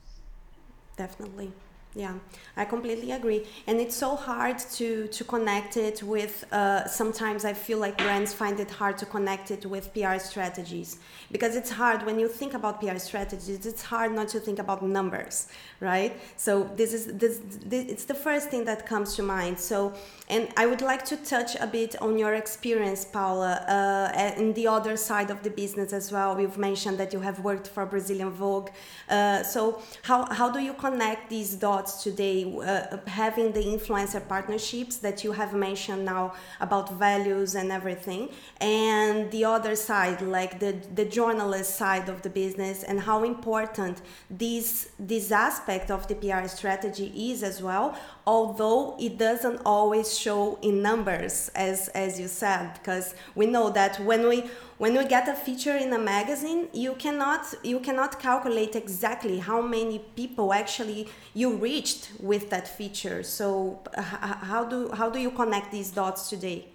Definitely 0.96 1.52
yeah 1.94 2.14
i 2.56 2.64
completely 2.64 3.10
agree. 3.10 3.44
And 3.66 3.80
it's 3.80 3.96
so 3.96 4.14
hard 4.14 4.58
to 4.78 5.08
to 5.08 5.24
connect 5.24 5.76
it 5.76 6.02
with 6.02 6.44
uh, 6.52 6.86
sometimes 6.86 7.44
i 7.44 7.52
feel 7.52 7.78
like 7.78 7.98
brands 7.98 8.32
find 8.32 8.60
it 8.60 8.70
hard 8.70 8.96
to 8.98 9.06
connect 9.06 9.50
it 9.50 9.66
with 9.66 9.92
pr 9.92 10.18
strategies. 10.18 10.98
Because 11.32 11.56
it's 11.56 11.70
hard 11.70 12.06
when 12.06 12.18
you 12.20 12.28
think 12.28 12.54
about 12.54 12.80
pr 12.80 12.98
strategies 12.98 13.66
it's 13.66 13.82
hard 13.82 14.12
not 14.12 14.28
to 14.28 14.40
think 14.40 14.58
about 14.60 14.82
numbers 14.82 15.48
right? 15.80 16.12
So 16.36 16.70
this 16.76 16.92
is 16.92 17.06
this, 17.06 17.40
this 17.64 17.86
it's 17.88 18.04
the 18.04 18.14
first 18.14 18.50
thing 18.50 18.64
that 18.66 18.86
comes 18.86 19.16
to 19.16 19.22
mind. 19.22 19.58
So 19.58 19.94
and 20.28 20.48
i 20.56 20.64
would 20.66 20.82
like 20.82 21.04
to 21.06 21.16
touch 21.16 21.56
a 21.56 21.66
bit 21.66 22.00
on 22.00 22.18
your 22.18 22.34
experience 22.34 23.04
paula 23.04 23.52
uh, 23.66 24.40
in 24.40 24.52
the 24.52 24.66
other 24.68 24.96
side 24.96 25.30
of 25.30 25.42
the 25.42 25.50
business 25.50 25.92
as 25.92 26.12
well. 26.12 26.40
You've 26.40 26.58
mentioned 26.58 26.98
that 26.98 27.12
you 27.12 27.20
have 27.20 27.40
worked 27.40 27.66
for 27.66 27.84
brazilian 27.84 28.30
vogue. 28.30 28.70
Uh, 29.08 29.42
so 29.42 29.82
how, 30.02 30.26
how 30.32 30.48
do 30.50 30.60
you 30.60 30.74
connect 30.74 31.30
these 31.30 31.54
dots 31.54 31.79
today, 31.86 32.44
uh, 32.44 32.96
having 33.06 33.52
the 33.52 33.60
influencer 33.60 34.26
partnerships 34.26 34.96
that 34.98 35.24
you 35.24 35.32
have 35.32 35.54
mentioned 35.54 36.04
now 36.04 36.34
about 36.60 36.92
values 36.98 37.54
and 37.54 37.70
everything, 37.72 38.28
and 38.60 39.30
the 39.30 39.44
other 39.44 39.74
side, 39.74 40.20
like 40.22 40.58
the, 40.58 40.72
the 40.94 41.04
journalist 41.04 41.76
side 41.76 42.08
of 42.08 42.22
the 42.22 42.30
business, 42.30 42.82
and 42.82 43.00
how 43.00 43.24
important 43.24 44.02
this, 44.30 44.90
this 44.98 45.32
aspect 45.32 45.90
of 45.90 46.06
the 46.08 46.14
PR 46.14 46.46
strategy 46.48 47.30
is 47.30 47.42
as 47.42 47.62
well, 47.62 47.96
although 48.26 48.96
it 48.98 49.18
doesn't 49.18 49.60
always 49.64 50.18
show 50.18 50.58
in 50.62 50.82
numbers, 50.82 51.50
as, 51.54 51.88
as 51.88 52.20
you 52.20 52.28
said, 52.28 52.74
because 52.74 53.14
we 53.34 53.46
know 53.46 53.70
that 53.70 53.98
when 54.00 54.28
we 54.28 54.50
when 54.78 54.96
we 54.96 55.04
get 55.04 55.28
a 55.28 55.34
feature 55.34 55.76
in 55.76 55.92
a 55.92 55.98
magazine 55.98 56.66
you 56.72 56.94
cannot 56.94 57.52
you 57.62 57.78
cannot 57.80 58.18
calculate 58.18 58.74
exactly 58.74 59.38
how 59.38 59.60
many 59.60 59.98
people 60.16 60.54
actually 60.54 61.06
you 61.34 61.54
reached 61.54 62.12
with 62.18 62.48
that 62.48 62.66
feature. 62.66 63.22
So 63.22 63.80
how 63.94 64.64
do 64.64 64.90
how 64.92 65.10
do 65.10 65.18
you 65.18 65.30
connect 65.32 65.70
these 65.70 65.90
dots 65.90 66.30
today? 66.30 66.68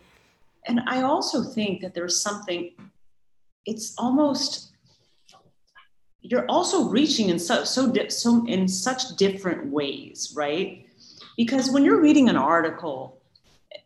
And 0.67 0.81
i 0.87 1.01
also 1.01 1.43
think 1.43 1.81
that 1.81 1.93
there's 1.93 2.19
something 2.21 2.71
it's 3.65 3.93
almost 3.97 4.71
you're 6.21 6.45
also 6.47 6.89
reaching 6.89 7.29
in 7.29 7.39
so 7.39 7.63
so, 7.63 7.93
so 8.09 8.45
in 8.47 8.67
such 8.67 9.15
different 9.15 9.71
ways 9.71 10.33
right 10.35 10.84
because 11.37 11.71
when 11.71 11.83
you're 11.83 12.01
reading 12.01 12.29
an 12.29 12.37
article 12.37 13.21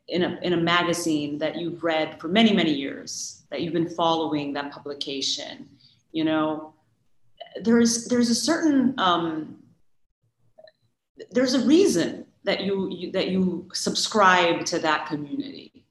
in 0.07 0.23
a, 0.23 0.39
in 0.41 0.53
a 0.53 0.57
magazine 0.57 1.37
that 1.37 1.55
you've 1.55 1.83
read 1.83 2.19
for 2.19 2.27
many 2.27 2.53
many 2.53 2.73
years 2.73 3.43
that 3.49 3.61
you've 3.61 3.73
been 3.73 3.89
following 3.89 4.53
that 4.53 4.71
publication 4.71 5.67
you 6.11 6.23
know 6.23 6.73
there's 7.61 8.05
there's 8.05 8.29
a 8.29 8.35
certain 8.35 8.93
um, 8.99 9.59
there's 11.31 11.53
a 11.53 11.65
reason 11.65 12.25
that 12.43 12.61
you, 12.61 12.89
you, 12.91 13.11
that 13.11 13.29
you 13.29 13.67
subscribe 13.73 14.65
to 14.65 14.79
that 14.79 15.07
community. 15.07 15.85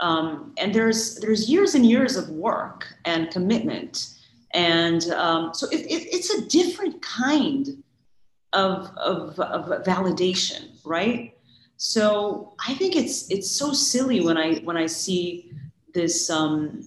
Um, 0.00 0.54
and 0.58 0.74
there's 0.74 1.16
there's 1.16 1.48
years 1.48 1.74
and 1.74 1.84
years 1.84 2.16
of 2.16 2.30
work 2.30 2.86
and 3.04 3.30
commitment. 3.30 4.14
And 4.52 5.04
um, 5.10 5.54
so 5.54 5.68
it, 5.68 5.80
it, 5.80 6.08
it's 6.12 6.30
a 6.30 6.48
different 6.48 7.00
kind 7.02 7.82
of, 8.52 8.90
of, 8.96 9.38
of 9.38 9.84
validation 9.84 10.69
right 10.84 11.36
so 11.76 12.54
i 12.66 12.74
think 12.74 12.96
it's 12.96 13.30
it's 13.30 13.50
so 13.50 13.72
silly 13.72 14.20
when 14.20 14.36
i 14.36 14.56
when 14.60 14.76
i 14.76 14.86
see 14.86 15.50
this 15.92 16.30
um, 16.30 16.84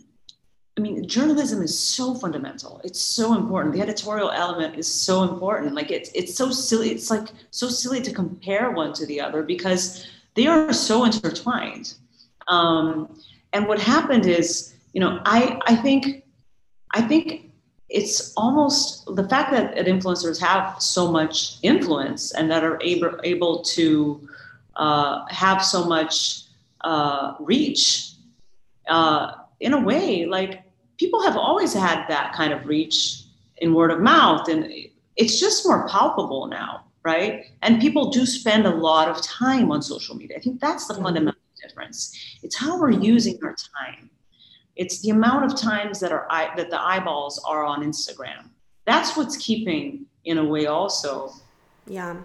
I 0.78 0.82
mean, 0.82 1.08
journalism 1.08 1.62
is 1.62 1.78
so 1.78 2.16
fundamental. 2.16 2.82
It's 2.84 3.00
so 3.00 3.36
important. 3.36 3.76
The 3.76 3.82
editorial 3.82 4.32
element 4.32 4.76
is 4.76 4.88
so 4.88 5.22
important. 5.24 5.76
Like 5.76 5.91
it's 5.91 6.10
it's 6.16 6.34
so 6.34 6.50
silly. 6.50 6.89
It's 6.89 7.12
like 7.12 7.28
so 7.52 7.70
silly 7.70 8.02
to 8.02 8.12
compare 8.12 8.72
one 8.72 8.91
to 8.94 9.06
the 9.06 9.22
other 9.22 9.44
because 9.44 10.08
they 10.34 10.48
are 10.48 10.74
so 10.74 11.06
intertwined. 11.06 11.94
Um, 12.48 13.20
and 13.54 13.68
what 13.68 13.80
happened 13.80 14.26
is, 14.26 14.74
you 14.94 15.00
know, 15.00 15.22
I 15.26 15.62
I 15.68 15.76
think 15.76 16.24
I 16.91 17.02
think 17.02 17.52
it's 17.94 18.34
almost 18.36 19.06
the 19.16 19.28
fact 19.30 19.52
that 19.52 19.76
influencers 19.86 20.41
have 20.41 20.82
so 20.82 21.12
much 21.12 21.58
influence 21.62 22.34
and 22.34 22.50
that 22.50 22.64
are 22.64 22.80
able 22.82 23.20
able 23.24 23.62
to 23.62 24.28
uh, 24.76 25.26
have 25.30 25.64
so 25.64 25.86
much 25.86 26.41
uh, 26.82 27.36
reach 27.39 28.14
uh, 28.88 29.34
in 29.60 29.74
a 29.74 29.80
way, 29.80 30.26
like 30.26 30.64
people 30.98 31.22
have 31.22 31.38
always 31.38 31.74
had 31.74 32.06
that 32.08 32.34
kind 32.34 32.52
of 32.52 32.66
reach 32.66 33.24
in 33.58 33.74
word 33.74 33.91
of 33.91 34.02
mouth, 34.02 34.48
and 34.50 34.72
it's 35.16 35.39
just 35.39 35.66
more 35.66 35.88
palpable 35.88 36.48
now, 36.48 36.86
right? 37.04 37.46
And 37.62 37.80
people 37.80 38.10
do 38.10 38.26
spend 38.26 38.66
a 38.66 38.76
lot 38.76 39.08
of 39.08 39.22
time 39.22 39.72
on 39.72 39.82
social 39.82 40.16
media. 40.16 40.38
I 40.38 40.41
think 40.41 40.60
that's 40.60 40.88
the 40.88 40.96
fundamental 40.96 41.39
difference. 41.62 42.38
It's 42.41 42.58
how 42.58 42.80
we're 42.80 42.91
using 42.91 43.39
our 43.44 43.56
time. 43.56 44.10
It's 44.76 45.02
the 45.02 45.12
amount 45.12 45.46
of 45.46 45.60
times 45.60 46.00
that 46.00 46.12
our 46.12 46.28
that 46.58 46.70
the 46.70 46.82
eyeballs 46.82 47.44
are 47.48 47.64
on 47.64 47.84
Instagram. 47.84 48.50
That's 48.86 49.16
what's 49.16 49.38
keeping, 49.38 50.06
in 50.26 50.38
a 50.38 50.46
way, 50.46 50.66
also. 50.66 51.32
Yeah. 51.88 52.18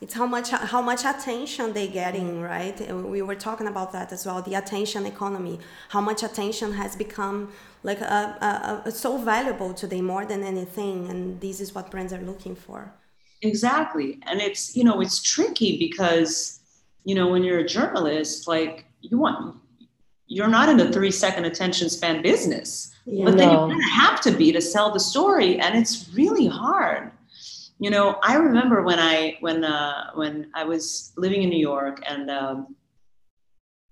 It's 0.00 0.14
how 0.14 0.26
much 0.26 0.50
how 0.50 0.82
much 0.82 1.04
attention 1.04 1.72
they're 1.72 1.86
getting 1.86 2.28
mm-hmm. 2.32 2.54
right? 2.54 2.76
We 3.16 3.22
were 3.22 3.36
talking 3.36 3.68
about 3.68 3.92
that 3.92 4.12
as 4.12 4.26
well 4.26 4.42
the 4.42 4.54
attention 4.54 5.06
economy. 5.06 5.60
How 5.88 6.00
much 6.00 6.22
attention 6.22 6.72
has 6.72 6.96
become 6.96 7.52
like 7.82 8.00
a, 8.00 8.82
a, 8.84 8.88
a, 8.88 8.90
so 8.90 9.18
valuable 9.18 9.72
today 9.72 10.00
more 10.00 10.24
than 10.26 10.42
anything 10.42 11.08
and 11.10 11.40
this 11.40 11.60
is 11.60 11.74
what 11.74 11.90
brands 11.90 12.12
are 12.12 12.20
looking 12.20 12.56
for. 12.56 12.92
Exactly. 13.42 14.18
And 14.26 14.40
it's 14.40 14.76
you 14.76 14.84
know 14.84 15.00
it's 15.00 15.22
tricky 15.22 15.78
because 15.78 16.60
you 17.04 17.14
know 17.14 17.28
when 17.28 17.44
you're 17.44 17.60
a 17.60 17.68
journalist 17.76 18.48
like 18.48 18.86
you 19.00 19.16
want 19.18 19.56
you're 20.26 20.48
not 20.48 20.68
in 20.68 20.76
the 20.76 20.90
three 20.92 21.10
second 21.10 21.44
attention 21.44 21.88
span 21.88 22.22
business 22.22 22.94
yeah, 23.06 23.24
but 23.24 23.36
then 23.36 23.48
no. 23.48 23.70
you 23.70 23.80
have 23.90 24.20
to 24.20 24.30
be 24.30 24.50
to 24.52 24.60
sell 24.60 24.90
the 24.92 25.00
story 25.00 25.58
and 25.58 25.76
it's 25.76 26.08
really 26.14 26.46
hard 26.46 27.10
you 27.78 27.90
know, 27.90 28.18
I 28.22 28.36
remember 28.36 28.82
when 28.82 28.98
I 28.98 29.36
when 29.40 29.64
uh, 29.64 30.12
when 30.14 30.50
I 30.54 30.64
was 30.64 31.12
living 31.16 31.42
in 31.42 31.50
New 31.50 31.58
York 31.58 32.02
and 32.08 32.30
um, 32.30 32.76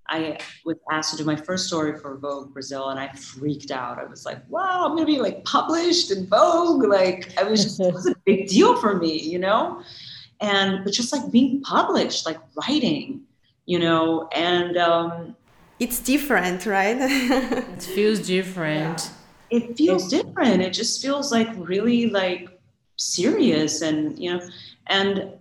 I 0.09 0.39
was 0.65 0.77
asked 0.91 1.11
to 1.13 1.17
do 1.17 1.25
my 1.25 1.37
first 1.37 1.67
story 1.67 1.99
for 1.99 2.17
Vogue 2.17 2.53
Brazil, 2.53 2.91
and 2.91 3.01
I 3.01 3.09
freaked 3.13 3.71
out. 3.71 3.99
I 3.99 4.05
was 4.05 4.25
like, 4.25 4.39
"Wow, 4.49 4.85
I'm 4.87 4.95
gonna 4.95 5.05
be 5.05 5.19
like 5.19 5.45
published 5.45 6.13
in 6.13 6.27
Vogue!" 6.27 6.85
Like, 6.85 7.37
I 7.39 7.43
was 7.43 7.63
just 7.63 7.81
it 7.81 7.93
was 7.93 8.07
a 8.07 8.15
big 8.25 8.49
deal 8.49 8.81
for 8.81 8.97
me, 8.97 9.21
you 9.21 9.39
know. 9.39 9.83
And 10.41 10.85
but 10.85 10.93
just 10.93 11.13
like 11.13 11.31
being 11.33 11.61
published, 11.63 12.25
like 12.25 12.39
writing, 12.55 13.23
you 13.67 13.79
know, 13.79 14.29
and 14.33 14.77
um, 14.77 15.37
it's 15.79 15.99
different, 16.01 16.67
right? 16.67 16.97
it 17.01 17.83
feels 17.83 18.21
different. 18.21 19.11
Yeah. 19.51 19.59
It 19.59 19.77
feels 19.77 20.09
different. 20.09 20.63
It 20.63 20.73
just 20.73 21.03
feels 21.03 21.31
like 21.31 21.49
really 21.57 22.09
like 22.09 22.49
serious 22.97 23.83
and 23.83 24.19
you 24.19 24.33
know 24.33 24.41
and 24.87 25.33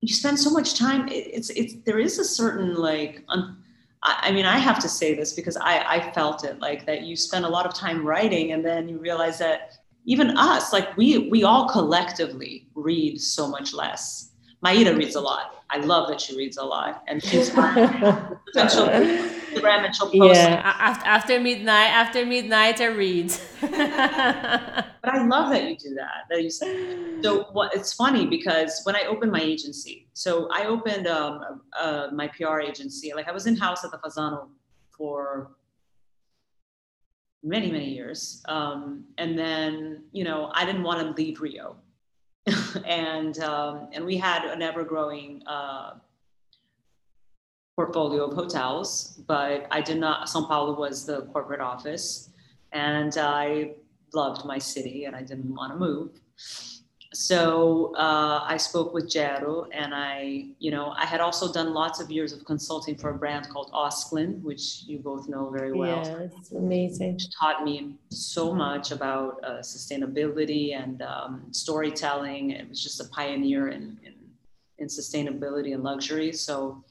you 0.00 0.14
spend 0.14 0.38
so 0.38 0.50
much 0.50 0.78
time 0.78 1.08
it's 1.08 1.48
it's 1.50 1.74
there 1.86 1.98
is 1.98 2.18
a 2.18 2.24
certain 2.24 2.74
like 2.74 3.24
un, 3.28 3.56
I, 4.02 4.32
mean 4.32 4.44
i 4.44 4.58
have 4.58 4.78
to 4.80 4.88
say 4.88 5.14
this 5.14 5.32
because 5.32 5.56
i 5.56 5.78
i 5.88 6.12
felt 6.12 6.44
it 6.44 6.58
like 6.60 6.84
that 6.84 7.02
you 7.02 7.16
spend 7.16 7.46
a 7.46 7.48
lot 7.48 7.64
of 7.64 7.72
time 7.72 8.04
writing 8.04 8.52
and 8.52 8.62
then 8.62 8.88
you 8.88 8.98
realize 8.98 9.38
that 9.38 9.78
even 10.04 10.36
us 10.36 10.72
like 10.72 10.94
we 10.96 11.30
we 11.30 11.44
all 11.44 11.68
collectively 11.68 12.66
read 12.74 13.20
so 13.20 13.48
much 13.48 13.72
less 13.72 14.30
Mayra 14.62 14.96
reads 14.96 15.14
a 15.14 15.20
lot 15.20 15.64
I 15.74 15.78
love 15.78 16.08
that 16.08 16.20
she 16.20 16.36
reads 16.36 16.56
a 16.56 16.62
lot, 16.62 17.02
and 17.08 17.22
she's 17.22 17.50
potential 17.50 18.88
Instagram 19.54 19.84
and 19.84 19.94
she'll 19.94 20.10
post. 20.10 20.40
Yeah, 20.40 20.60
after, 20.64 21.06
after 21.06 21.40
midnight, 21.40 21.90
after 21.90 22.26
midnight, 22.26 22.80
I 22.80 22.86
read. 22.86 23.32
but 23.60 23.70
I 23.70 25.26
love 25.26 25.50
that 25.50 25.64
you 25.68 25.76
do 25.76 25.94
that. 25.94 26.24
That 26.30 26.42
you 26.42 26.50
say. 26.50 27.22
So 27.22 27.44
what? 27.52 27.74
It's 27.74 27.92
funny 27.92 28.26
because 28.26 28.80
when 28.84 28.96
I 28.96 29.02
opened 29.02 29.32
my 29.32 29.40
agency, 29.40 30.08
so 30.12 30.48
I 30.52 30.66
opened 30.66 31.06
um, 31.06 31.62
uh, 31.78 32.08
my 32.12 32.28
PR 32.28 32.60
agency. 32.60 33.12
Like 33.14 33.28
I 33.28 33.32
was 33.32 33.46
in 33.46 33.56
house 33.56 33.84
at 33.84 33.90
the 33.90 33.98
Fasano 33.98 34.48
for 34.90 35.52
many 37.42 37.70
many 37.70 37.90
years, 37.90 38.42
um, 38.46 39.04
and 39.18 39.38
then 39.38 40.04
you 40.12 40.24
know 40.24 40.50
I 40.54 40.64
didn't 40.64 40.82
want 40.82 41.00
to 41.00 41.22
leave 41.22 41.40
Rio 41.40 41.76
and 42.84 43.38
um, 43.40 43.88
and 43.92 44.04
we 44.04 44.16
had 44.16 44.44
an 44.44 44.62
ever 44.62 44.84
growing 44.84 45.42
uh, 45.46 45.94
portfolio 47.76 48.26
of 48.26 48.34
hotels, 48.34 49.20
but 49.26 49.66
I 49.70 49.80
did 49.80 49.98
not. 49.98 50.28
São 50.28 50.46
Paulo 50.46 50.78
was 50.78 51.06
the 51.06 51.22
corporate 51.32 51.60
office, 51.60 52.30
and 52.72 53.16
I 53.18 53.74
loved 54.12 54.44
my 54.44 54.58
city, 54.58 55.06
and 55.06 55.16
I 55.16 55.22
didn't 55.22 55.54
want 55.54 55.72
to 55.72 55.78
move 55.78 56.10
so 57.14 57.94
uh, 57.94 58.40
I 58.44 58.56
spoke 58.56 58.92
with 58.92 59.08
Gero, 59.08 59.68
and 59.72 59.94
I, 59.94 60.46
you 60.58 60.72
know, 60.72 60.90
I 60.96 61.06
had 61.06 61.20
also 61.20 61.52
done 61.52 61.72
lots 61.72 62.00
of 62.00 62.10
years 62.10 62.32
of 62.32 62.44
consulting 62.44 62.96
for 62.96 63.10
a 63.10 63.14
brand 63.14 63.48
called 63.48 63.70
Osklen, 63.72 64.42
which 64.42 64.82
you 64.86 64.98
both 64.98 65.28
know 65.28 65.48
very 65.48 65.72
well. 65.72 66.04
Yeah, 66.04 66.26
it's 66.36 66.50
amazing. 66.50 67.14
Which 67.14 67.26
taught 67.38 67.64
me 67.64 67.94
so 68.10 68.52
much 68.52 68.90
about 68.90 69.42
uh, 69.44 69.58
sustainability 69.60 70.76
and 70.76 71.02
um, 71.02 71.42
storytelling. 71.52 72.50
It 72.50 72.68
was 72.68 72.82
just 72.82 73.00
a 73.00 73.04
pioneer 73.04 73.68
in, 73.68 73.96
in, 74.04 74.14
in 74.78 74.88
sustainability 74.88 75.72
and 75.72 75.84
luxury. 75.84 76.32
So 76.32 76.82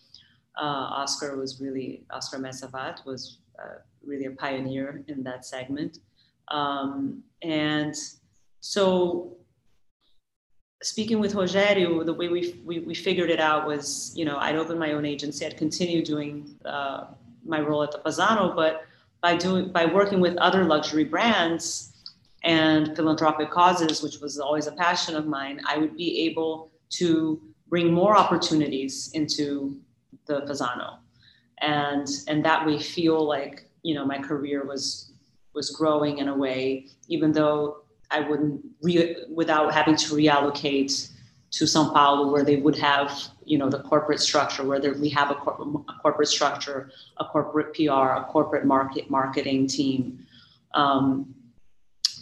Oskar 0.61 1.35
was 1.37 1.59
really, 1.61 2.03
Oskar 2.11 2.37
Metsavaht 2.37 3.05
was 3.05 3.39
uh, 3.59 3.79
really 4.05 4.25
a 4.25 4.31
pioneer 4.31 5.03
in 5.07 5.23
that 5.23 5.45
segment. 5.45 5.99
Um, 6.49 7.23
and 7.41 7.95
so 8.59 9.37
speaking 10.81 11.19
with 11.19 11.33
Rogerio, 11.33 12.05
the 12.05 12.13
way 12.13 12.27
we, 12.27 12.61
we, 12.65 12.79
we, 12.79 12.93
figured 12.93 13.29
it 13.29 13.39
out 13.39 13.65
was, 13.65 14.11
you 14.15 14.25
know, 14.25 14.37
I'd 14.37 14.55
open 14.55 14.77
my 14.77 14.91
own 14.91 15.05
agency, 15.05 15.45
I'd 15.45 15.57
continue 15.57 16.03
doing 16.03 16.55
uh, 16.65 17.05
my 17.45 17.59
role 17.61 17.83
at 17.83 17.91
the 17.91 17.99
Fasano, 17.99 18.55
but 18.55 18.85
by 19.21 19.37
doing 19.37 19.71
by 19.71 19.85
working 19.85 20.19
with 20.19 20.35
other 20.37 20.65
luxury 20.65 21.05
brands 21.05 21.93
and 22.43 22.93
philanthropic 22.95 23.49
causes, 23.49 24.03
which 24.03 24.19
was 24.19 24.37
always 24.37 24.67
a 24.67 24.73
passion 24.73 25.15
of 25.15 25.25
mine, 25.25 25.61
I 25.65 25.77
would 25.77 25.95
be 25.95 26.25
able 26.25 26.71
to 26.91 27.41
bring 27.69 27.91
more 27.91 28.17
opportunities 28.17 29.09
into 29.13 29.79
the 30.25 30.41
Fasano, 30.41 30.97
and 31.59 32.07
and 32.27 32.43
that 32.45 32.65
way 32.65 32.79
feel 32.79 33.25
like 33.25 33.69
you 33.83 33.95
know 33.95 34.05
my 34.05 34.17
career 34.17 34.65
was 34.65 35.11
was 35.53 35.69
growing 35.69 36.17
in 36.17 36.27
a 36.27 36.35
way, 36.35 36.87
even 37.07 37.31
though 37.31 37.83
I 38.11 38.21
wouldn't 38.21 38.61
re- 38.81 39.15
without 39.33 39.73
having 39.73 39.95
to 39.95 40.15
reallocate 40.15 41.09
to 41.51 41.67
Sao 41.67 41.93
Paulo, 41.93 42.31
where 42.31 42.43
they 42.43 42.57
would 42.57 42.77
have 42.77 43.11
you 43.45 43.57
know 43.57 43.69
the 43.69 43.79
corporate 43.83 44.19
structure, 44.19 44.63
where 44.63 44.79
there, 44.79 44.93
we 44.93 45.09
have 45.09 45.31
a, 45.31 45.35
cor- 45.35 45.83
a, 45.89 45.93
corporate 46.01 46.29
structure, 46.29 46.91
a 47.17 47.25
corporate 47.25 47.73
PR, 47.75 48.09
a 48.21 48.27
corporate 48.29 48.65
market 48.65 49.09
marketing 49.09 49.67
team, 49.67 50.25
um, 50.73 51.33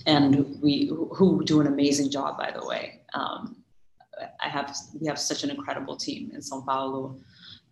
and 0.06 0.60
we 0.62 0.91
who 1.14 1.43
do 1.43 1.62
an 1.62 1.68
amazing 1.68 2.10
job, 2.10 2.38
by 2.38 2.52
the 2.52 2.66
way. 2.66 3.02
Um, 3.14 3.58
I 4.43 4.49
have 4.49 4.76
we 4.99 5.08
have 5.08 5.20
such 5.20 5.43
an 5.43 5.49
incredible 5.49 5.95
team 5.95 6.32
in 6.34 6.41
Sao 6.41 6.62
Paulo. 6.62 7.18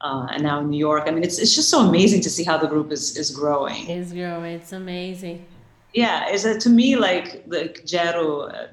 Uh, 0.02 0.28
and 0.32 0.44
now 0.44 0.62
in 0.62 0.70
New 0.70 0.78
York, 0.78 1.04
I 1.08 1.12
mean, 1.12 1.24
it's 1.24 1.40
it's 1.40 1.54
just 1.54 1.70
so 1.70 1.82
amazing 1.82 2.22
to 2.22 2.30
see 2.30 2.44
how 2.44 2.58
the 2.58 2.68
group 2.68 2.92
is 2.92 3.18
is 3.18 3.32
growing. 3.32 3.90
It's 3.90 4.14
growing. 4.14 4.54
It's 4.56 4.72
amazing. 4.72 5.46
Yeah, 5.94 6.30
is 6.30 6.44
that 6.44 6.62
to 6.62 6.70
me 6.70 6.96
like 6.96 7.50
the 7.50 7.76
Gero 7.86 8.42
uh, 8.42 8.68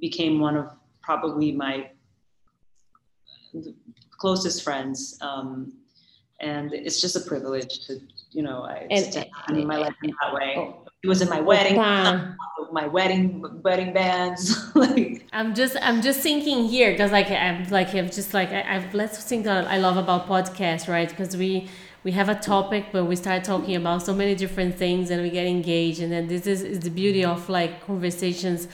became 0.00 0.38
one 0.38 0.56
of 0.56 0.70
probably 1.02 1.52
my 1.52 1.90
closest 4.18 4.62
friends, 4.62 5.18
um, 5.20 5.72
and 6.40 6.72
it's 6.72 7.00
just 7.00 7.16
a 7.16 7.20
privilege 7.20 7.86
to 7.86 8.00
you 8.30 8.42
know 8.42 8.62
I 8.62 8.86
and, 8.90 9.12
to 9.12 9.20
have 9.20 9.56
my 9.64 9.78
life 9.78 9.94
in 10.02 10.12
that 10.22 10.34
way. 10.34 10.54
Oh, 10.56 10.83
it 11.04 11.08
was 11.08 11.20
in 11.22 11.28
my 11.28 11.40
wedding, 11.40 11.76
my 12.72 12.86
wedding 12.86 13.60
wedding 13.62 13.92
bands. 13.92 14.74
like 14.74 15.26
I'm 15.32 15.54
just 15.54 15.76
I'm 15.82 16.00
just 16.02 16.20
thinking 16.20 16.64
here 16.64 16.92
because 16.92 17.12
like 17.12 17.30
I'm 17.30 17.68
like 17.68 17.94
I'm 17.94 18.10
just 18.10 18.34
like 18.34 18.50
I, 18.50 18.76
I've 18.76 18.94
let's 18.94 19.22
think 19.22 19.44
that 19.44 19.66
I 19.66 19.76
love 19.76 19.98
about 19.98 20.26
podcasts, 20.26 20.88
right? 20.88 21.08
Because 21.08 21.36
we 21.36 21.68
we 22.04 22.12
have 22.12 22.28
a 22.28 22.34
topic 22.34 22.86
but 22.92 23.04
we 23.06 23.16
start 23.16 23.42
talking 23.44 23.74
about 23.76 24.02
so 24.02 24.14
many 24.14 24.34
different 24.34 24.76
things 24.76 25.10
and 25.10 25.22
we 25.22 25.30
get 25.30 25.46
engaged 25.46 26.00
and 26.00 26.12
then 26.12 26.28
this 26.28 26.46
is, 26.46 26.62
is 26.62 26.80
the 26.80 26.90
beauty 26.90 27.24
of 27.24 27.48
like 27.48 27.84
conversations 27.86 28.68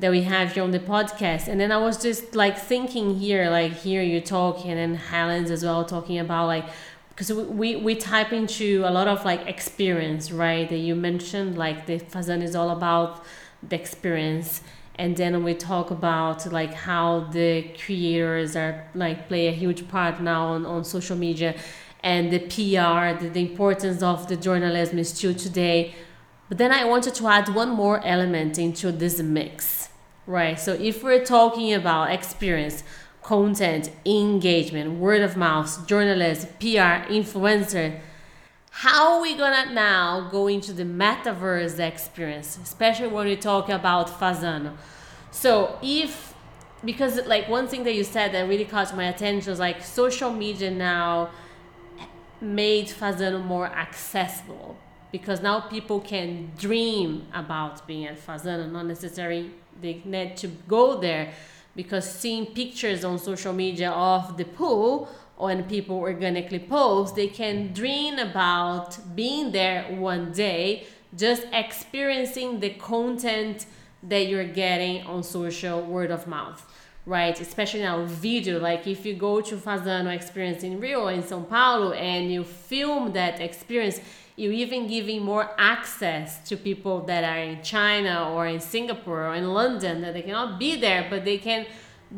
that 0.00 0.10
we 0.10 0.22
have 0.22 0.52
here 0.52 0.62
on 0.62 0.70
the 0.70 0.78
podcast 0.78 1.48
and 1.48 1.58
then 1.58 1.72
i 1.72 1.78
was 1.78 2.00
just 2.00 2.34
like 2.34 2.58
thinking 2.58 3.14
here 3.18 3.48
like 3.48 3.72
here 3.72 4.02
you 4.02 4.20
talking 4.20 4.72
and 4.72 4.98
helen's 4.98 5.50
as 5.50 5.64
well 5.64 5.84
talking 5.84 6.18
about 6.18 6.46
like 6.46 6.66
because 7.14 7.32
we, 7.32 7.76
we 7.76 7.94
type 7.94 8.32
into 8.32 8.82
a 8.84 8.90
lot 8.90 9.06
of 9.06 9.24
like 9.24 9.46
experience 9.46 10.32
right 10.32 10.68
that 10.68 10.78
you 10.78 10.94
mentioned 10.94 11.56
like 11.56 11.86
the 11.86 11.98
fazan 11.98 12.42
is 12.42 12.56
all 12.56 12.70
about 12.70 13.24
the 13.68 13.76
experience 13.76 14.62
and 14.96 15.16
then 15.16 15.42
we 15.42 15.54
talk 15.54 15.90
about 15.90 16.50
like 16.52 16.74
how 16.74 17.20
the 17.32 17.62
creators 17.84 18.56
are 18.56 18.84
like 18.94 19.28
play 19.28 19.48
a 19.48 19.52
huge 19.52 19.88
part 19.88 20.20
now 20.20 20.46
on, 20.46 20.66
on 20.66 20.84
social 20.84 21.16
media 21.16 21.54
and 22.04 22.30
the 22.30 22.38
PR, 22.38 23.18
the, 23.18 23.30
the 23.30 23.40
importance 23.40 24.02
of 24.02 24.28
the 24.28 24.36
journalism 24.36 24.98
is 24.98 25.08
still 25.08 25.34
today. 25.34 25.94
But 26.50 26.58
then 26.58 26.70
I 26.70 26.84
wanted 26.84 27.14
to 27.14 27.26
add 27.26 27.48
one 27.54 27.70
more 27.70 28.04
element 28.04 28.58
into 28.58 28.92
this 28.92 29.20
mix, 29.20 29.88
right? 30.26 30.60
So 30.60 30.74
if 30.74 31.02
we're 31.02 31.24
talking 31.24 31.72
about 31.72 32.12
experience, 32.12 32.84
content, 33.24 33.90
engagement, 34.04 35.00
word 35.00 35.22
of 35.22 35.34
mouth, 35.36 35.86
journalism, 35.86 36.50
PR, 36.60 37.08
influencer, 37.10 37.98
how 38.70 39.14
are 39.14 39.22
we 39.22 39.34
gonna 39.34 39.72
now 39.72 40.28
go 40.30 40.46
into 40.46 40.72
the 40.72 40.82
metaverse 40.82 41.78
experience, 41.78 42.58
especially 42.62 43.08
when 43.08 43.26
we 43.26 43.34
talk 43.34 43.68
about 43.70 44.08
Fasano? 44.08 44.74
So 45.30 45.78
if 45.82 46.34
because 46.84 47.24
like 47.26 47.48
one 47.48 47.66
thing 47.66 47.82
that 47.84 47.94
you 47.94 48.04
said 48.04 48.32
that 48.32 48.42
really 48.46 48.66
caught 48.66 48.94
my 48.94 49.04
attention 49.04 49.50
was 49.50 49.58
like 49.58 49.82
social 49.82 50.30
media 50.30 50.70
now 50.70 51.30
made 52.42 52.88
Fasano 52.88 53.42
more 53.42 53.66
accessible 53.66 54.76
because 55.10 55.40
now 55.40 55.60
people 55.60 55.98
can 56.00 56.52
dream 56.58 57.26
about 57.32 57.86
being 57.86 58.04
at 58.04 58.18
Fasano, 58.18 58.70
not 58.70 58.84
necessarily 58.84 59.50
they 59.80 60.02
need 60.04 60.36
to 60.36 60.48
go 60.68 61.00
there 61.00 61.32
because 61.76 62.08
seeing 62.08 62.46
pictures 62.46 63.04
on 63.04 63.18
social 63.18 63.52
media 63.52 63.90
of 63.90 64.36
the 64.36 64.44
pool 64.44 65.08
when 65.36 65.64
people 65.64 65.96
organically 65.96 66.60
post, 66.60 67.16
they 67.16 67.26
can 67.26 67.72
dream 67.72 68.18
about 68.18 68.96
being 69.16 69.50
there 69.50 69.84
one 69.96 70.32
day, 70.32 70.86
just 71.16 71.42
experiencing 71.52 72.60
the 72.60 72.70
content 72.70 73.66
that 74.02 74.26
you're 74.26 74.46
getting 74.46 75.02
on 75.06 75.22
social 75.22 75.82
word 75.82 76.10
of 76.10 76.26
mouth 76.26 76.64
right? 77.06 77.38
Especially 77.40 77.82
now 77.82 78.04
video, 78.04 78.58
like 78.58 78.86
if 78.86 79.04
you 79.04 79.14
go 79.14 79.40
to 79.40 79.56
Fasano 79.56 80.14
experience 80.14 80.62
in 80.62 80.80
Rio 80.80 81.08
in 81.08 81.22
São 81.22 81.46
Paulo 81.46 81.92
and 81.92 82.32
you 82.32 82.44
film 82.44 83.12
that 83.12 83.40
experience, 83.40 84.00
you 84.36 84.50
even 84.50 84.86
giving 84.88 85.22
more 85.22 85.50
access 85.58 86.46
to 86.48 86.56
people 86.56 87.00
that 87.02 87.22
are 87.22 87.38
in 87.38 87.62
China 87.62 88.32
or 88.32 88.46
in 88.46 88.60
Singapore 88.60 89.28
or 89.28 89.34
in 89.34 89.52
London 89.52 90.00
that 90.02 90.14
they 90.14 90.22
cannot 90.22 90.58
be 90.58 90.76
there, 90.76 91.06
but 91.08 91.24
they 91.24 91.38
can 91.38 91.66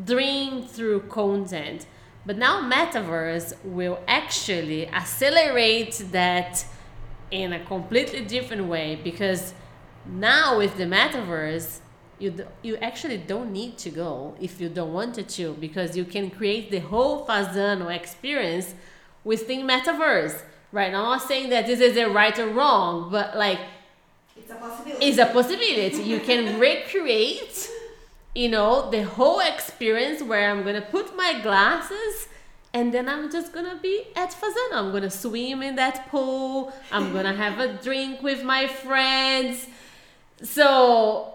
dream 0.05 0.62
through 0.62 1.01
content. 1.01 1.87
But 2.25 2.39
now 2.39 2.62
metaverse 2.62 3.55
will 3.64 4.01
actually 4.09 4.89
accelerate 4.89 6.07
that 6.12 6.64
in 7.31 7.53
a 7.53 7.64
completely 7.64 8.23
different 8.23 8.64
way 8.67 8.99
because 9.03 9.53
now 10.07 10.59
with 10.59 10.77
the 10.77 10.85
metaverse 10.85 11.81
you 12.19 12.47
you 12.62 12.77
actually 12.77 13.19
don't 13.19 13.53
need 13.53 13.77
to 13.77 13.91
go 13.91 14.35
if 14.41 14.61
you 14.61 14.69
don't 14.69 14.93
want 14.93 15.29
to 15.29 15.53
because 15.55 15.97
you 15.97 16.05
can 16.05 16.31
create 16.31 16.71
the 16.71 16.79
whole 16.79 17.27
Fasano 17.27 17.95
experience 17.95 18.75
within 19.23 19.67
metaverse. 19.67 20.43
Right 20.73 20.93
now, 20.93 21.05
I'm 21.05 21.19
not 21.19 21.29
saying 21.29 21.51
that 21.51 21.67
this 21.67 21.81
is 21.81 21.97
a 21.97 22.09
right 22.09 22.37
or 22.39 22.49
wrong, 22.49 23.11
but 23.11 23.37
like 23.37 23.61
it's 24.37 24.51
a 24.51 24.55
possibility. 24.57 25.07
It's 25.07 25.19
a 25.19 25.27
possibility. 25.27 26.03
you 26.03 26.21
can 26.21 26.59
recreate, 26.69 27.71
you 28.35 28.49
know, 28.49 28.91
the 28.91 29.03
whole 29.03 29.41
experience 29.41 30.23
where 30.23 30.51
I'm 30.51 30.64
gonna 30.64 30.83
put 30.83 31.17
my 31.17 31.41
glasses 31.43 32.29
and 32.75 32.93
then 32.93 33.09
I'm 33.09 33.31
just 33.31 33.53
gonna 33.53 33.79
be 33.81 34.05
at 34.14 34.33
Fasano. 34.33 34.75
I'm 34.75 34.93
gonna 34.93 35.11
swim 35.11 35.62
in 35.62 35.77
that 35.77 36.09
pool. 36.09 36.73
I'm 36.93 37.12
gonna 37.12 37.35
have 37.45 37.59
a 37.59 37.73
drink 37.83 38.23
with 38.23 38.43
my 38.43 38.67
friends. 38.67 39.67
So 40.43 41.33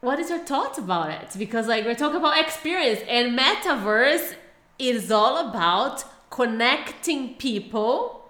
what 0.00 0.18
is 0.18 0.30
your 0.30 0.38
thoughts 0.38 0.78
about 0.78 1.10
it? 1.10 1.34
Because 1.38 1.66
like 1.66 1.84
we're 1.84 1.94
talking 1.94 2.16
about 2.18 2.38
experience 2.38 3.00
and 3.08 3.38
metaverse 3.38 4.34
is 4.78 5.10
all 5.10 5.48
about 5.48 6.04
connecting 6.34 7.32
people 7.34 8.28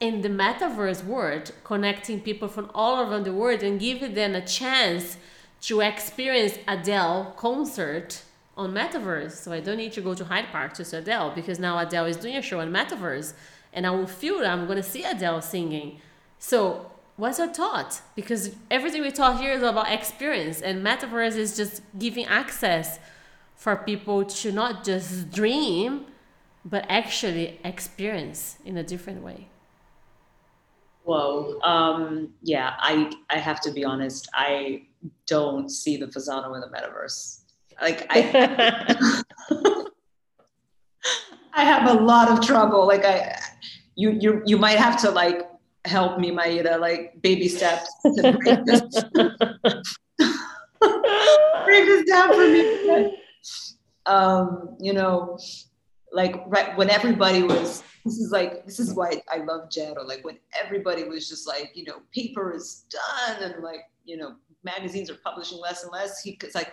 in 0.00 0.22
the 0.22 0.30
metaverse 0.30 1.04
world, 1.04 1.52
connecting 1.62 2.18
people 2.18 2.48
from 2.48 2.70
all 2.74 3.02
around 3.02 3.24
the 3.24 3.32
world 3.34 3.62
and 3.62 3.78
giving 3.78 4.14
them 4.14 4.34
a 4.34 4.40
chance 4.40 5.18
to 5.60 5.82
experience 5.82 6.54
Adele 6.66 7.34
concert 7.36 8.22
on 8.56 8.72
metaverse. 8.72 9.32
So 9.32 9.52
I 9.52 9.60
don't 9.60 9.76
need 9.76 9.92
to 9.92 10.00
go 10.00 10.14
to 10.14 10.24
Hyde 10.24 10.46
Park 10.50 10.72
to 10.72 10.86
see 10.86 10.96
Adele 10.96 11.32
because 11.34 11.58
now 11.58 11.78
Adele 11.78 12.06
is 12.06 12.16
doing 12.16 12.34
a 12.34 12.40
show 12.40 12.60
on 12.60 12.72
metaverse 12.72 13.34
and 13.74 13.86
I 13.86 13.90
will 13.90 14.06
feel 14.06 14.38
that 14.38 14.50
I'm 14.50 14.64
going 14.64 14.78
to 14.78 14.90
see 14.94 15.04
Adele 15.04 15.42
singing. 15.42 16.00
So 16.38 16.90
what's 17.16 17.38
your 17.38 17.48
thought? 17.48 18.00
Because 18.14 18.56
everything 18.70 19.02
we 19.02 19.10
talk 19.10 19.38
here 19.38 19.52
is 19.52 19.62
about 19.62 19.92
experience, 19.92 20.62
and 20.62 20.82
metaverse 20.82 21.36
is 21.36 21.58
just 21.58 21.82
giving 21.98 22.24
access 22.24 22.98
for 23.54 23.76
people 23.76 24.24
to 24.24 24.50
not 24.50 24.82
just 24.82 25.30
dream, 25.30 26.06
but 26.66 26.84
actually 26.88 27.60
experience 27.64 28.58
in 28.64 28.76
a 28.76 28.82
different 28.82 29.22
way. 29.22 29.46
Whoa. 31.04 31.60
Um, 31.62 32.34
yeah, 32.42 32.74
I 32.78 33.12
I 33.30 33.38
have 33.38 33.60
to 33.62 33.70
be 33.70 33.84
honest. 33.84 34.28
I 34.34 34.82
don't 35.26 35.70
see 35.70 35.96
the 35.96 36.06
Fasano 36.06 36.52
in 36.56 36.60
the 36.60 36.66
metaverse. 36.66 37.42
Like 37.80 38.06
I, 38.10 39.12
I 41.54 41.64
have 41.64 41.88
a 41.88 41.94
lot 42.02 42.28
of 42.28 42.44
trouble. 42.44 42.84
Like 42.86 43.04
I, 43.04 43.38
you 43.94 44.10
you 44.20 44.42
you 44.44 44.56
might 44.58 44.78
have 44.78 45.00
to 45.02 45.12
like 45.12 45.48
help 45.84 46.18
me, 46.18 46.32
Mayra, 46.32 46.80
like 46.80 47.22
baby 47.22 47.46
steps 47.46 47.88
to 48.02 48.32
break 48.32 48.64
this, 48.64 48.82
break 51.64 51.86
this 51.86 52.04
down 52.08 52.32
for 52.32 52.48
me. 52.48 53.18
Um, 54.06 54.76
you 54.78 54.92
know, 54.92 55.36
like 56.16 56.42
right 56.46 56.74
when 56.78 56.88
everybody 56.88 57.42
was, 57.42 57.82
this 58.04 58.18
is 58.18 58.30
like, 58.32 58.64
this 58.64 58.80
is 58.80 58.94
why 58.94 59.20
I 59.30 59.38
love 59.38 59.70
Gero. 59.70 60.02
Like 60.02 60.24
when 60.24 60.38
everybody 60.64 61.04
was 61.04 61.28
just 61.28 61.46
like, 61.46 61.72
you 61.74 61.84
know, 61.84 61.98
paper 62.12 62.54
is 62.54 62.86
done 62.90 63.42
and 63.42 63.62
like, 63.62 63.80
you 64.06 64.16
know, 64.16 64.36
magazines 64.64 65.10
are 65.10 65.18
publishing 65.22 65.58
less 65.58 65.82
and 65.82 65.92
less. 65.92 66.22
He, 66.22 66.38
it's 66.42 66.54
like, 66.54 66.72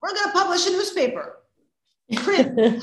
we're 0.00 0.14
going 0.14 0.28
to 0.28 0.32
publish 0.32 0.68
a 0.68 0.70
newspaper. 0.70 1.40
Print. 2.16 2.56
like 2.56 2.76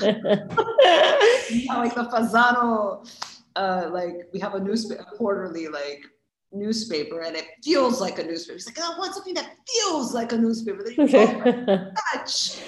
the 1.96 2.10
Fasano 2.12 3.08
uh, 3.56 3.90
like 3.92 4.28
we 4.34 4.40
have 4.40 4.56
a 4.56 4.60
newspaper 4.60 5.06
quarterly 5.18 5.68
like 5.68 6.04
newspaper 6.52 7.22
and 7.22 7.36
it 7.36 7.46
feels 7.64 8.02
like 8.02 8.20
a 8.20 8.24
newspaper. 8.24 8.56
He's 8.56 8.66
like, 8.66 8.80
I 8.80 8.98
want 8.98 9.14
something 9.14 9.36
that 9.36 9.56
feels 9.68 10.14
like 10.14 10.34
a 10.34 10.38
newspaper 10.38 10.84
that 10.84 10.98
you 10.98 11.08
can 11.08 11.94
touch. 12.12 12.60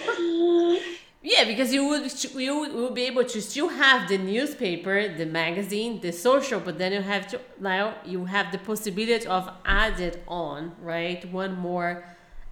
Yeah, 1.26 1.46
because 1.46 1.74
you 1.74 1.88
would 1.88 2.12
you 2.36 2.54
will 2.74 2.92
be 2.92 3.04
able 3.04 3.24
to 3.24 3.42
still 3.42 3.70
have 3.70 4.10
the 4.10 4.18
newspaper, 4.18 5.08
the 5.08 5.26
magazine, 5.26 6.02
the 6.02 6.12
social, 6.12 6.60
but 6.60 6.78
then 6.78 6.92
you 6.92 7.02
have 7.02 7.28
to 7.30 7.40
now 7.62 7.96
you 8.04 8.26
have 8.26 8.52
the 8.52 8.58
possibility 8.58 9.26
of 9.26 9.50
added 9.66 10.20
on 10.28 10.74
right 10.82 11.24
one 11.32 11.58
more 11.58 12.04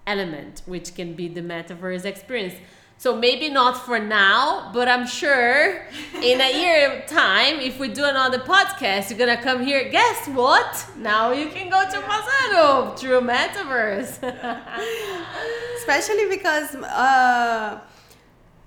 element, 0.06 0.62
which 0.64 0.94
can 0.94 1.12
be 1.12 1.28
the 1.28 1.42
metaverse 1.42 2.06
experience. 2.06 2.54
So 2.96 3.14
maybe 3.14 3.50
not 3.50 3.84
for 3.84 3.98
now, 3.98 4.70
but 4.72 4.88
I'm 4.88 5.06
sure 5.06 5.84
in 6.22 6.40
a 6.40 6.62
year 6.62 7.04
time, 7.06 7.60
if 7.60 7.78
we 7.78 7.88
do 7.88 8.04
another 8.04 8.38
podcast, 8.38 9.10
you're 9.10 9.18
gonna 9.18 9.42
come 9.42 9.66
here. 9.66 9.90
Guess 9.90 10.28
what? 10.28 10.86
Now 10.96 11.32
you 11.32 11.48
can 11.48 11.68
go 11.68 11.82
to 11.90 11.98
Fasano 11.98 12.96
through 12.98 13.20
metaverse. 13.20 14.12
Especially 15.76 16.26
because. 16.30 16.74
Uh 16.76 17.80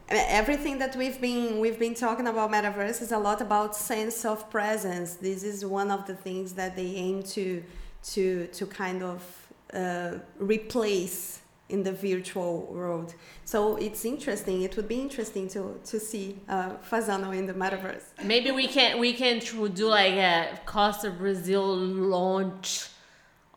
everything 0.10 0.78
that 0.80 0.96
we've 0.96 1.20
been 1.20 1.60
we've 1.60 1.80
been 1.80 1.96
talking 1.96 2.28
about 2.28 2.52
metaverse 2.52 3.02
is 3.02 3.12
a 3.12 3.18
lot 3.18 3.42
about 3.42 3.76
sense 3.76 4.26
of 4.26 4.50
presence. 4.50 5.16
This 5.16 5.44
is 5.44 5.66
one 5.66 5.92
of 5.92 6.06
the 6.06 6.16
things 6.16 6.54
that 6.54 6.76
they 6.76 6.96
aim 6.96 7.24
to 7.24 7.64
to 8.12 8.48
to 8.48 8.66
kind 8.68 9.04
of 9.04 9.48
uh, 9.74 10.20
replace 10.38 11.42
in 11.70 11.82
the 11.82 11.92
virtual 11.92 12.68
world. 12.72 13.16
So 13.44 13.78
it's 13.78 14.06
interesting. 14.06 14.62
It 14.62 14.76
would 14.76 14.88
be 14.88 15.02
interesting 15.02 15.48
to 15.50 15.80
to 15.86 16.00
see 16.00 16.40
uh, 16.48 16.74
Fasano 16.90 17.36
in 17.36 17.48
the 17.48 17.54
metaverse. 17.54 18.04
Maybe 18.24 18.52
we 18.52 18.68
can 18.68 19.00
we 19.00 19.14
can 19.14 19.40
do 19.40 19.88
like 19.88 20.14
a 20.14 20.60
Costa 20.66 21.10
Brazil 21.10 21.76
launch 21.76 22.90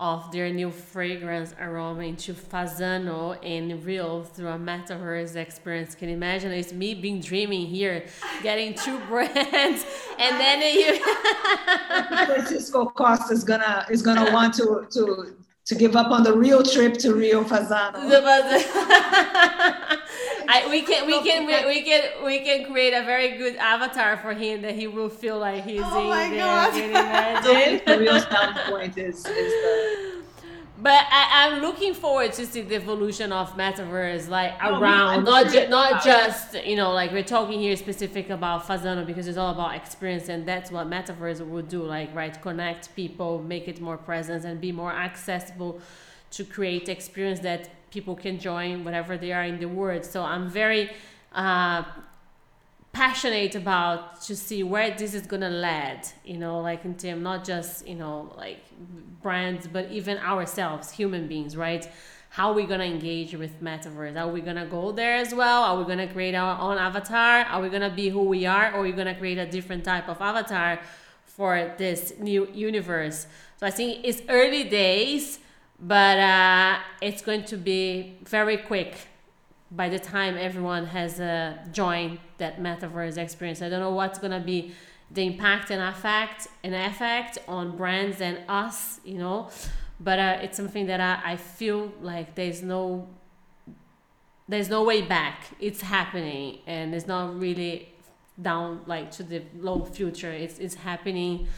of 0.00 0.30
their 0.30 0.50
new 0.52 0.70
fragrance 0.70 1.54
aroma 1.60 2.02
into 2.02 2.32
Fasano 2.32 3.36
and 3.44 3.84
Rio 3.84 4.22
through 4.22 4.48
a 4.48 4.58
metaverse 4.58 5.34
experience. 5.34 5.94
Can 5.94 6.08
you 6.08 6.14
imagine? 6.14 6.52
It's 6.52 6.72
me 6.72 6.94
being 6.94 7.20
dreaming 7.20 7.66
here, 7.66 8.04
getting 8.42 8.74
two 8.74 8.98
brands, 9.08 9.84
and 10.18 10.40
then 10.40 10.62
you. 10.74 11.04
Francisco 12.26 12.86
Costa 12.86 13.32
is 13.32 13.42
gonna 13.42 13.86
is 13.90 14.02
gonna 14.02 14.32
want 14.32 14.54
to 14.54 14.86
to 14.92 15.36
to 15.66 15.74
give 15.74 15.96
up 15.96 16.10
on 16.10 16.22
the 16.22 16.36
real 16.36 16.62
trip 16.62 16.94
to 16.98 17.14
Rio 17.14 17.42
Fasano. 17.44 17.98
I, 20.50 20.66
we 20.70 20.82
can 20.88 21.06
we 21.06 21.22
can 21.22 21.46
we 21.46 21.82
can 21.82 22.24
we 22.24 22.40
can 22.40 22.64
create 22.64 22.94
a 22.94 23.02
very 23.04 23.36
good 23.36 23.56
avatar 23.56 24.16
for 24.16 24.32
him 24.32 24.62
that 24.62 24.74
he 24.74 24.86
will 24.86 25.10
feel 25.10 25.38
like 25.38 25.64
he's 25.64 25.82
oh 25.84 26.00
in 26.00 26.08
my 26.08 26.28
there. 26.30 26.38
God. 26.38 26.72
Can 26.72 26.84
you 26.84 26.90
imagine? 26.90 27.80
the 27.86 27.98
real 27.98 28.20
sound 28.20 28.56
point 28.70 28.96
is 28.98 29.16
is 29.18 29.24
the 29.24 30.08
But 30.80 31.06
I, 31.10 31.22
I'm 31.50 31.60
looking 31.60 31.92
forward 31.92 32.32
to 32.34 32.46
see 32.46 32.60
the 32.60 32.76
evolution 32.76 33.32
of 33.32 33.56
metaverse, 33.56 34.28
like 34.28 34.62
No, 34.62 34.78
around, 34.80 35.24
not 35.24 35.50
sure 35.50 35.64
ju- 35.64 35.68
not 35.68 36.04
just 36.04 36.54
you 36.64 36.76
know, 36.76 36.92
like 36.92 37.10
we're 37.10 37.24
talking 37.24 37.58
here 37.58 37.76
specific 37.76 38.30
about 38.30 38.64
Fasano 38.64 39.04
because 39.04 39.26
it's 39.26 39.36
all 39.36 39.50
about 39.52 39.74
experience, 39.74 40.28
and 40.28 40.46
that's 40.46 40.70
what 40.70 40.86
metaverse 40.88 41.44
would 41.44 41.68
do, 41.68 41.82
like 41.82 42.14
right, 42.14 42.40
connect 42.40 42.94
people, 42.94 43.42
make 43.42 43.66
it 43.66 43.80
more 43.80 43.96
present, 43.96 44.44
and 44.44 44.60
be 44.60 44.70
more 44.70 44.92
accessible 44.92 45.80
to 46.30 46.44
create 46.44 46.88
experience 46.88 47.40
that 47.40 47.68
people 47.90 48.14
can 48.14 48.38
join 48.38 48.84
whatever 48.84 49.16
they 49.16 49.32
are 49.32 49.44
in 49.44 49.58
the 49.58 49.66
world. 49.66 50.04
So 50.04 50.22
I'm 50.22 50.48
very 50.48 50.90
uh, 51.32 51.82
passionate 52.92 53.54
about 53.54 54.20
to 54.22 54.34
see 54.34 54.62
where 54.62 54.96
this 54.96 55.14
is 55.14 55.26
gonna 55.26 55.50
lead 55.50 56.00
you 56.24 56.38
know 56.38 56.60
like 56.60 56.84
in 56.84 56.94
terms 56.96 57.22
not 57.22 57.44
just 57.44 57.86
you 57.86 57.94
know 57.94 58.32
like 58.36 58.64
brands 59.22 59.68
but 59.68 59.90
even 59.90 60.16
ourselves 60.18 60.90
human 60.90 61.28
beings 61.28 61.56
right? 61.56 61.88
How 62.30 62.50
are 62.50 62.54
we 62.54 62.66
gonna 62.66 62.84
engage 62.84 63.34
with 63.34 63.62
metaverse? 63.62 64.16
Are 64.20 64.28
we 64.28 64.40
gonna 64.40 64.66
go 64.66 64.92
there 64.92 65.16
as 65.16 65.34
well? 65.34 65.62
Are 65.62 65.78
we 65.78 65.84
gonna 65.84 66.12
create 66.12 66.34
our 66.34 66.60
own 66.60 66.76
avatar? 66.76 67.44
Are 67.44 67.62
we 67.62 67.68
gonna 67.68 67.94
be 67.94 68.08
who 68.10 68.22
we 68.22 68.46
are 68.46 68.72
or 68.72 68.80
are 68.80 68.82
we 68.82 68.92
gonna 68.92 69.14
create 69.14 69.38
a 69.38 69.46
different 69.46 69.84
type 69.84 70.08
of 70.08 70.20
avatar 70.20 70.80
for 71.24 71.74
this 71.78 72.14
new 72.18 72.48
universe? 72.52 73.26
So 73.58 73.66
i 73.66 73.70
think 73.70 74.00
it's 74.04 74.22
early 74.28 74.64
days 74.64 75.38
but 75.80 76.18
uh, 76.18 76.78
it's 77.00 77.22
going 77.22 77.44
to 77.44 77.56
be 77.56 78.18
very 78.24 78.56
quick 78.56 78.96
by 79.70 79.88
the 79.88 79.98
time 79.98 80.36
everyone 80.36 80.86
has 80.86 81.20
uh, 81.20 81.56
joined 81.72 82.18
that 82.38 82.60
metaverse 82.60 83.16
experience. 83.18 83.62
I 83.62 83.68
don't 83.68 83.80
know 83.80 83.92
what's 83.92 84.18
gonna 84.18 84.40
be 84.40 84.74
the 85.10 85.26
impact 85.26 85.70
and 85.70 85.82
effect 85.82 86.48
and 86.64 86.74
effect 86.74 87.38
on 87.46 87.76
brands 87.76 88.20
and 88.20 88.38
us, 88.48 89.00
you 89.04 89.18
know, 89.18 89.50
but 90.00 90.18
uh, 90.18 90.38
it's 90.42 90.56
something 90.56 90.86
that 90.86 91.00
I, 91.00 91.32
I 91.32 91.36
feel 91.36 91.92
like 92.00 92.34
there's 92.34 92.62
no 92.62 93.08
there's 94.48 94.70
no 94.70 94.82
way 94.82 95.02
back. 95.02 95.48
It's 95.60 95.82
happening 95.82 96.60
and 96.66 96.94
it's 96.94 97.06
not 97.06 97.38
really 97.38 97.92
down 98.40 98.80
like 98.86 99.10
to 99.12 99.22
the 99.22 99.42
low 99.58 99.84
future. 99.84 100.32
It's 100.32 100.58
it's 100.58 100.74
happening 100.74 101.48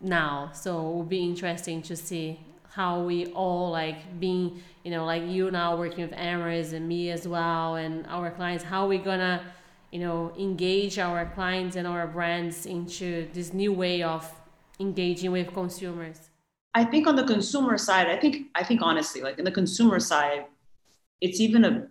now. 0.00 0.50
So 0.54 0.78
it 0.78 0.92
will 0.94 1.04
be 1.04 1.24
interesting 1.24 1.82
to 1.82 1.96
see 1.96 2.38
how 2.72 3.02
we 3.02 3.26
all 3.32 3.70
like 3.70 4.18
being 4.18 4.62
you 4.84 4.90
know 4.90 5.04
like 5.04 5.24
you 5.24 5.50
now 5.50 5.76
working 5.76 6.02
with 6.02 6.16
Amyris 6.18 6.72
and 6.72 6.88
me 6.88 7.10
as 7.10 7.28
well 7.28 7.76
and 7.76 8.06
our 8.08 8.30
clients 8.30 8.64
how 8.64 8.86
we 8.86 8.98
gonna 8.98 9.42
you 9.90 10.00
know 10.00 10.32
engage 10.38 10.98
our 10.98 11.26
clients 11.34 11.76
and 11.76 11.86
our 11.86 12.06
brands 12.06 12.66
into 12.66 13.28
this 13.32 13.52
new 13.52 13.72
way 13.72 14.02
of 14.02 14.22
engaging 14.80 15.30
with 15.32 15.52
consumers 15.52 16.30
I 16.74 16.84
think 16.84 17.06
on 17.06 17.16
the 17.16 17.24
consumer 17.24 17.76
side, 17.76 18.08
I 18.08 18.16
think 18.16 18.48
I 18.54 18.64
think 18.64 18.80
honestly, 18.82 19.20
like 19.20 19.38
in 19.38 19.44
the 19.44 19.50
consumer 19.50 20.00
side, 20.00 20.46
it's 21.20 21.40
even 21.40 21.64
a 21.64 21.88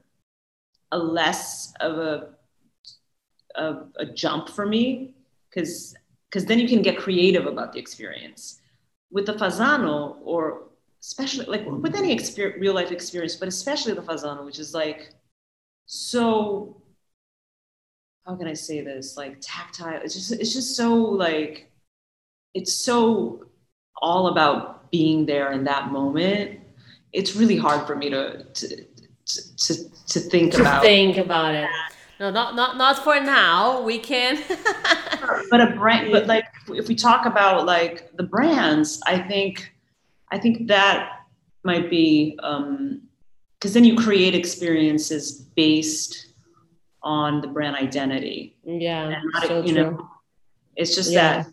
a 0.92 0.98
less 0.98 1.74
of 1.80 1.98
a 1.98 2.30
a, 3.56 3.76
a 3.98 4.06
jump 4.06 4.50
for 4.50 4.66
me 4.66 5.14
because 5.50 5.96
because 6.30 6.46
then 6.46 6.60
you 6.60 6.68
can 6.68 6.82
get 6.82 6.98
creative 6.98 7.46
about 7.46 7.74
the 7.74 7.80
experience. 7.80 8.60
With 9.12 9.26
the 9.26 9.34
Fasano, 9.34 10.18
or 10.24 10.64
especially 11.02 11.46
like 11.46 11.66
with 11.66 11.96
any 11.96 12.16
exper- 12.16 12.60
real 12.60 12.74
life 12.74 12.92
experience, 12.92 13.36
but 13.36 13.48
especially 13.48 13.94
the 13.94 14.02
Fasano, 14.02 14.46
which 14.46 14.60
is 14.60 14.74
like 14.74 15.14
so 15.86 16.82
how 18.26 18.36
can 18.36 18.48
I 18.48 18.54
say 18.54 18.82
this? 18.82 19.18
Like 19.18 19.38
tactile. 19.42 20.00
It's 20.04 20.14
just 20.14 20.32
it's 20.32 20.54
just 20.54 20.76
so 20.76 20.94
like 20.96 21.72
it's 22.54 22.74
so 22.74 23.46
all 24.02 24.28
about 24.28 24.92
being 24.92 25.26
there 25.26 25.52
in 25.52 25.64
that 25.66 25.92
moment. 25.92 26.60
It's 27.14 27.36
really 27.36 27.58
hard 27.58 27.88
for 27.88 27.96
me 27.96 28.10
to 28.10 28.44
to 28.44 28.86
to, 29.26 29.58
to, 29.58 29.90
to 30.08 30.20
think 30.20 30.54
to 30.54 30.62
about. 30.62 30.82
think 30.82 31.18
about 31.18 31.56
it 31.56 31.70
no 32.20 32.30
not 32.30 32.56
not 32.56 32.78
not 32.78 33.04
for 33.04 33.20
now 33.20 33.82
we 33.82 33.98
can 33.98 34.38
but 35.50 35.62
a 35.62 35.76
brand 35.76 36.12
but 36.12 36.28
like 36.28 36.46
if 36.70 36.88
we 36.88 36.96
talk 36.96 37.26
about 37.26 37.66
like 37.66 38.12
the 38.18 38.24
brands 38.24 39.00
i 39.06 39.18
think 39.18 39.74
i 40.32 40.38
think 40.38 40.68
that 40.68 40.98
might 41.64 41.90
be 41.90 42.38
um 42.44 43.02
because 43.60 43.74
then 43.76 43.84
you 43.84 43.96
create 43.96 44.34
experiences 44.34 45.24
based 45.56 46.28
on 47.04 47.42
the 47.42 47.48
brand 47.48 47.76
identity 47.76 48.56
yeah 48.66 49.08
and 49.10 49.16
not, 49.34 49.48
so 49.48 49.62
you 49.62 49.74
true. 49.74 49.82
know 49.84 50.10
it's 50.76 50.96
just 50.96 51.12
Yeah. 51.12 51.44
that 51.44 51.48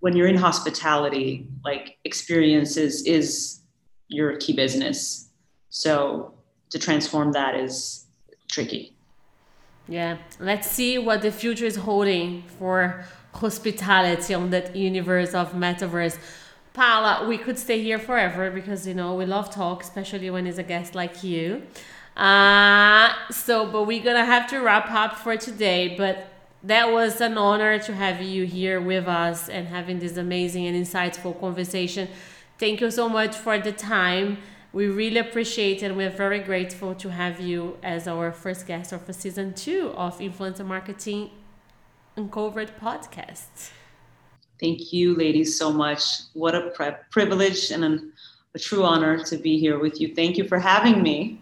when 0.00 0.16
you're 0.16 0.28
in 0.28 0.36
hospitality 0.36 1.46
like 1.64 1.96
experiences 2.04 2.92
is 3.06 3.60
your 4.08 4.36
key 4.36 4.52
business 4.52 5.30
so 5.70 6.34
to 6.70 6.78
transform 6.78 7.32
that 7.32 7.54
is 7.54 8.06
tricky 8.48 8.84
Yeah, 9.88 10.16
let's 10.38 10.68
see 10.70 10.92
what 10.98 11.18
the 11.26 11.32
future 11.32 11.66
is 11.66 11.76
holding 11.76 12.44
for 12.58 13.04
hospitality 13.34 14.32
on 14.34 14.50
that 14.50 14.76
universe 14.76 15.34
of 15.34 15.46
metaverse. 15.54 16.16
Paula, 16.74 17.26
we 17.28 17.36
could 17.36 17.58
stay 17.58 17.82
here 17.82 17.98
forever 17.98 18.50
because 18.50 18.86
you 18.86 18.94
know 18.94 19.14
we 19.14 19.26
love 19.26 19.50
talk, 19.50 19.82
especially 19.82 20.30
when 20.30 20.46
it's 20.46 20.58
a 20.58 20.62
guest 20.62 20.94
like 20.94 21.22
you. 21.22 21.62
Uh, 22.16 23.12
so, 23.30 23.66
but 23.66 23.84
we're 23.84 24.02
gonna 24.02 24.24
have 24.24 24.46
to 24.48 24.58
wrap 24.58 24.90
up 24.90 25.16
for 25.16 25.36
today. 25.36 25.94
But 25.96 26.28
that 26.62 26.92
was 26.92 27.20
an 27.20 27.36
honor 27.36 27.78
to 27.78 27.94
have 27.94 28.22
you 28.22 28.46
here 28.46 28.80
with 28.80 29.06
us 29.06 29.48
and 29.48 29.68
having 29.68 29.98
this 29.98 30.16
amazing 30.16 30.66
and 30.66 30.76
insightful 30.76 31.38
conversation. 31.38 32.08
Thank 32.58 32.80
you 32.80 32.90
so 32.90 33.08
much 33.08 33.36
for 33.36 33.58
the 33.58 33.72
time. 33.72 34.38
We 34.72 34.86
really 34.86 35.18
appreciate 35.18 35.82
and 35.82 35.96
we're 35.96 36.10
very 36.10 36.38
grateful 36.38 36.94
to 36.94 37.10
have 37.10 37.40
you 37.40 37.76
as 37.82 38.08
our 38.08 38.32
first 38.32 38.66
guest 38.66 38.92
of 38.92 39.02
season 39.14 39.52
two 39.52 39.92
of 39.96 40.18
Influencer 40.18 40.64
Marketing 40.64 41.30
Uncovered 42.16 42.72
podcast. 42.80 43.72
Thank 44.62 44.92
you, 44.92 45.16
ladies, 45.16 45.58
so 45.58 45.72
much. 45.72 46.02
What 46.34 46.54
a 46.54 46.70
pri- 46.70 46.96
privilege 47.10 47.72
and 47.72 47.82
an, 47.84 48.12
a 48.54 48.60
true 48.60 48.84
honor 48.84 49.18
to 49.24 49.36
be 49.36 49.58
here 49.58 49.80
with 49.80 50.00
you. 50.00 50.14
Thank 50.14 50.38
you 50.38 50.44
for 50.46 50.56
having 50.60 51.02
me. 51.02 51.40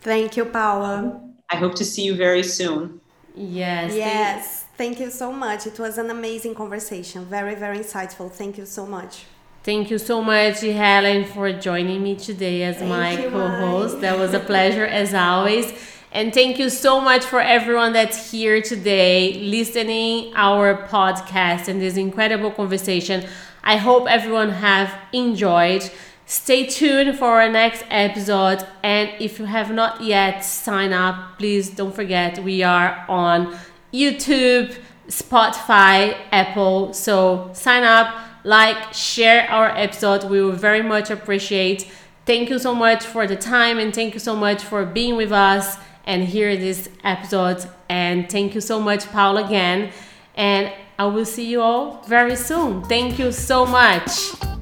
Thank 0.00 0.38
you, 0.38 0.46
Paula. 0.46 1.20
I 1.50 1.56
hope 1.56 1.74
to 1.74 1.84
see 1.84 2.04
you 2.04 2.14
very 2.16 2.42
soon. 2.42 3.00
Yes. 3.36 3.90
thank- 3.90 3.98
Yes, 3.98 4.64
thank 4.78 4.98
you 4.98 5.10
so 5.10 5.30
much. 5.30 5.66
It 5.66 5.78
was 5.78 5.98
an 5.98 6.08
amazing 6.08 6.54
conversation. 6.54 7.26
Very, 7.26 7.54
very 7.54 7.80
insightful. 7.80 8.30
Thank 8.30 8.56
you 8.56 8.64
so 8.64 8.86
much. 8.86 9.26
Thank 9.62 9.90
you 9.90 9.98
so 9.98 10.22
much, 10.22 10.60
Helen, 10.62 11.26
for 11.26 11.52
joining 11.52 12.02
me 12.02 12.16
today 12.16 12.62
as 12.62 12.78
Thank 12.78 12.88
my 12.88 13.16
co 13.30 13.46
host. 13.48 14.00
That 14.00 14.18
was 14.18 14.32
a 14.32 14.40
pleasure 14.40 14.86
as 14.86 15.12
always. 15.12 15.66
And 16.14 16.34
thank 16.34 16.58
you 16.58 16.68
so 16.68 17.00
much 17.00 17.24
for 17.24 17.40
everyone 17.40 17.94
that's 17.94 18.30
here 18.30 18.60
today 18.60 19.32
listening 19.32 20.34
our 20.34 20.86
podcast 20.86 21.68
and 21.68 21.80
this 21.80 21.96
incredible 21.96 22.50
conversation. 22.50 23.26
I 23.64 23.78
hope 23.78 24.06
everyone 24.06 24.50
have 24.50 24.94
enjoyed. 25.14 25.90
Stay 26.26 26.66
tuned 26.66 27.18
for 27.18 27.40
our 27.40 27.48
next 27.48 27.86
episode 27.88 28.62
and 28.82 29.08
if 29.20 29.38
you 29.38 29.46
have 29.46 29.72
not 29.72 30.02
yet 30.02 30.44
signed 30.44 30.92
up, 30.92 31.38
please 31.38 31.70
don't 31.70 31.94
forget 31.94 32.44
we 32.44 32.62
are 32.62 33.06
on 33.08 33.56
YouTube, 33.90 34.76
Spotify, 35.08 36.14
Apple. 36.30 36.92
So 36.92 37.48
sign 37.54 37.84
up, 37.84 38.14
like, 38.44 38.92
share 38.92 39.50
our 39.50 39.70
episode. 39.70 40.24
We 40.24 40.42
will 40.42 40.52
very 40.52 40.82
much 40.82 41.08
appreciate. 41.08 41.90
Thank 42.26 42.50
you 42.50 42.58
so 42.58 42.74
much 42.74 43.02
for 43.02 43.26
the 43.26 43.34
time 43.34 43.78
and 43.78 43.94
thank 43.94 44.12
you 44.12 44.20
so 44.20 44.36
much 44.36 44.62
for 44.62 44.84
being 44.84 45.16
with 45.16 45.32
us 45.32 45.78
and 46.04 46.24
hear 46.24 46.56
this 46.56 46.88
episode. 47.04 47.68
And 47.88 48.30
thank 48.30 48.54
you 48.54 48.60
so 48.60 48.80
much, 48.80 49.06
Paul, 49.06 49.38
again. 49.38 49.92
And 50.34 50.72
I 50.98 51.06
will 51.06 51.24
see 51.24 51.46
you 51.46 51.60
all 51.60 52.02
very 52.06 52.36
soon. 52.36 52.82
Thank 52.84 53.18
you 53.18 53.32
so 53.32 53.66
much. 53.66 54.10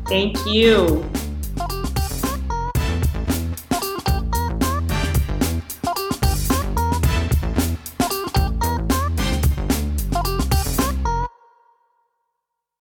Thank 0.09 0.45
you. 0.47 1.05